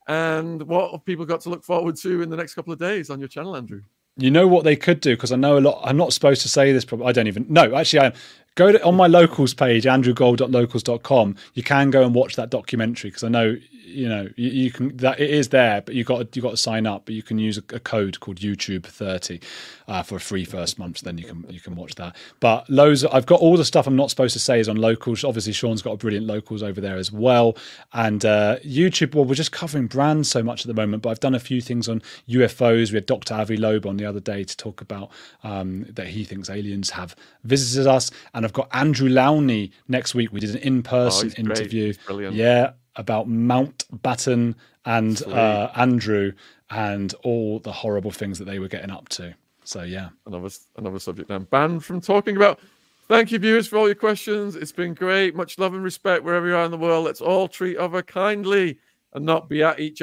And 0.08 0.62
what 0.62 0.92
have 0.92 1.04
people 1.04 1.24
got 1.24 1.40
to 1.42 1.50
look 1.50 1.62
forward 1.62 1.96
to 1.96 2.22
in 2.22 2.30
the 2.30 2.36
next 2.36 2.54
couple 2.54 2.72
of 2.72 2.78
days 2.78 3.10
on 3.10 3.20
your 3.20 3.28
channel, 3.28 3.56
Andrew? 3.56 3.82
You 4.16 4.30
know 4.30 4.48
what 4.48 4.64
they 4.64 4.76
could 4.76 5.00
do 5.00 5.14
because 5.14 5.32
I 5.32 5.36
know 5.36 5.56
a 5.56 5.60
lot. 5.60 5.80
I'm 5.84 5.96
not 5.96 6.12
supposed 6.12 6.42
to 6.42 6.48
say 6.48 6.72
this. 6.72 6.84
Probably 6.84 7.06
I 7.06 7.12
don't 7.12 7.26
even. 7.26 7.46
No, 7.48 7.74
actually, 7.74 8.00
I 8.00 8.06
am. 8.06 8.12
Go 8.57 8.72
to 8.72 8.82
on 8.84 8.96
my 8.96 9.07
locals 9.07 9.55
page, 9.55 9.84
andrewgold.locals.com. 9.84 11.36
You 11.55 11.62
can 11.62 11.90
go 11.90 12.03
and 12.03 12.14
watch 12.14 12.36
that 12.36 12.51
documentary 12.51 13.11
because 13.11 13.24
I 13.24 13.28
know 13.28 13.57
you 13.90 14.09
know 14.09 14.28
you, 14.36 14.51
you, 14.51 14.70
can 14.70 14.96
that 14.98 15.20
it 15.20 15.30
is 15.30 15.48
there, 15.48 15.80
but 15.82 15.94
you 15.94 16.05
got 16.05 16.34
you 16.34 16.42
got 16.42 16.51
to 16.51 16.57
sign 16.57 16.86
up. 16.86 17.07
But 17.07 17.14
you 17.14 17.22
can 17.22 17.38
use 17.38 17.59
a, 17.59 17.62
a 17.74 17.80
code 17.80 18.20
called 18.20 18.38
YouTube 18.38 18.84
thirty 18.84 19.40
uh, 19.88 20.03
for 20.03 20.16
a 20.16 20.20
free 20.20 20.44
first 20.44 20.78
month. 20.78 21.01
Then 21.01 21.18
you 21.18 21.24
can 21.24 21.44
you 21.48 21.61
can 21.61 21.74
watch 21.74 21.94
that. 21.96 22.16
But 22.40 22.68
loads. 22.70 23.05
I've 23.05 23.26
got 23.26 23.40
all 23.40 23.57
the 23.57 23.64
stuff 23.64 23.86
I'm 23.86 23.96
not 23.96 24.11
supposed 24.11 24.32
to 24.34 24.40
say 24.40 24.61
is 24.61 24.68
on 24.68 24.76
locals. 24.76 25.24
Obviously, 25.24 25.53
Shaun's 25.53 25.82
got 25.82 25.92
a 25.92 25.96
brilliant 25.96 26.26
locals 26.26 26.62
over 26.62 26.80
there 26.80 26.96
as 26.96 27.11
well. 27.11 27.57
And 27.92 28.24
uh, 28.24 28.59
YouTube. 28.64 29.14
Well, 29.14 29.24
we're 29.24 29.34
just 29.34 29.53
covering 29.53 29.86
brands 29.86 30.30
so 30.30 30.42
much 30.42 30.62
at 30.62 30.66
the 30.66 30.74
moment. 30.74 31.03
But 31.03 31.11
I've 31.11 31.20
done 31.20 31.34
a 31.34 31.40
few 31.40 31.61
things 31.61 31.88
on 31.88 32.03
UFOs. 32.28 32.90
We 32.90 32.96
had 32.96 33.07
Dr. 33.07 33.34
Avi 33.34 33.57
Loeb 33.57 33.86
on 33.86 33.96
the 33.96 34.07
other 34.07 34.20
day 34.20 34.44
to 34.44 34.57
talk 34.57 34.80
about 34.80 35.11
um, 35.42 35.84
that 35.88 36.09
he 36.09 36.24
thinks 36.24 36.51
aliens 36.51 36.90
have 36.90 37.16
visited 37.44 37.86
us. 37.86 38.11
And 38.34 38.39
I've 38.45 38.53
got 38.53 38.68
Andrew 38.72 39.09
Lownie 39.09 39.70
next 39.88 40.14
week. 40.14 40.32
We 40.32 40.41
did 40.41 40.51
an 40.51 40.59
in-person 40.59 41.32
Oh, 41.36 41.41
interview. 41.41 41.95
Brilliant. 42.07 42.34
Yeah, 42.36 42.72
about 42.97 43.28
Mountbatten 43.28 44.55
and 44.84 45.22
uh, 45.26 45.70
Andrew 45.76 46.32
and 46.70 47.12
all 47.22 47.59
the 47.59 47.72
horrible 47.72 48.11
things 48.11 48.38
that 48.38 48.45
they 48.45 48.59
were 48.59 48.68
getting 48.68 48.91
up 48.91 49.09
to. 49.11 49.34
So 49.64 49.82
yeah, 49.82 50.09
another 50.26 50.49
another 50.76 50.99
subject 50.99 51.30
I'm 51.30 51.45
banned 51.45 51.84
from 51.84 52.01
talking 52.01 52.36
about. 52.36 52.61
Thank 53.09 53.32
you, 53.32 53.38
viewers, 53.41 53.66
for 53.66 53.76
all 53.76 53.86
your 53.86 53.97
questions. 53.97 54.55
It's 54.55 54.72
been 54.72 54.95
great. 54.95 55.34
Much 55.34 55.59
love 55.59 55.74
and 55.74 55.82
respect 55.82 56.22
wherever 56.22 56.47
you 56.47 56.55
are 56.55 56.64
in 56.64 56.70
the 56.70 56.78
world. 56.78 57.05
Let's 57.05 57.20
all 57.20 57.49
treat 57.49 57.76
other 57.76 58.03
kindly 58.03 58.78
and 59.12 59.26
not 59.26 59.49
be 59.49 59.62
at 59.64 59.80
each 59.80 59.95
other. 59.95 59.99